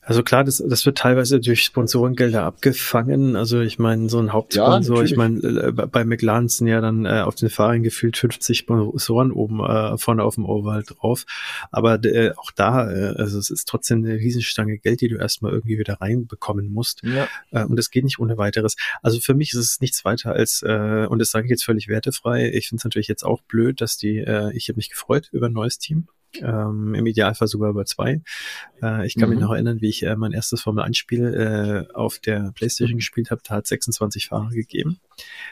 Also 0.00 0.22
klar, 0.22 0.44
das, 0.44 0.62
das 0.66 0.86
wird 0.86 0.96
teilweise 0.96 1.40
durch 1.40 1.64
Sponsorengelder 1.64 2.44
abgefangen. 2.44 3.36
Also 3.36 3.60
ich 3.60 3.78
meine, 3.78 4.08
so 4.08 4.18
ein 4.18 4.32
Hauptsponsor, 4.32 4.98
ja, 4.98 5.02
ich 5.02 5.16
meine, 5.16 5.40
äh, 5.40 5.72
bei 5.72 6.04
McLaren 6.04 6.48
sind 6.48 6.68
ja 6.68 6.80
dann 6.80 7.04
äh, 7.04 7.20
auf 7.20 7.34
den 7.34 7.50
Fahrern 7.50 7.82
gefühlt 7.82 8.16
50 8.16 8.58
Sponsoren 8.58 9.32
oben 9.32 9.60
äh, 9.60 9.98
vorne 9.98 10.22
auf 10.22 10.36
dem 10.36 10.46
Oval 10.46 10.84
drauf. 10.84 11.26
Aber 11.70 12.02
äh, 12.04 12.32
auch 12.36 12.52
da, 12.52 12.90
äh, 12.90 13.14
also 13.16 13.38
es 13.38 13.50
ist 13.50 13.68
trotzdem 13.68 14.04
eine 14.04 14.14
Riesenstange 14.14 14.78
Geld, 14.78 15.00
die 15.00 15.08
du 15.08 15.16
erstmal 15.16 15.52
irgendwie 15.52 15.78
wieder 15.78 16.00
reinbekommen 16.00 16.72
musst. 16.72 17.02
Ja. 17.02 17.28
Äh, 17.50 17.64
und 17.64 17.76
das 17.76 17.90
geht 17.90 18.04
nicht 18.04 18.20
ohne 18.20 18.38
weiteres. 18.38 18.76
Also 19.02 19.18
für 19.20 19.34
mich 19.34 19.52
ist 19.52 19.58
es 19.58 19.80
nichts 19.80 20.04
weiter 20.04 20.32
als, 20.32 20.62
äh, 20.62 21.06
und 21.08 21.18
das 21.18 21.30
sage 21.32 21.46
ich 21.46 21.50
jetzt 21.50 21.64
völlig 21.64 21.88
wertefrei, 21.88 22.48
ich 22.50 22.68
finde 22.68 22.80
es 22.80 22.84
natürlich 22.84 23.08
jetzt 23.08 23.24
auch 23.24 23.42
blöd, 23.42 23.80
dass 23.80 23.96
die, 23.96 24.18
äh, 24.18 24.52
ich 24.54 24.68
habe 24.68 24.76
mich 24.76 24.90
gefreut 24.90 25.28
über 25.32 25.46
ein 25.46 25.52
neues 25.52 25.78
Team 25.78 26.06
ähm, 26.40 26.94
im 26.94 27.06
Idealfall 27.06 27.48
sogar 27.48 27.70
über 27.70 27.84
zwei. 27.84 28.22
Äh, 28.82 29.06
ich 29.06 29.16
kann 29.16 29.28
mhm. 29.28 29.36
mich 29.36 29.44
noch 29.44 29.52
erinnern, 29.52 29.80
wie 29.80 29.88
ich 29.88 30.02
äh, 30.02 30.16
mein 30.16 30.32
erstes 30.32 30.60
Formel 30.60 30.84
1 30.84 30.96
Spiel 30.96 31.86
äh, 31.90 31.92
auf 31.94 32.18
der 32.18 32.52
Playstation 32.54 32.98
gespielt 32.98 33.30
habe. 33.30 33.40
Da 33.46 33.56
hat 33.56 33.66
26 33.66 34.28
Fahrer 34.28 34.50
gegeben. 34.50 35.00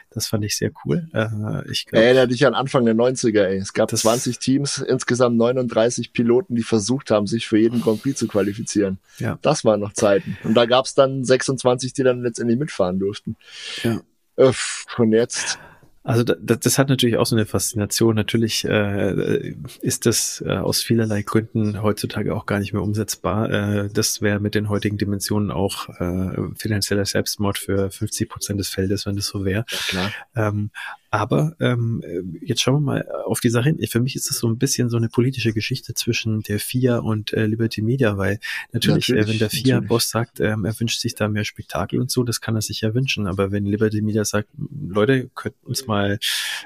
Das 0.09 0.27
fand 0.27 0.43
ich 0.45 0.57
sehr 0.57 0.71
cool. 0.85 1.07
Äh, 1.13 1.69
ich 1.71 1.85
glaub, 1.85 2.01
Erinnere 2.01 2.27
dich 2.27 2.45
an 2.45 2.53
Anfang 2.53 2.85
der 2.85 2.95
90er, 2.95 3.43
ey. 3.43 3.57
Es 3.57 3.73
gab 3.73 3.95
20 3.95 4.39
Teams, 4.39 4.77
insgesamt 4.77 5.37
39 5.37 6.13
Piloten, 6.13 6.55
die 6.55 6.63
versucht 6.63 7.11
haben, 7.11 7.27
sich 7.27 7.47
für 7.47 7.57
jeden 7.57 7.81
Grand 7.81 8.01
Prix 8.01 8.17
zu 8.17 8.27
qualifizieren. 8.27 8.99
Ja. 9.17 9.37
Das 9.41 9.65
waren 9.65 9.79
noch 9.79 9.93
Zeiten. 9.93 10.37
Und 10.43 10.55
da 10.55 10.65
gab 10.65 10.85
es 10.85 10.93
dann 10.93 11.23
26, 11.23 11.93
die 11.93 12.03
dann 12.03 12.21
letztendlich 12.21 12.57
mitfahren 12.57 12.99
durften. 12.99 13.35
Ja. 13.83 14.01
Und 14.97 15.11
jetzt 15.11 15.59
also 16.03 16.23
das, 16.23 16.59
das 16.59 16.77
hat 16.77 16.89
natürlich 16.89 17.17
auch 17.17 17.25
so 17.25 17.35
eine 17.35 17.45
Faszination. 17.45 18.15
Natürlich 18.15 18.65
äh, 18.65 19.53
ist 19.81 20.05
das 20.05 20.43
äh, 20.45 20.51
aus 20.51 20.81
vielerlei 20.81 21.21
Gründen 21.23 21.81
heutzutage 21.81 22.35
auch 22.35 22.45
gar 22.45 22.59
nicht 22.59 22.73
mehr 22.73 22.81
umsetzbar. 22.81 23.49
Äh, 23.49 23.89
das 23.89 24.21
wäre 24.21 24.39
mit 24.39 24.55
den 24.55 24.69
heutigen 24.69 24.97
Dimensionen 24.97 25.51
auch 25.51 25.89
äh, 25.99 26.55
finanzieller 26.55 27.05
Selbstmord 27.05 27.57
für 27.57 27.91
50 27.91 28.29
Prozent 28.29 28.59
des 28.59 28.69
Feldes, 28.69 29.05
wenn 29.05 29.17
das 29.17 29.27
so 29.27 29.43
wäre. 29.43 29.65
Ja, 29.91 30.11
ähm, 30.35 30.71
aber 31.11 31.55
ähm, 31.59 32.03
jetzt 32.41 32.61
schauen 32.61 32.75
wir 32.75 32.79
mal 32.81 33.11
auf 33.25 33.39
die 33.39 33.49
Sache 33.49 33.69
hin. 33.69 33.79
Für 33.87 33.99
mich 33.99 34.15
ist 34.15 34.29
das 34.29 34.37
so 34.37 34.47
ein 34.47 34.57
bisschen 34.57 34.89
so 34.89 34.97
eine 34.97 35.09
politische 35.09 35.53
Geschichte 35.53 35.93
zwischen 35.95 36.41
der 36.41 36.59
FIA 36.59 36.99
und 36.99 37.33
äh, 37.33 37.47
Liberty 37.47 37.81
Media, 37.81 38.17
weil 38.17 38.39
natürlich, 38.73 39.09
natürlich 39.09 39.27
äh, 39.27 39.31
wenn 39.31 39.39
der 39.39 39.49
FIA-Boss 39.49 40.09
sagt, 40.09 40.39
ähm, 40.39 40.65
er 40.65 40.79
wünscht 40.79 40.99
sich 40.99 41.15
da 41.15 41.27
mehr 41.27 41.45
Spektakel 41.45 41.99
und 41.99 42.11
so, 42.11 42.23
das 42.23 42.41
kann 42.41 42.55
er 42.55 42.61
sich 42.61 42.81
ja 42.81 42.93
wünschen. 42.93 43.25
Aber 43.25 43.51
wenn 43.51 43.65
Liberty 43.65 44.01
Media 44.01 44.23
sagt, 44.23 44.49
Leute, 44.87 45.29
könnt 45.33 45.55
uns 45.63 45.87
mal 45.87 46.19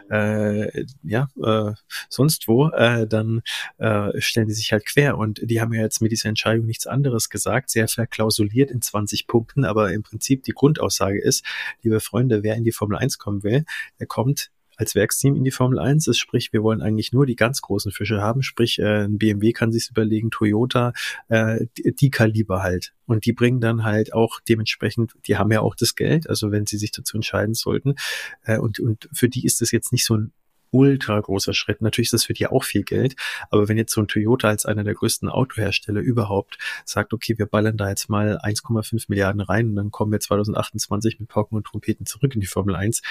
äh, 0.09 0.85
ja 1.03 1.29
äh, 1.41 1.71
sonst 2.09 2.47
wo, 2.49 2.67
äh, 2.69 3.07
dann 3.07 3.43
äh, 3.77 4.19
stellen 4.19 4.47
die 4.47 4.53
sich 4.53 4.73
halt 4.73 4.85
quer. 4.85 5.17
Und 5.17 5.39
die 5.41 5.61
haben 5.61 5.73
ja 5.73 5.81
jetzt 5.81 6.01
mit 6.01 6.11
dieser 6.11 6.27
Entscheidung 6.27 6.65
nichts 6.65 6.85
anderes 6.85 7.29
gesagt, 7.29 7.69
sehr 7.69 7.87
verklausuliert 7.87 8.71
in 8.71 8.81
20 8.81 9.27
Punkten, 9.27 9.63
aber 9.63 9.93
im 9.93 10.03
Prinzip 10.03 10.43
die 10.43 10.51
Grundaussage 10.51 11.21
ist, 11.21 11.45
liebe 11.81 12.01
Freunde, 12.01 12.43
wer 12.43 12.55
in 12.55 12.65
die 12.65 12.73
Formel 12.73 12.97
1 12.97 13.17
kommen 13.17 13.43
will, 13.43 13.63
der 13.99 14.07
kommt 14.07 14.32
kommt 14.32 14.32
als 14.77 14.95
Werksteam 14.95 15.35
in 15.35 15.43
die 15.43 15.51
Formel 15.51 15.79
1 15.79 16.07
ist, 16.07 16.19
sprich, 16.19 16.53
wir 16.53 16.63
wollen 16.63 16.81
eigentlich 16.81 17.13
nur 17.13 17.25
die 17.25 17.35
ganz 17.35 17.61
großen 17.61 17.91
Fische 17.91 18.21
haben, 18.21 18.41
sprich, 18.43 18.79
äh, 18.79 19.05
ein 19.05 19.17
BMW 19.17 19.53
kann 19.53 19.71
sich 19.71 19.89
überlegen, 19.89 20.31
Toyota, 20.31 20.93
äh, 21.29 21.65
die, 21.77 21.93
die 21.95 22.09
Kaliber 22.09 22.63
halt. 22.63 22.93
Und 23.05 23.25
die 23.25 23.33
bringen 23.33 23.59
dann 23.59 23.83
halt 23.83 24.13
auch 24.13 24.39
dementsprechend, 24.47 25.13
die 25.27 25.37
haben 25.37 25.51
ja 25.51 25.61
auch 25.61 25.75
das 25.75 25.95
Geld, 25.95 26.29
also 26.29 26.51
wenn 26.51 26.65
sie 26.65 26.77
sich 26.77 26.91
dazu 26.91 27.17
entscheiden 27.17 27.53
sollten. 27.53 27.95
Äh, 28.43 28.57
und, 28.57 28.79
und 28.79 29.09
für 29.13 29.29
die 29.29 29.45
ist 29.45 29.61
das 29.61 29.71
jetzt 29.71 29.91
nicht 29.91 30.05
so 30.05 30.17
ein 30.17 30.33
ultra 30.73 31.19
großer 31.19 31.53
Schritt. 31.53 31.81
Natürlich 31.81 32.07
ist 32.07 32.13
das 32.13 32.25
für 32.25 32.33
die 32.33 32.47
auch 32.47 32.63
viel 32.63 32.83
Geld, 32.83 33.15
aber 33.49 33.69
wenn 33.69 33.77
jetzt 33.77 33.93
so 33.93 34.01
ein 34.01 34.07
Toyota 34.07 34.49
als 34.49 34.65
einer 34.65 34.83
der 34.83 34.95
größten 34.95 35.29
Autohersteller 35.29 36.01
überhaupt 36.01 36.57
sagt, 36.83 37.13
okay, 37.13 37.37
wir 37.37 37.45
ballern 37.45 37.77
da 37.77 37.89
jetzt 37.89 38.09
mal 38.09 38.39
1,5 38.39 39.05
Milliarden 39.07 39.41
rein 39.41 39.69
und 39.69 39.75
dann 39.75 39.91
kommen 39.91 40.11
wir 40.11 40.19
2028 40.19 41.19
mit 41.19 41.29
Pauken 41.29 41.55
und 41.55 41.65
Trompeten 41.65 42.05
zurück 42.05 42.33
in 42.33 42.41
die 42.41 42.47
Formel 42.47 42.75
1, 42.75 43.01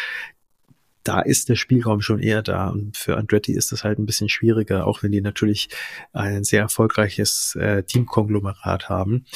da 1.05 1.21
ist 1.21 1.49
der 1.49 1.57
Spielraum 1.57 2.01
schon 2.01 2.21
eher 2.21 2.43
da. 2.43 2.69
Und 2.69 2.97
für 2.97 3.17
Andretti 3.17 3.53
ist 3.53 3.73
das 3.73 3.85
halt 3.85 3.99
ein 3.99 4.07
bisschen 4.07 4.29
schwieriger, 4.29 4.87
auch 4.87 5.03
wenn 5.03 5.13
die 5.13 5.21
natürlich 5.21 5.69
ein 6.13 6.45
sehr 6.45 6.61
erfolgreiches 6.61 7.57
äh, 7.57 7.83
Teamkonglomerat 7.83 8.89
haben. 8.89 9.27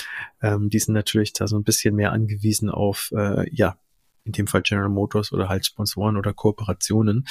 Ähm, 0.42 0.70
die 0.70 0.78
sind 0.78 0.94
natürlich 0.94 1.32
da 1.32 1.46
so 1.46 1.56
ein 1.56 1.64
bisschen 1.64 1.94
mehr 1.94 2.12
angewiesen 2.12 2.70
auf, 2.70 3.10
äh, 3.16 3.48
ja, 3.52 3.76
in 4.26 4.32
dem 4.32 4.46
Fall 4.48 4.62
General 4.62 4.88
Motors 4.88 5.32
oder 5.32 5.48
halt 5.48 5.64
Sponsoren 5.64 6.16
oder 6.16 6.34
Kooperationen. 6.34 7.26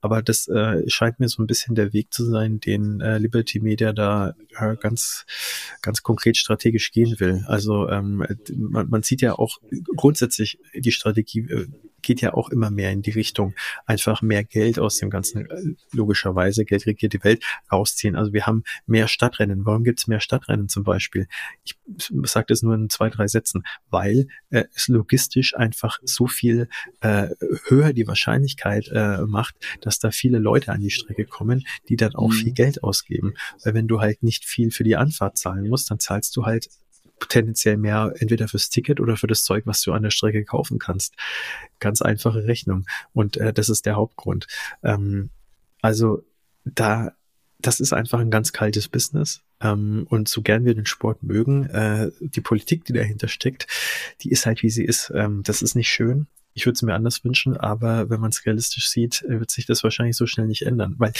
Aber 0.00 0.22
das 0.22 0.48
äh, 0.48 0.88
scheint 0.88 1.20
mir 1.20 1.28
so 1.28 1.42
ein 1.42 1.46
bisschen 1.46 1.74
der 1.74 1.92
Weg 1.92 2.12
zu 2.12 2.24
sein, 2.24 2.58
den 2.58 3.00
äh, 3.00 3.18
Liberty 3.18 3.60
Media 3.60 3.92
da 3.92 4.34
äh, 4.58 4.76
ganz, 4.76 5.26
ganz 5.82 6.02
konkret 6.02 6.36
strategisch 6.36 6.90
gehen 6.90 7.20
will. 7.20 7.44
Also 7.46 7.88
ähm, 7.88 8.24
man, 8.56 8.88
man 8.88 9.02
sieht 9.02 9.20
ja 9.20 9.34
auch 9.34 9.58
grundsätzlich 9.96 10.58
die 10.74 10.92
Strategie 10.92 11.40
äh, 11.40 11.66
geht 12.08 12.22
ja 12.22 12.32
auch 12.32 12.48
immer 12.48 12.70
mehr 12.70 12.90
in 12.90 13.02
die 13.02 13.10
Richtung, 13.10 13.54
einfach 13.84 14.22
mehr 14.22 14.42
Geld 14.42 14.78
aus 14.78 14.96
dem 14.96 15.10
Ganzen, 15.10 15.44
äh, 15.44 15.74
logischerweise, 15.92 16.64
Geld 16.64 16.86
regiert 16.86 17.12
die 17.12 17.22
Welt, 17.22 17.44
rausziehen. 17.70 18.16
Also 18.16 18.32
wir 18.32 18.46
haben 18.46 18.64
mehr 18.86 19.08
Stadtrennen. 19.08 19.66
Warum 19.66 19.84
gibt 19.84 20.00
es 20.00 20.06
mehr 20.06 20.20
Stadtrennen 20.20 20.70
zum 20.70 20.84
Beispiel? 20.84 21.28
Ich 21.64 21.76
sage 22.22 22.46
das 22.48 22.62
nur 22.62 22.74
in 22.74 22.88
zwei, 22.88 23.10
drei 23.10 23.26
Sätzen, 23.26 23.62
weil 23.90 24.28
äh, 24.48 24.64
es 24.74 24.88
logistisch 24.88 25.54
einfach 25.54 25.98
so 26.02 26.26
viel 26.26 26.70
äh, 27.00 27.28
höher 27.66 27.92
die 27.92 28.08
Wahrscheinlichkeit 28.08 28.88
äh, 28.88 29.18
macht, 29.26 29.56
dass 29.82 29.98
da 29.98 30.10
viele 30.10 30.38
Leute 30.38 30.72
an 30.72 30.80
die 30.80 30.90
Strecke 30.90 31.26
kommen, 31.26 31.66
die 31.90 31.96
dann 31.96 32.14
auch 32.14 32.30
mhm. 32.30 32.32
viel 32.32 32.52
Geld 32.52 32.82
ausgeben. 32.82 33.34
Weil 33.62 33.74
wenn 33.74 33.86
du 33.86 34.00
halt 34.00 34.22
nicht 34.22 34.46
viel 34.46 34.70
für 34.70 34.84
die 34.84 34.96
Anfahrt 34.96 35.36
zahlen 35.36 35.68
musst, 35.68 35.90
dann 35.90 35.98
zahlst 35.98 36.34
du 36.38 36.46
halt 36.46 36.70
tendenziell 37.26 37.76
mehr 37.76 38.12
entweder 38.18 38.48
fürs 38.48 38.70
Ticket 38.70 39.00
oder 39.00 39.16
für 39.16 39.26
das 39.26 39.42
Zeug, 39.42 39.66
was 39.66 39.82
du 39.82 39.92
an 39.92 40.02
der 40.02 40.10
Strecke 40.10 40.44
kaufen 40.44 40.78
kannst. 40.78 41.14
Ganz 41.80 42.02
einfache 42.02 42.44
Rechnung. 42.44 42.86
Und 43.12 43.36
äh, 43.36 43.52
das 43.52 43.68
ist 43.68 43.86
der 43.86 43.96
Hauptgrund. 43.96 44.46
Ähm, 44.82 45.30
also 45.82 46.24
da, 46.64 47.12
das 47.58 47.80
ist 47.80 47.92
einfach 47.92 48.20
ein 48.20 48.30
ganz 48.30 48.52
kaltes 48.52 48.88
Business. 48.88 49.42
Ähm, 49.60 50.06
und 50.08 50.28
so 50.28 50.42
gern 50.42 50.64
wir 50.64 50.74
den 50.74 50.86
Sport 50.86 51.22
mögen, 51.22 51.68
äh, 51.70 52.10
die 52.20 52.40
Politik, 52.40 52.84
die 52.84 52.92
dahinter 52.92 53.28
steckt, 53.28 53.66
die 54.20 54.30
ist 54.30 54.46
halt 54.46 54.62
wie 54.62 54.70
sie 54.70 54.84
ist. 54.84 55.12
Ähm, 55.14 55.42
das 55.42 55.62
ist 55.62 55.74
nicht 55.74 55.88
schön. 55.88 56.26
Ich 56.54 56.66
würde 56.66 56.74
es 56.74 56.82
mir 56.82 56.94
anders 56.94 57.24
wünschen, 57.24 57.56
aber 57.56 58.10
wenn 58.10 58.20
man 58.20 58.30
es 58.30 58.44
realistisch 58.44 58.88
sieht, 58.88 59.24
wird 59.28 59.50
sich 59.50 59.66
das 59.66 59.84
wahrscheinlich 59.84 60.16
so 60.16 60.26
schnell 60.26 60.46
nicht 60.46 60.62
ändern. 60.62 60.94
Weil 60.98 61.12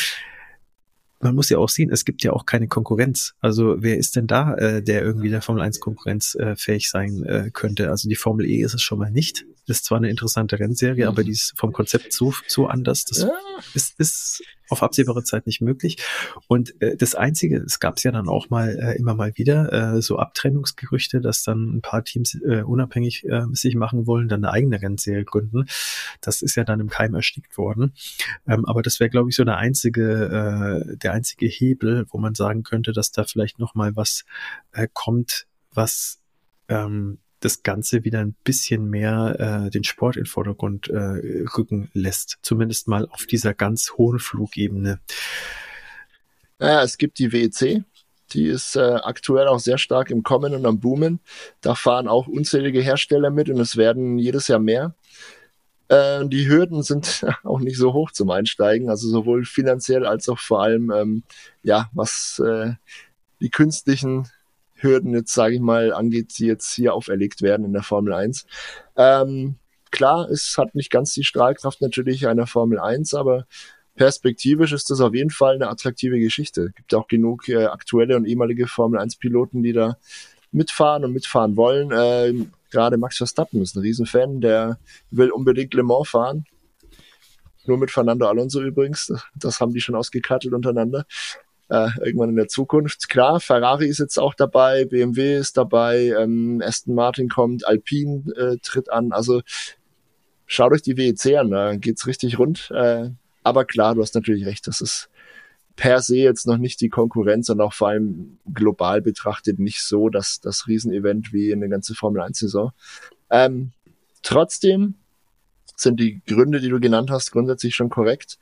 man 1.21 1.35
muss 1.35 1.49
ja 1.49 1.59
auch 1.59 1.69
sehen, 1.69 1.91
es 1.91 2.05
gibt 2.05 2.23
ja 2.23 2.33
auch 2.33 2.47
keine 2.47 2.69
Konkurrenz. 2.69 3.35
Also 3.41 3.77
wer 3.79 3.99
ist 3.99 4.17
denn 4.17 4.27
da, 4.27 4.55
äh, 4.55 4.83
der 4.83 5.03
irgendwie 5.03 5.31
der 5.31 5.43
Formel 5.43 5.63
1 5.63 5.81
Konkurrenz 5.81 6.35
äh, 6.37 6.55
fähig 6.57 6.91
sein 6.91 7.25
äh, 7.25 7.51
könnte? 7.53 7.91
Also 7.91 8.09
die 8.09 8.15
Formel 8.15 8.47
E 8.47 8.63
ist 8.63 8.75
es 8.75 8.83
schon 8.83 8.99
mal 8.99 9.11
nicht. 9.11 9.45
Das 9.67 9.79
ist 9.79 9.85
zwar 9.85 9.99
eine 9.99 10.11
interessante 10.11 10.59
Rennserie, 10.59 11.05
mhm. 11.05 11.09
aber 11.09 11.25
die 11.25 11.33
ist 11.33 11.55
vom 11.57 11.73
Konzept 11.73 12.13
so, 12.13 12.33
so 12.47 12.67
anders. 12.67 13.05
Das 13.05 13.23
ja. 13.23 13.31
ist, 13.75 13.99
ist 13.99 14.43
auf 14.69 14.83
absehbare 14.83 15.25
Zeit 15.25 15.47
nicht 15.47 15.61
möglich. 15.61 15.99
Und 16.47 16.81
äh, 16.81 16.97
das 16.97 17.15
Einzige, 17.15 17.59
es 17.59 17.81
gab 17.81 17.97
es 17.97 18.03
ja 18.03 18.13
dann 18.13 18.29
auch 18.29 18.51
mal 18.51 18.79
äh, 18.79 18.97
immer 18.99 19.15
mal 19.15 19.33
wieder 19.37 19.73
äh, 19.97 20.03
so 20.03 20.19
Abtrennungsgerüchte, 20.19 21.21
dass 21.21 21.43
dann 21.43 21.77
ein 21.77 21.83
paar 21.83 22.05
Teams 22.05 22.35
äh, 22.35 22.63
unabhängig 22.63 23.25
äh, 23.25 23.45
sich 23.53 23.75
machen 23.75 24.07
wollen, 24.07 24.29
dann 24.29 24.45
eine 24.45 24.53
eigene 24.53 24.81
Rennserie 24.81 25.25
gründen. 25.25 25.67
Das 26.21 26.43
ist 26.43 26.55
ja 26.57 26.65
dann 26.65 26.81
im 26.81 26.89
Keim 26.89 27.15
erstickt 27.15 27.57
worden. 27.57 27.95
Ähm, 28.47 28.65
aber 28.65 28.83
das 28.83 29.01
wäre, 29.01 29.11
glaube 29.11 29.31
ich, 29.31 29.37
so 29.37 29.45
der 29.45 29.57
einzige, 29.57 30.85
äh, 30.91 30.97
der 30.97 31.13
einzige 31.13 31.47
Hebel, 31.47 32.07
wo 32.11 32.19
man 32.19 32.35
sagen 32.35 32.63
könnte, 32.63 32.93
dass 32.93 33.13
da 33.13 33.25
vielleicht 33.25 33.59
noch 33.59 33.75
mal 33.75 33.97
was 33.97 34.25
äh, 34.73 34.89
kommt, 34.93 35.47
was 35.73 36.21
ähm, 36.69 37.19
das 37.41 37.63
Ganze 37.63 38.05
wieder 38.05 38.21
ein 38.21 38.35
bisschen 38.45 38.91
mehr 38.91 39.67
äh, 39.67 39.71
den 39.71 39.85
Sport 39.85 40.17
in 40.17 40.27
Vordergrund 40.27 40.89
äh, 40.89 41.45
rücken 41.57 41.91
lässt. 41.93 42.39
Zumindest 42.43 42.89
mal 42.89 43.07
auf 43.09 43.27
dieser 43.27 43.55
ganz 43.55 43.93
hohen 43.97 44.19
Flugebene. 44.19 45.01
Naja, 46.59 46.83
es 46.83 46.99
gibt 46.99 47.19
die 47.19 47.33
WEC. 47.33 47.85
Die 48.33 48.47
ist 48.47 48.77
äh, 48.77 48.81
aktuell 48.81 49.49
auch 49.49 49.61
sehr 49.61 49.79
stark 49.79 50.11
im 50.11 50.23
Kommen 50.23 50.55
und 50.55 50.67
am 50.67 50.81
Boomen. 50.81 51.21
Da 51.61 51.75
fahren 51.75 52.09
auch 52.09 52.27
unzählige 52.27 52.81
Hersteller 52.81 53.31
mit 53.31 53.49
und 53.49 53.59
es 53.61 53.77
werden 53.77 54.19
jedes 54.19 54.49
Jahr 54.49 54.59
mehr. 54.59 54.95
Äh, 55.89 56.27
die 56.27 56.49
Hürden 56.49 56.83
sind 56.83 57.25
auch 57.45 57.61
nicht 57.61 57.79
so 57.79 57.93
hoch 57.93 58.11
zum 58.11 58.31
Einsteigen, 58.31 58.91
also 58.91 59.09
sowohl 59.09 59.45
finanziell 59.45 60.05
als 60.05 60.29
auch 60.29 60.39
vor 60.39 60.63
allem, 60.63 60.91
ähm, 60.91 61.23
ja, 61.63 61.89
was 61.93 62.43
äh, 62.45 62.73
die 63.41 63.51
künstlichen 63.51 64.29
Hürden 64.79 65.15
jetzt, 65.15 65.35
sage 65.35 65.55
ich 65.55 65.61
mal, 65.61 65.93
angeht, 65.93 66.39
die 66.39 66.47
jetzt 66.47 66.73
hier 66.73 66.95
auferlegt 66.95 67.43
werden 67.43 67.67
in 67.67 67.73
der 67.73 67.83
Formel 67.83 68.13
1. 68.13 68.47
Ähm, 68.97 69.57
klar, 69.91 70.29
es 70.31 70.57
hat 70.57 70.75
nicht 70.75 70.91
ganz 70.91 71.13
die 71.13 71.25
Strahlkraft 71.25 71.81
natürlich 71.81 72.27
einer 72.27 72.47
Formel 72.47 72.79
1, 72.79 73.15
aber 73.15 73.47
perspektivisch 73.97 74.73
ist 74.73 74.91
das 74.91 75.01
auf 75.01 75.15
jeden 75.15 75.31
Fall 75.31 75.57
eine 75.57 75.69
attraktive 75.69 76.19
Geschichte. 76.19 76.67
Es 76.67 76.75
gibt 76.75 76.95
auch 76.95 77.09
genug 77.09 77.49
äh, 77.49 77.67
aktuelle 77.67 78.17
und 78.17 78.25
ehemalige 78.25 78.67
Formel 78.67 79.01
1 79.01 79.17
Piloten, 79.17 79.63
die 79.63 79.73
da 79.73 79.99
mitfahren 80.53 81.05
und 81.05 81.13
mitfahren 81.13 81.57
wollen. 81.57 81.91
Äh, 81.91 82.47
Gerade 82.71 82.99
Max 82.99 83.17
Verstappen 83.17 83.63
ist 83.63 83.77
ein 83.77 83.81
Riesenfan, 83.81 84.41
der 84.41 84.79
will 85.11 85.31
unbedingt 85.31 85.73
Le 85.75 85.83
Mans 85.83 86.11
fahren. 86.11 86.45
Nur 87.65 87.79
mit 87.79 87.91
Fernando 87.91 88.27
Alonso 88.27 88.63
übrigens. 88.63 89.13
Das 89.35 89.61
haben 89.61 89.73
die 89.73 89.81
schon 89.81 89.95
ausgekartet 89.95 90.53
untereinander 90.53 91.07
äh, 91.69 91.89
irgendwann 92.01 92.31
in 92.31 92.37
der 92.37 92.49
Zukunft. 92.49 93.09
Klar, 93.09 93.41
Ferrari 93.41 93.87
ist 93.87 93.99
jetzt 93.99 94.19
auch 94.19 94.35
dabei, 94.35 94.85
BMW 94.85 95.37
ist 95.37 95.57
dabei, 95.57 96.15
ähm, 96.19 96.63
Aston 96.65 96.95
Martin 96.95 97.29
kommt, 97.29 97.67
Alpine 97.67 98.25
äh, 98.37 98.57
tritt 98.63 98.91
an. 98.91 99.13
Also 99.13 99.43
schaut 100.47 100.73
euch 100.73 100.83
die 100.83 100.97
WEC 100.97 101.37
an, 101.39 101.51
da 101.51 101.77
geht's 101.77 102.07
richtig 102.07 102.39
rund. 102.39 102.71
Äh, 102.71 103.11
aber 103.43 103.65
klar, 103.65 103.95
du 103.95 104.03
hast 104.03 104.15
natürlich 104.15 104.47
recht, 104.47 104.67
das 104.67 104.81
ist 104.81 105.09
per 105.77 106.01
se 106.01 106.17
jetzt 106.17 106.47
noch 106.47 106.59
nicht 106.59 106.81
die 106.81 106.89
Konkurrenz 106.89 107.49
und 107.51 107.61
auch 107.61 107.73
vor 107.73 107.89
allem 107.89 108.39
global 108.53 109.01
betrachtet 109.01 109.61
nicht 109.61 109.81
so, 109.81 110.09
dass 110.09 110.41
das 110.41 110.67
Riesenevent 110.67 111.33
wie 111.33 111.53
eine 111.53 111.69
ganze 111.69 111.95
Formel 111.95 112.21
1 112.21 112.41
Saison. 112.41 112.73
Ähm, 113.31 113.71
trotzdem 114.23 114.95
sind 115.81 116.01
die 116.01 116.21
Gründe, 116.27 116.61
die 116.61 116.69
du 116.69 116.81
genannt 116.81 117.11
hast, 117.11 117.31
grundsätzlich 117.31 117.75
schon 117.75 117.91
korrekt. 117.91 118.39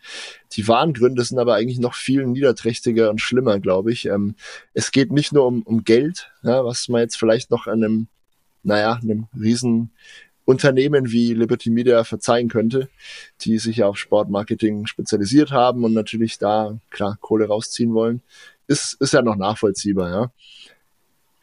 Die 0.52 0.66
wahren 0.68 0.92
Gründe 0.92 1.22
sind 1.24 1.38
aber 1.38 1.54
eigentlich 1.54 1.78
noch 1.78 1.94
viel 1.94 2.26
niederträchtiger 2.26 3.10
und 3.10 3.20
schlimmer, 3.20 3.60
glaube 3.60 3.92
ich. 3.92 4.06
Ähm, 4.06 4.34
es 4.74 4.90
geht 4.90 5.12
nicht 5.12 5.32
nur 5.32 5.46
um, 5.46 5.62
um 5.62 5.84
Geld, 5.84 6.30
ja, 6.42 6.64
was 6.64 6.88
man 6.88 7.02
jetzt 7.02 7.16
vielleicht 7.16 7.50
noch 7.50 7.66
einem, 7.66 8.08
naja, 8.62 8.98
einem 9.02 9.26
riesen 9.38 9.90
Unternehmen 10.46 11.10
wie 11.10 11.34
Liberty 11.34 11.70
Media 11.70 12.04
verzeihen 12.04 12.48
könnte, 12.48 12.88
die 13.42 13.58
sich 13.58 13.78
ja 13.78 13.88
auf 13.88 13.98
Sportmarketing 13.98 14.86
spezialisiert 14.86 15.50
haben 15.50 15.84
und 15.84 15.92
natürlich 15.92 16.38
da 16.38 16.78
klar 16.90 17.18
Kohle 17.20 17.48
rausziehen 17.48 17.92
wollen, 17.92 18.22
ist, 18.68 18.94
ist 19.00 19.12
ja 19.12 19.22
noch 19.22 19.36
nachvollziehbar, 19.36 20.10
ja. 20.10 20.30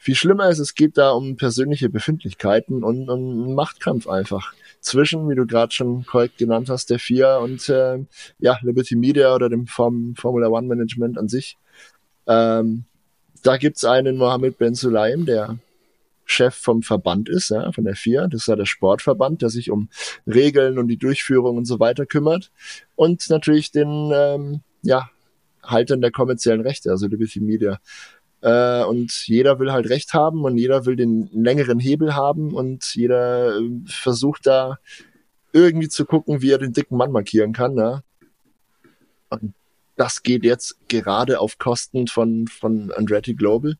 Viel 0.03 0.15
schlimmer 0.15 0.49
ist, 0.49 0.59
es 0.59 0.75
geht 0.75 0.97
da 0.97 1.11
um 1.11 1.37
persönliche 1.37 1.89
Befindlichkeiten 1.89 2.83
und 2.83 3.07
um 3.07 3.55
Machtkampf 3.55 4.05
einfach 4.05 4.51
zwischen, 4.81 5.29
wie 5.29 5.35
du 5.35 5.47
gerade 5.47 5.71
schon 5.71 6.05
korrekt 6.05 6.37
genannt 6.37 6.69
hast, 6.69 6.89
der 6.89 6.99
FIA 6.99 7.37
und 7.37 7.69
äh, 7.69 7.99
ja, 8.37 8.59
Liberty 8.63 8.97
Media 8.97 9.33
oder 9.33 9.47
dem 9.47 9.65
Form 9.65 10.13
Formula 10.17 10.49
One 10.49 10.67
Management 10.67 11.17
an 11.17 11.29
sich. 11.29 11.57
Ähm, 12.27 12.83
da 13.43 13.55
gibt's 13.55 13.85
einen 13.85 14.17
Mohammed 14.17 14.57
Ben 14.57 14.75
Sulaim, 14.75 15.25
der 15.25 15.57
Chef 16.25 16.53
vom 16.53 16.83
Verband 16.83 17.29
ist, 17.29 17.47
ja, 17.47 17.71
von 17.71 17.85
der 17.85 17.95
FIA. 17.95 18.27
Das 18.27 18.41
ist 18.41 18.47
ja 18.47 18.57
der 18.57 18.65
Sportverband, 18.65 19.41
der 19.41 19.49
sich 19.49 19.71
um 19.71 19.87
Regeln 20.27 20.79
und 20.79 20.89
die 20.89 20.97
Durchführung 20.97 21.55
und 21.55 21.63
so 21.63 21.79
weiter 21.79 22.05
kümmert. 22.05 22.51
Und 22.95 23.29
natürlich 23.29 23.71
den 23.71 24.11
ähm, 24.13 24.59
ja, 24.81 25.09
Haltern 25.63 26.01
der 26.01 26.11
kommerziellen 26.11 26.59
Rechte, 26.59 26.91
also 26.91 27.07
Liberty 27.07 27.39
Media. 27.39 27.79
Äh, 28.43 28.83
und 28.83 29.25
jeder 29.27 29.57
will 29.59 29.71
halt 29.71 29.89
Recht 29.89 30.13
haben 30.13 30.43
und 30.43 30.57
jeder 30.57 30.85
will 30.85 30.97
den 30.97 31.29
längeren 31.31 31.79
Hebel 31.79 32.13
haben 32.13 32.53
und 32.53 32.93
jeder 32.93 33.57
äh, 33.57 33.69
versucht 33.85 34.45
da 34.45 34.79
irgendwie 35.53 35.87
zu 35.87 36.05
gucken, 36.05 36.41
wie 36.41 36.51
er 36.51 36.57
den 36.57 36.73
dicken 36.73 36.97
Mann 36.97 37.11
markieren 37.11 37.53
kann. 37.53 37.73
Ne? 37.73 38.03
Und 39.29 39.53
das 39.95 40.23
geht 40.23 40.43
jetzt 40.43 40.75
gerade 40.89 41.39
auf 41.39 41.57
Kosten 41.57 42.07
von, 42.07 42.47
von 42.47 42.91
Andretti 42.91 43.33
Global. 43.33 43.77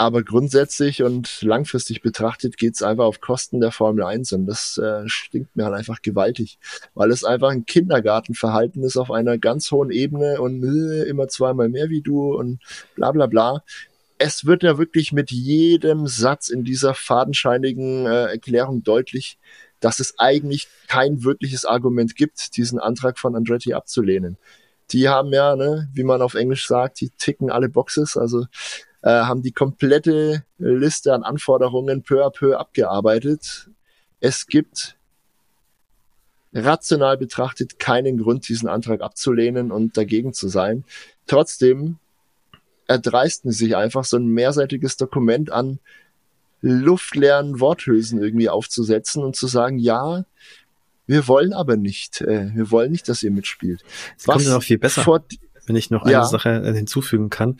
Aber 0.00 0.22
grundsätzlich 0.22 1.02
und 1.02 1.42
langfristig 1.42 2.02
betrachtet 2.02 2.56
geht's 2.56 2.84
einfach 2.84 3.04
auf 3.04 3.20
Kosten 3.20 3.60
der 3.60 3.72
Formel 3.72 4.04
1 4.04 4.32
und 4.32 4.46
das 4.46 4.78
äh, 4.78 5.02
stinkt 5.06 5.56
mir 5.56 5.64
halt 5.64 5.74
einfach 5.74 6.02
gewaltig, 6.02 6.60
weil 6.94 7.10
es 7.10 7.24
einfach 7.24 7.50
ein 7.50 7.66
Kindergartenverhalten 7.66 8.84
ist 8.84 8.96
auf 8.96 9.10
einer 9.10 9.38
ganz 9.38 9.72
hohen 9.72 9.90
Ebene 9.90 10.40
und 10.40 10.62
äh, 10.62 11.02
immer 11.02 11.26
zweimal 11.26 11.68
mehr 11.68 11.90
wie 11.90 12.00
du 12.00 12.32
und 12.32 12.60
bla 12.94 13.10
bla 13.10 13.26
bla. 13.26 13.64
Es 14.18 14.44
wird 14.44 14.62
ja 14.62 14.78
wirklich 14.78 15.12
mit 15.12 15.32
jedem 15.32 16.06
Satz 16.06 16.48
in 16.48 16.62
dieser 16.62 16.94
fadenscheinigen 16.94 18.06
äh, 18.06 18.26
Erklärung 18.26 18.84
deutlich, 18.84 19.36
dass 19.80 19.98
es 19.98 20.16
eigentlich 20.18 20.68
kein 20.86 21.24
wirkliches 21.24 21.64
Argument 21.64 22.14
gibt, 22.14 22.56
diesen 22.56 22.78
Antrag 22.78 23.18
von 23.18 23.34
Andretti 23.34 23.74
abzulehnen. 23.74 24.36
Die 24.92 25.08
haben 25.08 25.32
ja, 25.32 25.56
ne, 25.56 25.88
wie 25.92 26.04
man 26.04 26.22
auf 26.22 26.34
Englisch 26.34 26.68
sagt, 26.68 27.00
die 27.00 27.10
ticken 27.10 27.50
alle 27.50 27.68
Boxes. 27.68 28.16
Also 28.16 28.46
äh, 29.02 29.10
haben 29.10 29.42
die 29.42 29.52
komplette 29.52 30.44
Liste 30.58 31.14
an 31.14 31.22
Anforderungen 31.22 32.02
peu 32.02 32.24
à 32.24 32.30
peu 32.30 32.58
abgearbeitet. 32.58 33.70
Es 34.20 34.46
gibt 34.46 34.96
rational 36.52 37.16
betrachtet 37.16 37.78
keinen 37.78 38.18
Grund, 38.18 38.48
diesen 38.48 38.68
Antrag 38.68 39.00
abzulehnen 39.02 39.70
und 39.70 39.96
dagegen 39.96 40.32
zu 40.32 40.48
sein. 40.48 40.84
Trotzdem 41.26 41.98
erdreisten 42.86 43.52
sie 43.52 43.66
sich 43.66 43.76
einfach, 43.76 44.04
so 44.04 44.16
ein 44.16 44.26
mehrseitiges 44.26 44.96
Dokument 44.96 45.52
an 45.52 45.78
luftleeren 46.60 47.60
Worthülsen 47.60 48.20
irgendwie 48.20 48.48
aufzusetzen 48.48 49.22
und 49.22 49.36
zu 49.36 49.46
sagen, 49.46 49.78
ja, 49.78 50.24
wir 51.06 51.28
wollen 51.28 51.52
aber 51.52 51.76
nicht, 51.76 52.20
äh, 52.20 52.54
wir 52.54 52.70
wollen 52.70 52.90
nicht, 52.90 53.08
dass 53.08 53.22
ihr 53.22 53.30
mitspielt. 53.30 53.84
Es 54.16 54.24
kommt 54.24 54.42
ja 54.42 54.52
noch 54.52 54.62
viel 54.62 54.78
besser. 54.78 55.02
Vor, 55.02 55.24
wenn 55.68 55.76
ich 55.76 55.90
noch 55.90 56.02
eine 56.02 56.12
ja. 56.12 56.24
Sache 56.24 56.50
äh, 56.50 56.74
hinzufügen 56.74 57.30
kann. 57.30 57.56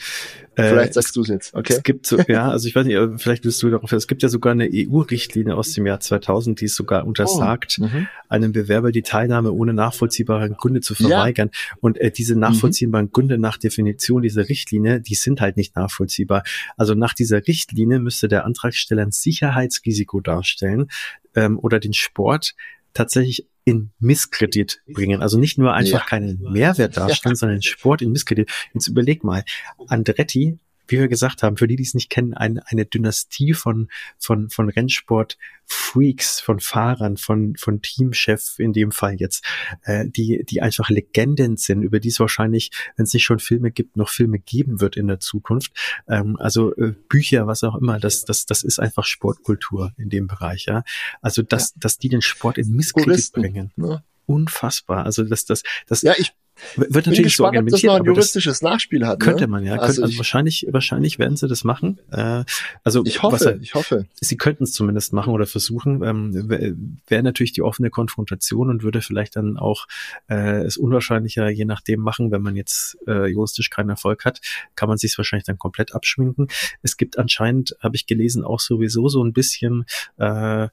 Äh, 0.56 0.70
vielleicht 0.70 0.94
sagst 0.94 1.14
du 1.16 1.20
es 1.20 1.28
jetzt, 1.28 1.54
okay? 1.54 1.74
Es 1.74 1.82
gibt 1.82 2.06
so, 2.06 2.18
ja, 2.28 2.50
also 2.50 2.66
ich 2.66 2.74
weiß 2.74 2.86
nicht, 2.86 2.96
äh, 2.96 3.16
vielleicht 3.18 3.44
willst 3.44 3.62
du 3.62 3.70
darauf, 3.70 3.92
es 3.92 4.09
gibt 4.09 4.22
ja 4.22 4.28
sogar 4.28 4.52
eine 4.52 4.68
EU-Richtlinie 4.72 5.54
aus 5.54 5.72
dem 5.72 5.86
Jahr 5.86 6.00
2000, 6.00 6.61
die 6.61 6.66
es 6.66 6.74
sogar 6.74 7.06
untersagt, 7.06 7.78
oh. 7.80 7.84
mhm. 7.84 8.09
einem 8.28 8.52
Bewerber 8.52 8.90
die 8.90 9.02
Teilnahme 9.02 9.52
ohne 9.52 9.72
nachvollziehbare 9.72 10.50
Gründe 10.50 10.80
zu 10.80 10.94
verweigern. 10.94 11.50
Ja. 11.52 11.76
Und 11.80 11.98
äh, 11.98 12.11
diese 12.11 12.36
nachvollziehbaren 12.36 13.06
mhm. 13.06 13.12
Gründe 13.12 13.38
nach 13.38 13.59
Definition 13.59 14.22
dieser 14.22 14.48
Richtlinie, 14.48 15.00
die 15.00 15.14
sind 15.14 15.40
halt 15.40 15.56
nicht 15.56 15.76
nachvollziehbar. 15.76 16.42
Also 16.76 16.94
nach 16.94 17.14
dieser 17.14 17.46
Richtlinie 17.46 17.98
müsste 18.00 18.28
der 18.28 18.44
Antragsteller 18.44 19.02
ein 19.02 19.12
Sicherheitsrisiko 19.12 20.20
darstellen 20.20 20.88
ähm, 21.34 21.59
oder 21.59 21.78
den 21.78 21.92
Sport 21.92 22.54
tatsächlich 22.94 23.46
in 23.68 23.90
Misskredit 23.98 24.80
bringen. 24.86 25.20
Also 25.20 25.38
nicht 25.38 25.58
nur 25.58 25.74
einfach 25.74 26.00
ja. 26.00 26.06
keinen 26.06 26.40
Mehrwert 26.40 26.96
darstellen, 26.96 27.32
ja. 27.34 27.36
sondern 27.36 27.62
Sport 27.62 28.00
in 28.00 28.12
Misskredit. 28.12 28.50
Jetzt 28.72 28.88
überleg 28.88 29.24
mal, 29.24 29.44
Andretti 29.88 30.58
wie 30.89 30.99
wir 30.99 31.09
gesagt 31.09 31.43
haben, 31.43 31.57
für 31.57 31.68
die, 31.68 31.76
die 31.76 31.82
es 31.82 31.95
nicht 31.95 32.11
kennen, 32.11 32.34
eine, 32.34 32.62
eine 32.66 32.86
Dynastie 32.86 33.53
von, 33.53 33.89
von, 34.18 34.51
von 34.51 34.68
Rennsport-Freaks, 34.68 36.41
von 36.41 36.61
Fahrern, 36.61 37.16
von, 37.16 37.57
von 37.57 37.82
Teamchef 37.82 38.59
in 38.59 38.72
dem 38.72 38.91
Fall 38.91 39.16
jetzt, 39.16 39.45
äh, 39.84 40.07
die, 40.09 40.45
die 40.49 40.62
einfach 40.62 40.89
Legenden 40.89 41.57
sind, 41.57 41.82
über 41.82 42.01
die 42.01 42.09
es 42.09 42.18
wahrscheinlich, 42.20 42.70
wenn 42.97 43.05
es 43.05 43.12
nicht 43.12 43.24
schon 43.24 43.39
Filme 43.39 43.70
gibt, 43.70 43.97
noch 43.97 44.09
Filme 44.09 44.39
geben 44.39 44.80
wird 44.80 44.97
in 44.97 45.07
der 45.07 45.20
Zukunft. 45.20 45.72
Ähm, 46.09 46.36
also 46.39 46.74
äh, 46.76 46.95
Bücher, 47.09 47.47
was 47.47 47.62
auch 47.64 47.76
immer, 47.76 48.01
das, 48.01 48.24
das, 48.24 48.47
das 48.47 48.64
ist 48.64 48.80
einfach 48.80 49.05
Sportkultur 49.05 49.93
in 49.97 50.09
dem 50.09 50.26
Bereich, 50.26 50.66
ja. 50.66 50.82
Also 51.20 51.43
dass, 51.43 51.70
ja. 51.70 51.76
dass 51.80 51.99
die 51.99 52.09
den 52.09 52.22
Sport 52.22 52.59
in 52.59 52.70
Misskredit 52.70 53.32
bringen. 53.32 53.72
Ne? 53.76 54.03
Unfassbar. 54.26 55.05
Also 55.05 55.24
das, 55.24 55.47
das, 55.47 55.62
das. 55.86 56.03
Ja, 56.03 56.12
ich 56.18 56.32
wird 56.76 57.06
natürlich 57.06 57.22
gespannt, 57.22 57.56
so 57.56 57.61
ob 57.61 57.68
das 57.68 57.82
noch 57.82 57.94
ein 57.96 58.04
juristisches 58.04 58.62
Nachspiel 58.62 59.06
hat. 59.06 59.20
Könnte 59.20 59.44
ne? 59.44 59.48
man 59.48 59.64
ja. 59.64 59.76
Also, 59.76 60.02
also 60.02 60.16
wahrscheinlich, 60.18 60.66
wahrscheinlich 60.70 61.18
werden 61.18 61.36
sie 61.36 61.48
das 61.48 61.64
machen. 61.64 61.98
Äh, 62.11 62.44
also 62.84 63.04
ich 63.04 63.22
hoffe, 63.22 63.44
was, 63.44 63.62
ich 63.62 63.74
hoffe. 63.74 64.06
Sie 64.20 64.36
könnten 64.36 64.64
es 64.64 64.72
zumindest 64.72 65.12
machen 65.12 65.32
oder 65.32 65.46
versuchen. 65.46 66.02
Ähm, 66.02 66.92
Wäre 67.06 67.22
natürlich 67.22 67.52
die 67.52 67.62
offene 67.62 67.90
Konfrontation 67.90 68.70
und 68.70 68.82
würde 68.82 69.00
vielleicht 69.02 69.36
dann 69.36 69.56
auch 69.56 69.86
äh, 70.28 70.62
es 70.62 70.76
unwahrscheinlicher, 70.76 71.48
je 71.48 71.64
nachdem 71.64 72.00
machen, 72.00 72.30
wenn 72.30 72.42
man 72.42 72.56
jetzt 72.56 72.98
äh, 73.06 73.26
juristisch 73.26 73.70
keinen 73.70 73.90
Erfolg 73.90 74.24
hat, 74.24 74.40
kann 74.74 74.88
man 74.88 74.98
sich 74.98 75.16
wahrscheinlich 75.16 75.46
dann 75.46 75.59
komplett 75.59 75.94
abschminken. 75.94 76.48
Es 76.82 76.96
gibt 76.96 77.18
anscheinend, 77.18 77.76
habe 77.80 77.96
ich 77.96 78.06
gelesen, 78.06 78.44
auch 78.44 78.61
sowieso 78.61 79.09
so 79.09 79.22
ein 79.22 79.32
bisschen 79.32 79.84
äh, 80.18 80.68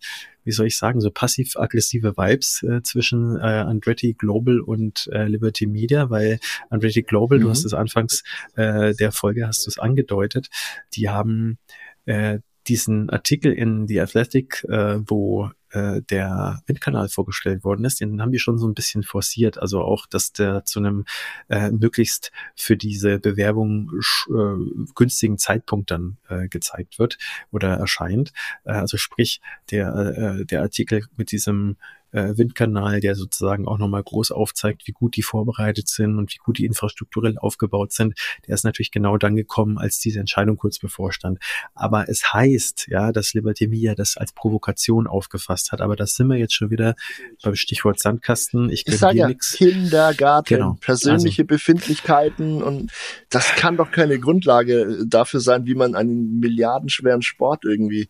wie 0.45 0.51
soll 0.51 0.67
ich 0.67 0.77
sagen, 0.77 1.01
so 1.01 1.11
passiv-aggressive 1.11 2.15
Vibes 2.15 2.63
äh, 2.63 2.81
zwischen 2.83 3.37
äh, 3.37 3.41
Andretti 3.41 4.13
Global 4.13 4.61
und 4.61 5.09
äh, 5.11 5.25
Liberty 5.25 5.65
Media, 5.67 6.09
weil 6.09 6.39
Andretti 6.69 7.03
Global, 7.03 7.39
mhm. 7.39 7.43
du 7.43 7.49
hast 7.49 7.65
es 7.65 7.73
anfangs 7.73 8.23
äh, 8.55 8.93
der 8.95 9.11
Folge, 9.11 9.47
hast 9.47 9.65
du 9.65 9.69
es 9.69 9.79
angedeutet, 9.79 10.47
die 10.95 11.09
haben 11.09 11.57
äh, 12.05 12.39
diesen 12.67 13.09
Artikel 13.09 13.51
in 13.51 13.87
The 13.87 14.01
Athletic, 14.01 14.63
äh, 14.69 14.99
wo 15.05 15.51
äh, 15.75 16.01
der 16.09 16.61
Windkanal 16.67 17.09
vorgestellt 17.09 17.63
worden 17.63 17.83
ist, 17.85 17.99
den 17.99 18.21
haben 18.21 18.31
die 18.31 18.39
schon 18.39 18.57
so 18.57 18.67
ein 18.67 18.73
bisschen 18.73 19.03
forciert. 19.03 19.57
Also 19.57 19.81
auch, 19.81 20.05
dass 20.05 20.31
der 20.31 20.63
zu 20.63 20.79
einem 20.79 21.05
äh, 21.49 21.69
möglichst 21.69 22.31
für 22.55 22.77
diese 22.77 23.19
Bewerbung 23.19 23.91
äh, 24.29 24.91
günstigen 24.95 25.37
Zeitpunkt 25.37 25.91
dann 25.91 26.17
äh, 26.29 26.47
gezeigt 26.47 26.97
wird 26.97 27.17
oder 27.51 27.73
erscheint. 27.75 28.31
Äh, 28.63 28.71
also 28.71 28.97
sprich, 28.97 29.41
der, 29.69 29.93
äh, 30.39 30.45
der 30.45 30.61
Artikel 30.61 31.05
mit 31.17 31.31
diesem 31.31 31.75
äh, 32.15 32.37
Windkanal, 32.37 33.01
der 33.01 33.15
sozusagen 33.15 33.67
auch 33.67 33.77
nochmal 33.77 34.01
groß 34.01 34.31
aufzeigt, 34.31 34.87
wie 34.87 34.93
gut 34.93 35.17
die 35.17 35.21
vorbereitet 35.21 35.89
sind 35.89 36.17
und 36.17 36.33
wie 36.33 36.37
gut 36.37 36.57
die 36.57 36.65
infrastrukturell 36.65 37.37
aufgebaut 37.37 37.91
sind. 37.91 38.17
Der 38.47 38.55
ist 38.55 38.63
natürlich 38.63 38.91
genau 38.91 39.17
dann 39.17 39.35
gekommen, 39.35 39.77
als 39.77 39.99
diese 39.99 40.19
Entscheidung 40.19 40.55
kurz 40.55 40.79
bevorstand. 40.79 41.39
Aber 41.73 42.07
es 42.07 42.33
heißt, 42.33 42.87
ja, 42.89 43.11
dass 43.11 43.33
Liberty 43.33 43.67
Media 43.67 43.95
das 43.95 44.15
als 44.15 44.31
Provokation 44.31 45.07
aufgefasst 45.07 45.73
hat. 45.73 45.81
Aber 45.81 45.97
das 45.97 46.15
sind 46.15 46.27
wir 46.27 46.37
jetzt 46.37 46.53
schon 46.53 46.69
wieder 46.69 46.95
beim 47.43 47.55
Stichwort 47.55 47.99
Sandkasten. 47.99 48.69
Ich, 48.69 48.87
ich 48.87 48.97
sage 48.97 49.17
ja, 49.17 49.27
nix. 49.27 49.53
Kindergarten, 49.53 50.55
genau. 50.55 50.77
persönliche 50.79 51.41
also. 51.41 51.47
Befindlichkeiten 51.47 52.63
und 52.63 52.91
das 53.29 53.55
kann 53.55 53.75
doch 53.75 53.91
keine 53.91 54.19
Grundlage 54.19 55.05
dafür 55.05 55.41
sein, 55.41 55.65
wie 55.65 55.75
man 55.75 55.95
einen 55.95 56.39
milliardenschweren 56.39 57.21
Sport 57.21 57.65
irgendwie 57.65 58.09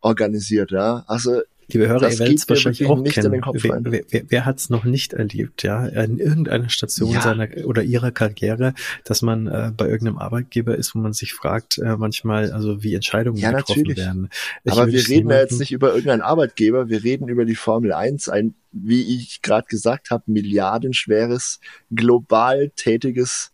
organisiert, 0.00 0.70
ja. 0.70 1.04
Also 1.06 1.40
Liebe 1.72 1.88
Hörer, 1.88 2.00
das 2.00 2.14
ihr 2.14 2.18
werdet 2.20 2.38
es 2.38 2.48
wahrscheinlich 2.48 2.86
auch 2.86 3.02
kennen. 3.02 3.32
Wer, 3.32 3.80
wer, 3.84 4.02
wer, 4.08 4.22
wer 4.28 4.44
hat 4.44 4.58
es 4.58 4.70
noch 4.70 4.84
nicht 4.84 5.12
erlebt, 5.12 5.64
ja, 5.64 5.86
in 5.86 6.18
irgendeiner 6.18 6.68
Station 6.68 7.10
ja. 7.10 7.20
seiner 7.20 7.48
oder 7.64 7.82
ihrer 7.82 8.12
Karriere, 8.12 8.74
dass 9.04 9.20
man 9.22 9.48
äh, 9.48 9.72
bei 9.76 9.88
irgendeinem 9.88 10.18
Arbeitgeber 10.18 10.76
ist, 10.76 10.94
wo 10.94 11.00
man 11.00 11.12
sich 11.12 11.34
fragt, 11.34 11.78
äh, 11.78 11.96
manchmal, 11.96 12.52
also 12.52 12.84
wie 12.84 12.94
Entscheidungen 12.94 13.38
ja, 13.38 13.50
getroffen 13.50 13.80
natürlich. 13.80 13.98
werden. 13.98 14.28
Ich 14.62 14.72
Aber 14.72 14.86
wir 14.86 15.08
reden 15.08 15.30
ja 15.30 15.40
jetzt 15.40 15.58
nicht 15.58 15.72
über 15.72 15.88
irgendeinen 15.88 16.22
Arbeitgeber, 16.22 16.88
wir 16.88 17.02
reden 17.02 17.28
über 17.28 17.44
die 17.44 17.56
Formel 17.56 17.92
1, 17.92 18.28
ein, 18.28 18.54
wie 18.70 19.16
ich 19.16 19.42
gerade 19.42 19.66
gesagt 19.66 20.10
habe, 20.10 20.22
milliardenschweres, 20.26 21.60
global 21.90 22.70
tätiges 22.76 23.52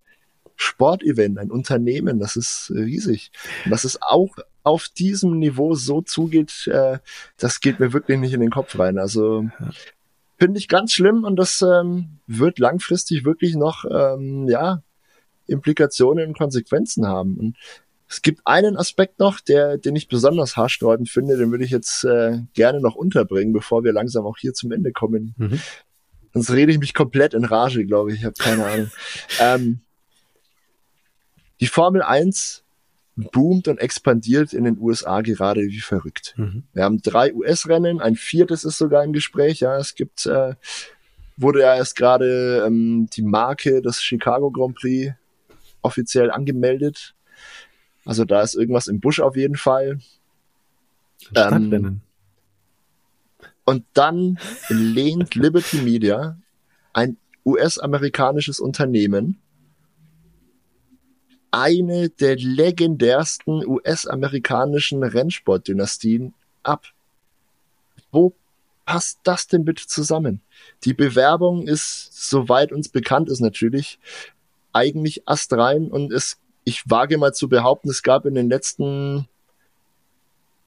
Sportevent, 0.57 1.39
ein 1.39 1.51
Unternehmen, 1.51 2.19
das 2.19 2.37
ist 2.37 2.71
riesig. 2.75 3.31
Und 3.65 3.71
das 3.71 3.85
ist 3.85 4.03
auch 4.03 4.37
auf 4.63 4.89
diesem 4.89 5.39
Niveau 5.39 5.75
so 5.75 6.03
zugeht, 6.03 6.67
äh, 6.69 6.99
das 7.39 7.61
geht 7.61 7.81
mir 7.81 7.93
wirklich 7.93 8.19
nicht 8.19 8.33
in 8.33 8.41
den 8.41 8.51
Kopf 8.51 8.79
rein. 8.79 8.99
Also 8.99 9.49
finde 10.39 10.59
ich 10.59 10.69
ganz 10.69 10.93
schlimm 10.93 11.25
und 11.25 11.37
das 11.37 11.63
ähm, 11.63 12.19
wird 12.27 12.59
langfristig 12.59 13.25
wirklich 13.25 13.55
noch 13.55 13.85
ähm, 13.85 14.49
ja 14.49 14.83
Implikationen 15.47 16.29
und 16.29 16.39
Konsequenzen 16.39 17.07
haben. 17.07 17.37
Und 17.37 17.57
es 18.09 18.23
gibt 18.23 18.43
einen 18.45 18.77
Aspekt 18.77 19.19
noch, 19.19 19.41
der, 19.41 19.79
den 19.79 19.97
ich 19.97 20.09
besonders 20.09 20.57
haarsträubend 20.57 21.09
finde, 21.09 21.37
den 21.37 21.51
würde 21.51 21.65
ich 21.65 21.71
jetzt 21.71 22.05
äh, 22.05 22.41
gerne 22.55 22.81
noch 22.81 22.95
unterbringen, 22.95 23.53
bevor 23.53 23.85
wir 23.85 23.93
langsam 23.93 24.27
auch 24.27 24.37
hier 24.37 24.53
zum 24.53 24.71
Ende 24.71 24.93
kommen. 24.93 25.35
Mhm. 25.39 25.61
Sonst 26.35 26.51
rede 26.51 26.73
ich 26.73 26.79
mich 26.79 26.95
komplett 26.95 27.35
in 27.35 27.45
Rage, 27.45 27.85
glaube 27.85 28.13
ich. 28.13 28.19
Ich 28.19 28.25
habe 28.25 28.35
keine 28.39 28.67
Ahnung. 28.67 28.91
ähm, 29.41 29.81
die 31.61 31.67
Formel 31.67 32.03
1 32.03 32.65
boomt 33.17 33.69
und 33.69 33.79
expandiert 33.79 34.53
in 34.53 34.65
den 34.65 34.79
USA 34.79 35.21
gerade 35.21 35.63
wie 35.63 35.81
verrückt. 35.81 36.35
Mhm. 36.37 36.65
Wir 36.73 36.85
haben 36.85 37.03
drei 37.03 37.35
US-Rennen, 37.35 38.01
ein 38.01 38.17
viertes 38.17 38.65
ist 38.65 38.79
sogar 38.79 39.05
im 39.05 39.13
Gespräch. 39.13 39.61
Ja, 39.61 39.77
es 39.77 39.95
gibt, 39.95 40.27
äh, 40.27 40.55
wurde 41.37 41.61
ja 41.61 41.77
erst 41.77 41.97
gerade 41.97 42.65
ähm, 42.67 43.09
die 43.15 43.23
Marke 43.23 43.83
des 43.83 44.03
Chicago 44.03 44.51
Grand 44.51 44.77
Prix 44.77 45.13
offiziell 45.83 46.31
angemeldet. 46.31 47.15
Also 48.05 48.25
da 48.25 48.41
ist 48.41 48.55
irgendwas 48.55 48.87
im 48.89 49.01
Busch 49.01 49.21
auf 49.21 49.37
jeden 49.37 49.57
Fall. 49.57 49.99
Ähm, 51.35 52.01
und 53.65 53.85
dann 53.93 54.39
lehnt 54.69 55.35
Liberty 55.35 55.79
Media, 55.79 56.39
ein 56.93 57.17
US-amerikanisches 57.45 58.59
Unternehmen, 58.61 59.42
eine 61.53 62.09
der 62.09 62.37
legendärsten 62.37 63.65
US-amerikanischen 63.65 65.05
Rennsportdynastien 65.05 66.35
ab. 66.63 66.87
Wo 68.11 68.33
passt 68.87 69.21
das 69.23 69.47
denn 69.47 69.65
bitte 69.65 69.87
zusammen? 69.87 70.41
Die 70.85 70.95
Bewerbung 70.95 71.69
ist, 71.69 72.29
soweit 72.29 72.73
uns 72.73 72.89
bekannt 72.89 73.29
ist 73.29 73.41
natürlich, 73.41 73.99
eigentlich 74.73 75.29
astrein 75.29 75.89
und 75.89 76.11
es, 76.11 76.39
ich 76.65 76.89
wage 76.89 77.19
mal 77.19 77.35
zu 77.35 77.49
behaupten, 77.49 77.91
es 77.91 78.03
gab 78.03 78.25
in 78.25 78.35
den 78.35 78.49
letzten 78.49 79.29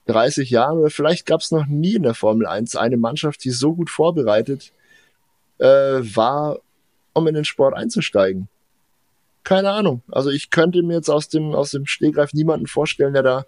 30 0.06 0.52
Jahren 0.52 0.78
oder 0.78 0.92
vielleicht 0.92 1.26
gab 1.26 1.42
es 1.42 1.50
noch 1.50 1.66
nie 1.66 1.96
in 1.96 2.04
der 2.04 2.14
Formel 2.14 2.46
1 2.46 2.76
eine 2.76 2.98
Mannschaft, 2.98 3.44
die 3.44 3.50
so 3.50 3.74
gut 3.74 3.90
vorbereitet 3.90 4.72
äh, 5.58 5.66
war, 5.66 6.60
um 7.14 7.26
in 7.26 7.34
den 7.34 7.46
Sport 7.46 7.74
einzusteigen 7.74 8.50
keine 9.46 9.72
Ahnung. 9.72 10.02
Also 10.12 10.30
ich 10.30 10.50
könnte 10.50 10.84
mir 10.84 10.96
jetzt 10.96 11.10
aus 11.10 11.30
dem, 11.30 11.54
aus 11.54 11.72
dem 11.72 11.86
Stehgreif 11.86 12.34
niemanden 12.34 12.68
vorstellen, 12.68 13.14
der 13.14 13.24
da 13.24 13.46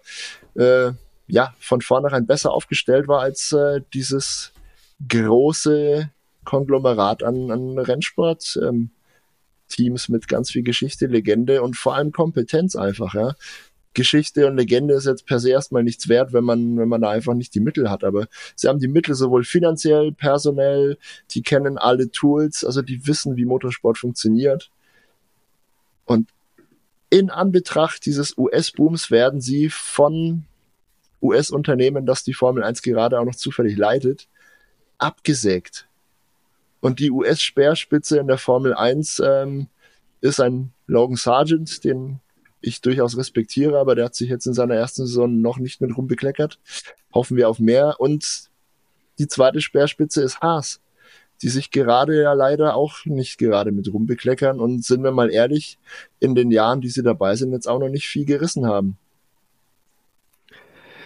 äh, 0.54 0.92
ja 1.26 1.54
von 1.58 1.82
vornherein 1.82 2.26
besser 2.26 2.52
aufgestellt 2.52 3.08
war 3.08 3.20
als 3.20 3.52
äh, 3.52 3.82
dieses 3.92 4.52
große 5.06 6.10
Konglomerat 6.44 7.22
an, 7.22 7.50
an 7.50 7.78
Rennsport. 7.78 8.58
Ähm, 8.62 8.90
Teams 9.68 10.08
mit 10.08 10.28
ganz 10.28 10.50
viel 10.50 10.62
Geschichte, 10.62 11.06
Legende 11.06 11.60
und 11.62 11.76
vor 11.76 11.94
allem 11.94 12.10
Kompetenz 12.10 12.74
einfach, 12.74 13.14
ja. 13.14 13.34
Geschichte 13.94 14.46
und 14.46 14.56
Legende 14.56 14.94
ist 14.94 15.06
jetzt 15.06 15.26
per 15.26 15.40
se 15.40 15.50
erstmal 15.50 15.82
nichts 15.82 16.08
wert, 16.08 16.32
wenn 16.32 16.44
man, 16.44 16.78
wenn 16.78 16.88
man 16.88 17.00
da 17.00 17.10
einfach 17.10 17.34
nicht 17.34 17.54
die 17.54 17.60
Mittel 17.60 17.90
hat. 17.90 18.04
Aber 18.04 18.28
sie 18.54 18.68
haben 18.68 18.78
die 18.78 18.88
Mittel 18.88 19.14
sowohl 19.14 19.44
finanziell, 19.44 20.12
personell, 20.12 20.98
die 21.32 21.42
kennen 21.42 21.78
alle 21.78 22.10
Tools, 22.10 22.64
also 22.64 22.80
die 22.80 23.06
wissen, 23.06 23.36
wie 23.36 23.44
Motorsport 23.44 23.98
funktioniert. 23.98 24.70
Und 26.08 26.30
in 27.10 27.30
Anbetracht 27.30 28.06
dieses 28.06 28.36
US-Booms 28.36 29.10
werden 29.10 29.40
sie 29.40 29.68
von 29.68 30.44
US-Unternehmen, 31.22 32.06
das 32.06 32.24
die 32.24 32.32
Formel 32.34 32.62
1 32.62 32.82
gerade 32.82 33.20
auch 33.20 33.24
noch 33.24 33.34
zufällig 33.34 33.76
leitet, 33.76 34.26
abgesägt. 34.96 35.86
Und 36.80 36.98
die 36.98 37.10
US-Speerspitze 37.10 38.18
in 38.18 38.26
der 38.26 38.38
Formel 38.38 38.72
1 38.72 39.20
ähm, 39.24 39.66
ist 40.22 40.40
ein 40.40 40.72
Logan 40.86 41.16
Sargent, 41.16 41.84
den 41.84 42.20
ich 42.60 42.80
durchaus 42.80 43.16
respektiere, 43.16 43.78
aber 43.78 43.94
der 43.94 44.06
hat 44.06 44.14
sich 44.14 44.30
jetzt 44.30 44.46
in 44.46 44.54
seiner 44.54 44.74
ersten 44.74 45.06
Saison 45.06 45.40
noch 45.40 45.58
nicht 45.58 45.80
mit 45.80 45.96
rumbekleckert. 45.96 46.58
Hoffen 47.12 47.36
wir 47.36 47.50
auf 47.50 47.58
mehr. 47.58 47.96
Und 47.98 48.48
die 49.18 49.28
zweite 49.28 49.60
Speerspitze 49.60 50.22
ist 50.22 50.40
Haas, 50.40 50.80
die 51.42 51.48
sich 51.48 51.70
gerade 51.70 52.20
ja 52.22 52.32
leider 52.32 52.74
auch 52.74 53.04
nicht 53.04 53.38
gerade 53.38 53.72
mit 53.72 53.92
rumbekleckern 53.92 54.60
und 54.60 54.84
sind 54.84 55.02
wir 55.02 55.12
mal 55.12 55.30
ehrlich, 55.30 55.78
in 56.20 56.34
den 56.34 56.50
Jahren, 56.50 56.80
die 56.80 56.88
sie 56.88 57.02
dabei 57.02 57.36
sind, 57.36 57.52
jetzt 57.52 57.68
auch 57.68 57.78
noch 57.78 57.88
nicht 57.88 58.08
viel 58.08 58.24
gerissen 58.24 58.66
haben. 58.66 58.98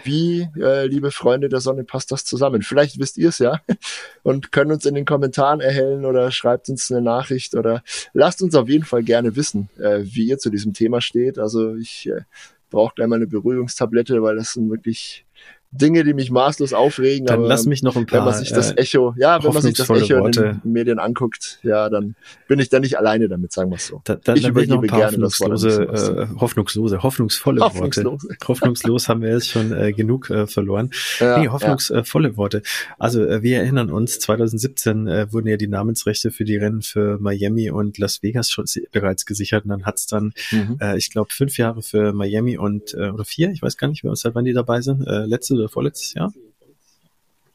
Wie, 0.04 0.48
äh, 0.58 0.86
liebe 0.86 1.12
Freunde 1.12 1.48
der 1.48 1.60
Sonne, 1.60 1.84
passt 1.84 2.10
das 2.10 2.24
zusammen? 2.24 2.62
Vielleicht 2.62 2.98
wisst 2.98 3.18
ihr 3.18 3.28
es 3.28 3.38
ja 3.38 3.60
und 4.22 4.50
können 4.50 4.72
uns 4.72 4.84
in 4.84 4.94
den 4.94 5.04
Kommentaren 5.04 5.60
erhellen 5.60 6.04
oder 6.04 6.30
schreibt 6.32 6.68
uns 6.68 6.90
eine 6.90 7.00
Nachricht 7.00 7.54
oder 7.54 7.84
lasst 8.12 8.42
uns 8.42 8.54
auf 8.54 8.68
jeden 8.68 8.84
Fall 8.84 9.04
gerne 9.04 9.36
wissen, 9.36 9.68
äh, 9.78 10.00
wie 10.02 10.26
ihr 10.26 10.38
zu 10.38 10.50
diesem 10.50 10.72
Thema 10.72 11.00
steht. 11.00 11.38
Also 11.38 11.76
ich 11.76 12.08
äh, 12.08 12.22
brauche 12.70 12.94
gleich 12.96 13.06
mal 13.06 13.16
eine 13.16 13.26
Beruhigungstablette, 13.28 14.22
weil 14.22 14.36
das 14.36 14.54
sind 14.54 14.70
wirklich 14.70 15.24
Dinge, 15.72 16.04
die 16.04 16.12
mich 16.12 16.30
maßlos 16.30 16.74
aufregen. 16.74 17.26
Dann 17.26 17.40
aber 17.40 17.48
lass 17.48 17.64
mich 17.64 17.82
noch 17.82 17.96
ein 17.96 18.04
paar. 18.04 18.20
Wenn 18.20 18.26
man 18.26 18.34
sich 18.34 18.52
das 18.52 18.72
äh, 18.72 18.82
Echo, 18.82 19.14
ja, 19.16 19.42
wenn 19.42 19.52
man 19.52 19.62
sich 19.62 19.74
das 19.74 19.88
Echo 19.88 20.20
Worte. 20.20 20.40
in 20.44 20.60
den 20.60 20.72
Medien 20.72 20.98
anguckt, 20.98 21.58
ja, 21.62 21.88
dann 21.88 22.14
bin 22.46 22.58
ich 22.58 22.68
da 22.68 22.78
nicht 22.78 22.98
alleine 22.98 23.28
damit, 23.28 23.52
sagen 23.52 23.70
wir 23.70 23.76
es 23.76 23.86
so. 23.86 24.02
Da, 24.04 24.16
da, 24.16 24.34
ich 24.34 24.46
übergebe 24.46 24.74
noch 24.74 24.82
ein 24.82 24.88
paar 24.88 24.98
gerne 24.98 25.12
hoffnungslose, 25.12 25.86
das 25.86 26.08
Wort, 26.08 26.18
äh, 26.18 26.40
hoffnungslose, 26.40 27.02
hoffnungsvolle 27.02 27.60
Hoffnungslose. 27.62 28.28
Worte. 28.28 28.36
Hoffnungslos 28.48 29.08
haben 29.08 29.22
wir 29.22 29.30
jetzt 29.30 29.48
schon 29.48 29.72
äh, 29.72 29.92
genug 29.92 30.28
äh, 30.28 30.46
verloren. 30.46 30.90
Ja, 31.18 31.38
nee, 31.38 31.48
hoffnungsvolle 31.48 32.28
ja. 32.28 32.36
Worte. 32.36 32.62
Also 32.98 33.24
äh, 33.24 33.42
wir 33.42 33.58
erinnern 33.58 33.90
uns, 33.90 34.18
2017 34.18 35.06
äh, 35.06 35.32
wurden 35.32 35.48
ja 35.48 35.56
die 35.56 35.68
Namensrechte 35.68 36.30
für 36.30 36.44
die 36.44 36.56
Rennen 36.56 36.82
für 36.82 37.18
Miami 37.18 37.70
und 37.70 37.96
Las 37.96 38.22
Vegas 38.22 38.50
schon 38.50 38.66
bereits 38.90 39.24
gesichert 39.24 39.64
und 39.64 39.70
dann 39.70 39.86
hat's 39.86 40.06
dann, 40.06 40.32
mhm. 40.50 40.76
äh, 40.80 40.98
ich 40.98 41.10
glaube, 41.10 41.30
fünf 41.32 41.56
Jahre 41.56 41.82
für 41.82 42.12
Miami 42.12 42.58
und 42.58 42.92
äh, 42.94 43.08
oder 43.08 43.24
vier, 43.24 43.50
ich 43.50 43.62
weiß 43.62 43.76
gar 43.76 43.88
nicht, 43.88 44.04
wann 44.04 44.44
die 44.44 44.52
dabei 44.52 44.82
sind, 44.82 45.06
äh, 45.06 45.24
letzte 45.24 45.61
vorletztes 45.68 46.14
Jahr? 46.14 46.32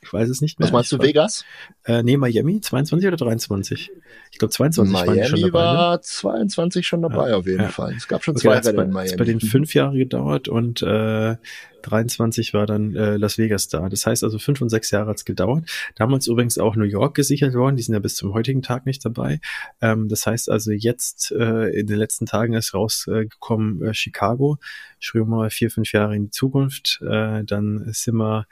Ich 0.07 0.13
weiß 0.13 0.29
es 0.29 0.39
nicht 0.39 0.57
mehr. 0.57 0.67
Was 0.67 0.71
meinst 0.71 0.91
du, 0.93 0.99
Vegas? 0.99 1.43
Äh, 1.83 2.01
nee, 2.01 2.15
Miami, 2.15 2.61
22 2.61 3.07
oder 3.07 3.17
23? 3.17 3.91
Ich 4.31 4.37
glaube 4.37 4.53
22 4.53 4.93
Miami 4.93 5.25
schon 5.27 5.41
dabei. 5.41 5.53
war 5.53 5.95
ne? 5.95 6.01
22 6.01 6.87
schon 6.87 7.01
dabei 7.01 7.29
ja, 7.31 7.35
auf 7.35 7.45
jeden 7.45 7.63
ja. 7.63 7.69
Fall. 7.69 7.93
Es 7.95 8.07
gab 8.07 8.23
schon 8.23 8.35
okay, 8.35 8.47
zwei 8.47 8.59
Rennen 8.59 8.87
in 8.87 8.91
Miami. 8.91 9.09
Es 9.09 9.17
bei 9.17 9.25
den 9.25 9.41
fünf 9.41 9.73
Jahre 9.73 9.97
gedauert 9.97 10.47
und 10.47 10.81
äh, 10.81 11.35
23 11.81 12.53
war 12.53 12.65
dann 12.65 12.95
äh, 12.95 13.17
Las 13.17 13.37
Vegas 13.37 13.67
da. 13.67 13.89
Das 13.89 14.05
heißt 14.05 14.23
also 14.23 14.39
fünf 14.39 14.61
und 14.61 14.69
sechs 14.69 14.91
Jahre 14.91 15.09
hat's 15.09 15.25
gedauert. 15.25 15.69
Damals 15.95 16.27
übrigens 16.27 16.57
auch 16.57 16.75
New 16.75 16.85
York 16.85 17.15
gesichert 17.15 17.53
worden. 17.53 17.75
Die 17.75 17.83
sind 17.83 17.93
ja 17.93 17.99
bis 17.99 18.15
zum 18.15 18.33
heutigen 18.33 18.61
Tag 18.61 18.85
nicht 18.85 19.03
dabei. 19.03 19.39
Ähm, 19.81 20.07
das 20.07 20.25
heißt 20.25 20.49
also 20.49 20.71
jetzt 20.71 21.31
äh, 21.31 21.69
in 21.77 21.87
den 21.87 21.97
letzten 21.97 22.25
Tagen 22.25 22.53
ist 22.53 22.73
rausgekommen 22.73 23.83
äh, 23.83 23.93
Chicago. 23.93 24.57
Schreiben 24.99 25.29
wir 25.29 25.37
mal 25.37 25.49
vier, 25.49 25.69
fünf 25.69 25.91
Jahre 25.91 26.15
in 26.15 26.25
die 26.25 26.31
Zukunft. 26.31 27.01
Äh, 27.01 27.43
dann 27.43 27.89
sind 27.91 28.15
wir 28.15 28.47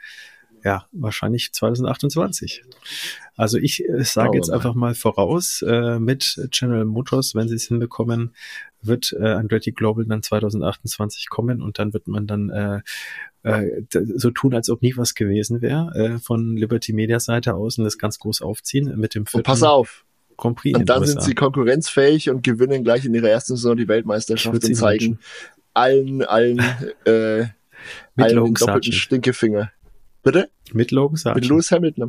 ja, 0.66 0.84
wahrscheinlich 0.90 1.52
2028. 1.52 2.64
Also 3.36 3.56
ich 3.56 3.84
äh, 3.88 4.02
sage 4.02 4.36
jetzt 4.36 4.50
einfach 4.50 4.74
mal 4.74 4.96
voraus, 4.96 5.62
äh, 5.62 6.00
mit 6.00 6.40
General 6.50 6.84
Motors, 6.84 7.36
wenn 7.36 7.46
sie 7.46 7.54
es 7.54 7.68
hinbekommen, 7.68 8.34
wird 8.82 9.14
äh, 9.16 9.28
Andretti 9.28 9.70
Global 9.70 10.04
dann 10.06 10.24
2028 10.24 11.28
kommen 11.28 11.62
und 11.62 11.78
dann 11.78 11.92
wird 11.92 12.08
man 12.08 12.26
dann 12.26 12.50
äh, 12.50 12.80
äh, 13.44 13.82
so 14.16 14.32
tun, 14.32 14.54
als 14.54 14.68
ob 14.68 14.82
nie 14.82 14.96
was 14.96 15.14
gewesen 15.14 15.62
wäre, 15.62 15.92
äh, 15.94 16.18
von 16.18 16.56
Liberty 16.56 16.92
Media 16.92 17.20
Seite 17.20 17.54
aus 17.54 17.78
und 17.78 17.84
das 17.84 17.96
ganz 17.96 18.18
groß 18.18 18.42
aufziehen 18.42 18.92
mit 18.98 19.14
dem 19.14 19.24
vierten. 19.24 19.38
Und 19.38 19.44
pass 19.44 19.62
auf, 19.62 20.04
Grand 20.36 20.58
Prix 20.58 20.76
und 20.76 20.88
dann 20.88 21.06
sind 21.06 21.22
sie 21.22 21.34
konkurrenzfähig 21.34 22.28
und 22.28 22.42
gewinnen 22.42 22.82
gleich 22.82 23.04
in 23.04 23.14
ihrer 23.14 23.28
ersten 23.28 23.54
Saison 23.54 23.76
die 23.76 23.86
Weltmeisterschaft 23.86 24.64
und 24.64 24.74
zeigen 24.74 25.20
allen, 25.74 26.24
allen, 26.24 26.58
äh, 27.04 27.44
allen 28.16 28.54
doppelten 28.54 28.92
Stinkefinger. 28.92 29.70
Bitte? 30.26 30.50
Mit 30.72 30.90
Logan 30.90 31.16
Sargent. 31.16 31.44
Mit 31.44 31.48
Lewis 31.48 31.70
Hamilton 31.70 32.02
am 32.02 32.08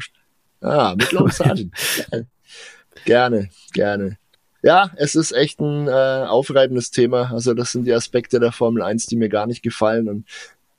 Ah, 0.67 0.95
mit 0.97 1.11
Logan 1.11 1.31
Sargent. 1.31 1.71
gerne, 3.05 3.49
gerne. 3.73 4.17
Ja, 4.63 4.89
es 4.95 5.13
ist 5.13 5.33
echt 5.33 5.59
ein 5.59 5.87
äh, 5.87 6.25
aufreibendes 6.27 6.89
Thema. 6.89 7.31
Also 7.31 7.53
das 7.53 7.73
sind 7.73 7.85
die 7.85 7.93
Aspekte 7.93 8.39
der 8.39 8.51
Formel 8.51 8.81
1, 8.81 9.05
die 9.05 9.17
mir 9.17 9.29
gar 9.29 9.45
nicht 9.45 9.61
gefallen 9.61 10.09
und 10.09 10.25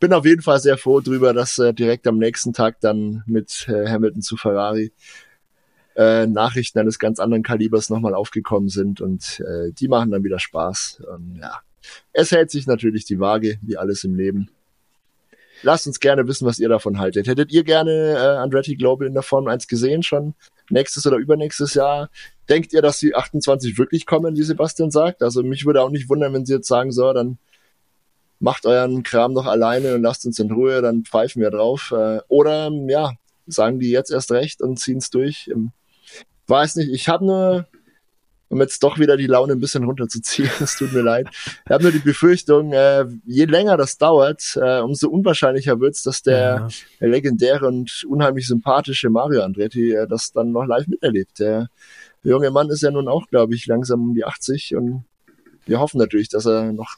bin 0.00 0.12
auf 0.12 0.26
jeden 0.26 0.42
Fall 0.42 0.58
sehr 0.58 0.78
froh 0.78 0.98
drüber, 0.98 1.32
dass 1.32 1.60
äh, 1.60 1.72
direkt 1.72 2.08
am 2.08 2.18
nächsten 2.18 2.52
Tag 2.52 2.80
dann 2.80 3.22
mit 3.26 3.68
äh, 3.68 3.88
Hamilton 3.88 4.20
zu 4.20 4.36
Ferrari 4.36 4.90
äh, 5.94 6.26
Nachrichten 6.26 6.80
eines 6.80 6.98
ganz 6.98 7.20
anderen 7.20 7.44
Kalibers 7.44 7.88
nochmal 7.88 8.14
aufgekommen 8.14 8.68
sind 8.68 9.00
und 9.00 9.38
äh, 9.46 9.70
die 9.70 9.86
machen 9.86 10.10
dann 10.10 10.24
wieder 10.24 10.40
Spaß. 10.40 11.02
Und, 11.14 11.36
ja, 11.40 11.60
es 12.12 12.32
hält 12.32 12.50
sich 12.50 12.66
natürlich 12.66 13.04
die 13.04 13.20
Waage, 13.20 13.60
wie 13.62 13.76
alles 13.76 14.02
im 14.02 14.16
Leben. 14.16 14.50
Lasst 15.62 15.86
uns 15.86 16.00
gerne 16.00 16.26
wissen, 16.28 16.46
was 16.46 16.58
ihr 16.58 16.68
davon 16.68 16.98
haltet. 16.98 17.26
Hättet 17.26 17.52
ihr 17.52 17.64
gerne 17.64 17.90
äh, 18.12 18.36
Andretti 18.38 18.76
Global 18.76 19.06
in 19.06 19.14
der 19.14 19.22
Formel 19.22 19.52
1 19.52 19.66
gesehen 19.66 20.02
schon 20.02 20.34
nächstes 20.70 21.06
oder 21.06 21.16
übernächstes 21.16 21.74
Jahr? 21.74 22.10
Denkt 22.48 22.72
ihr, 22.72 22.82
dass 22.82 22.98
die 22.98 23.14
28 23.14 23.78
wirklich 23.78 24.06
kommen, 24.06 24.36
wie 24.36 24.42
Sebastian 24.42 24.90
sagt? 24.90 25.22
Also 25.22 25.42
mich 25.42 25.66
würde 25.66 25.82
auch 25.82 25.90
nicht 25.90 26.08
wundern, 26.08 26.32
wenn 26.32 26.46
sie 26.46 26.54
jetzt 26.54 26.68
sagen, 26.68 26.92
so, 26.92 27.12
dann 27.12 27.38
macht 28.40 28.66
euren 28.66 29.02
Kram 29.02 29.32
noch 29.32 29.46
alleine 29.46 29.94
und 29.94 30.02
lasst 30.02 30.24
uns 30.24 30.38
in 30.38 30.50
Ruhe, 30.50 30.80
dann 30.80 31.04
pfeifen 31.04 31.42
wir 31.42 31.50
drauf. 31.50 31.92
Äh, 31.92 32.20
oder 32.28 32.70
ja, 32.88 33.12
sagen 33.46 33.80
die 33.80 33.90
jetzt 33.90 34.10
erst 34.10 34.30
recht 34.30 34.62
und 34.62 34.78
ziehen 34.78 34.98
es 34.98 35.10
durch. 35.10 35.50
Weiß 36.46 36.76
nicht, 36.76 36.90
ich 36.90 37.08
habe 37.08 37.26
nur 37.26 37.66
um 38.48 38.60
jetzt 38.60 38.82
doch 38.82 38.98
wieder 38.98 39.16
die 39.16 39.26
Laune 39.26 39.52
ein 39.52 39.60
bisschen 39.60 39.84
runterzuziehen. 39.84 40.50
Es 40.60 40.76
tut 40.76 40.92
mir 40.92 41.02
leid. 41.02 41.28
Ich 41.32 41.70
habe 41.70 41.82
nur 41.82 41.92
die 41.92 41.98
Befürchtung, 41.98 42.72
äh, 42.72 43.04
je 43.24 43.44
länger 43.44 43.76
das 43.76 43.98
dauert, 43.98 44.58
äh, 44.60 44.80
umso 44.80 45.08
unwahrscheinlicher 45.08 45.80
wird's, 45.80 46.02
dass 46.02 46.22
der 46.22 46.68
ja. 47.00 47.06
legendäre 47.06 47.66
und 47.66 48.04
unheimlich 48.08 48.46
sympathische 48.46 49.10
Mario 49.10 49.42
Andretti 49.42 49.92
äh, 49.92 50.06
das 50.08 50.32
dann 50.32 50.52
noch 50.52 50.64
live 50.64 50.86
miterlebt. 50.86 51.38
Der 51.40 51.68
junge 52.22 52.50
Mann 52.50 52.70
ist 52.70 52.82
ja 52.82 52.90
nun 52.90 53.08
auch, 53.08 53.28
glaube 53.28 53.54
ich, 53.54 53.66
langsam 53.66 54.08
um 54.10 54.14
die 54.14 54.24
80 54.24 54.74
und 54.76 55.04
wir 55.66 55.80
hoffen 55.80 55.98
natürlich, 55.98 56.28
dass 56.28 56.46
er 56.46 56.72
noch 56.72 56.96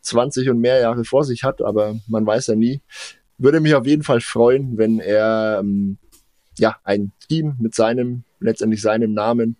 20 0.00 0.50
und 0.50 0.58
mehr 0.58 0.80
Jahre 0.80 1.04
vor 1.04 1.24
sich 1.24 1.44
hat, 1.44 1.62
aber 1.62 1.96
man 2.08 2.26
weiß 2.26 2.48
ja 2.48 2.56
nie. 2.56 2.80
Würde 3.38 3.60
mich 3.60 3.74
auf 3.74 3.86
jeden 3.86 4.02
Fall 4.02 4.20
freuen, 4.20 4.76
wenn 4.76 4.98
er 4.98 5.58
ähm, 5.60 5.98
ja 6.58 6.76
ein 6.84 7.12
Team 7.28 7.54
mit 7.58 7.74
seinem 7.74 8.24
letztendlich 8.40 8.82
seinem 8.82 9.12
Namen 9.12 9.56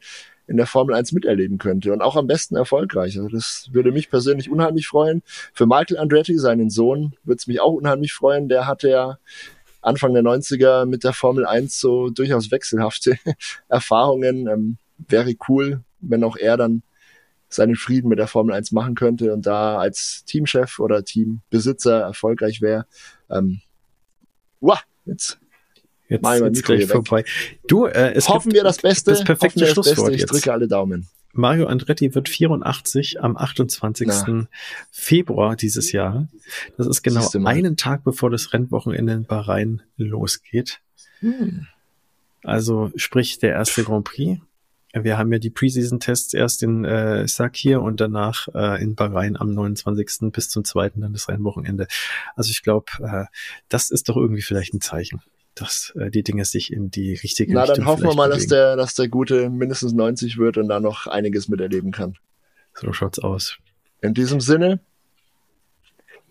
in 0.50 0.56
der 0.56 0.66
Formel 0.66 0.96
1 0.96 1.12
miterleben 1.12 1.58
könnte 1.58 1.92
und 1.92 2.02
auch 2.02 2.16
am 2.16 2.26
besten 2.26 2.56
erfolgreich. 2.56 3.16
Also 3.16 3.28
das 3.28 3.68
würde 3.70 3.92
mich 3.92 4.10
persönlich 4.10 4.50
unheimlich 4.50 4.88
freuen. 4.88 5.22
Für 5.54 5.64
Michael 5.64 5.98
Andretti, 5.98 6.36
seinen 6.38 6.70
Sohn, 6.70 7.14
würde 7.22 7.38
es 7.38 7.46
mich 7.46 7.60
auch 7.60 7.72
unheimlich 7.72 8.12
freuen. 8.12 8.48
Der 8.48 8.66
hatte 8.66 8.90
ja 8.90 9.18
Anfang 9.80 10.12
der 10.12 10.24
90er 10.24 10.86
mit 10.86 11.04
der 11.04 11.12
Formel 11.12 11.46
1 11.46 11.78
so 11.78 12.10
durchaus 12.10 12.50
wechselhafte 12.50 13.16
Erfahrungen. 13.68 14.48
Ähm, 14.48 14.78
wäre 14.98 15.32
cool, 15.48 15.84
wenn 16.00 16.24
auch 16.24 16.36
er 16.36 16.56
dann 16.56 16.82
seinen 17.48 17.76
Frieden 17.76 18.08
mit 18.08 18.18
der 18.18 18.26
Formel 18.26 18.52
1 18.52 18.72
machen 18.72 18.96
könnte 18.96 19.32
und 19.32 19.46
da 19.46 19.78
als 19.78 20.24
Teamchef 20.24 20.80
oder 20.80 21.04
Teambesitzer 21.04 22.00
erfolgreich 22.00 22.60
wäre. 22.60 22.86
Ähm, 23.30 23.60
wow, 24.58 24.82
jetzt 25.04 25.38
Jetzt, 26.10 26.26
jetzt 26.26 26.64
gleich 26.64 26.86
vorbei. 26.86 27.24
Du, 27.68 27.86
äh, 27.86 28.12
es 28.14 28.28
Hoffen 28.28 28.52
wir 28.52 28.64
das 28.64 28.78
Beste. 28.78 29.12
Das 29.12 29.22
perfekte 29.22 29.64
Schlusswort 29.66 30.12
Ich 30.12 30.26
drücke 30.26 30.52
alle 30.52 30.66
Daumen. 30.66 31.08
Mario 31.32 31.68
Andretti 31.68 32.12
wird 32.16 32.28
84 32.28 33.22
am 33.22 33.36
28. 33.36 34.08
Na. 34.08 34.46
Februar 34.90 35.54
dieses 35.54 35.92
Jahr. 35.92 36.26
Das 36.76 36.88
ist 36.88 37.02
genau 37.02 37.30
einen 37.44 37.76
Tag 37.76 38.02
bevor 38.02 38.28
das 38.28 38.52
Rennwochenende 38.52 39.12
in 39.12 39.24
Bahrain 39.24 39.82
losgeht. 39.96 40.80
Hm. 41.20 41.68
Also 42.42 42.90
sprich 42.96 43.38
der 43.38 43.50
erste 43.52 43.84
Grand 43.84 44.04
Prix. 44.04 44.40
Wir 44.92 45.18
haben 45.18 45.32
ja 45.32 45.38
die 45.38 45.50
Preseason-Tests 45.50 46.34
erst 46.34 46.64
in 46.64 46.84
äh, 46.84 47.28
Sakir 47.28 47.80
und 47.80 48.00
danach 48.00 48.48
äh, 48.52 48.82
in 48.82 48.96
Bahrain 48.96 49.36
am 49.36 49.54
29. 49.54 50.32
bis 50.32 50.48
zum 50.48 50.64
zweiten 50.64 51.00
dann 51.00 51.12
das 51.12 51.28
Rennwochenende. 51.28 51.86
Also 52.34 52.50
ich 52.50 52.64
glaube, 52.64 52.86
äh, 52.98 53.26
das 53.68 53.90
ist 53.90 54.08
doch 54.08 54.16
irgendwie 54.16 54.42
vielleicht 54.42 54.74
ein 54.74 54.80
Zeichen 54.80 55.22
dass 55.60 55.92
äh, 55.96 56.10
die 56.10 56.22
Dinge 56.22 56.44
sich 56.44 56.72
in 56.72 56.90
die 56.90 57.14
richtige 57.14 57.52
Na, 57.52 57.62
Richtung 57.62 57.76
dann 57.78 57.86
hoffen 57.86 58.04
wir 58.04 58.14
mal, 58.14 58.28
bewegen. 58.28 58.40
dass 58.40 58.46
der, 58.48 58.76
dass 58.76 58.94
der 58.94 59.08
Gute 59.08 59.50
mindestens 59.50 59.92
90 59.92 60.38
wird 60.38 60.56
und 60.56 60.68
da 60.68 60.80
noch 60.80 61.06
einiges 61.06 61.48
miterleben 61.48 61.92
kann. 61.92 62.16
So 62.74 62.92
schaut's 62.92 63.18
aus. 63.18 63.58
In 64.00 64.14
diesem 64.14 64.40
Sinne. 64.40 64.80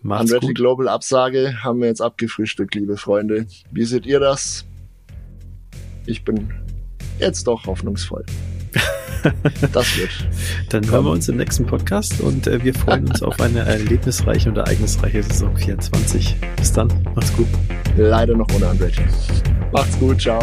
Macht's 0.02 0.30
Unready 0.30 0.48
gut. 0.48 0.56
Global 0.56 0.88
Absage 0.88 1.62
haben 1.62 1.80
wir 1.80 1.88
jetzt 1.88 2.00
abgefrühstückt, 2.00 2.74
liebe 2.74 2.96
Freunde. 2.96 3.46
Wie 3.70 3.84
seht 3.84 4.06
ihr 4.06 4.18
das? 4.18 4.64
Ich 6.06 6.24
bin 6.24 6.52
jetzt 7.18 7.46
doch 7.46 7.66
hoffnungsvoll. 7.66 8.24
das 9.72 9.96
wird. 9.96 10.10
Dann 10.68 10.90
hören 10.90 11.04
wir 11.04 11.10
uns 11.10 11.28
im 11.28 11.36
nächsten 11.36 11.66
Podcast 11.66 12.20
und 12.20 12.46
äh, 12.46 12.62
wir 12.62 12.74
freuen 12.74 13.08
uns 13.08 13.22
auf 13.22 13.40
eine 13.40 13.60
erlebnisreiche 13.60 14.50
und 14.50 14.56
ereignisreiche 14.56 15.22
Saison 15.22 15.56
24. 15.56 16.36
Bis 16.56 16.72
dann. 16.72 16.88
Macht's 17.14 17.34
gut. 17.36 17.48
Leider 17.96 18.36
noch 18.36 18.46
ohne 18.54 18.68
Unready. 18.68 19.02
Macht's 19.72 19.98
gut. 19.98 20.20
Ciao. 20.20 20.40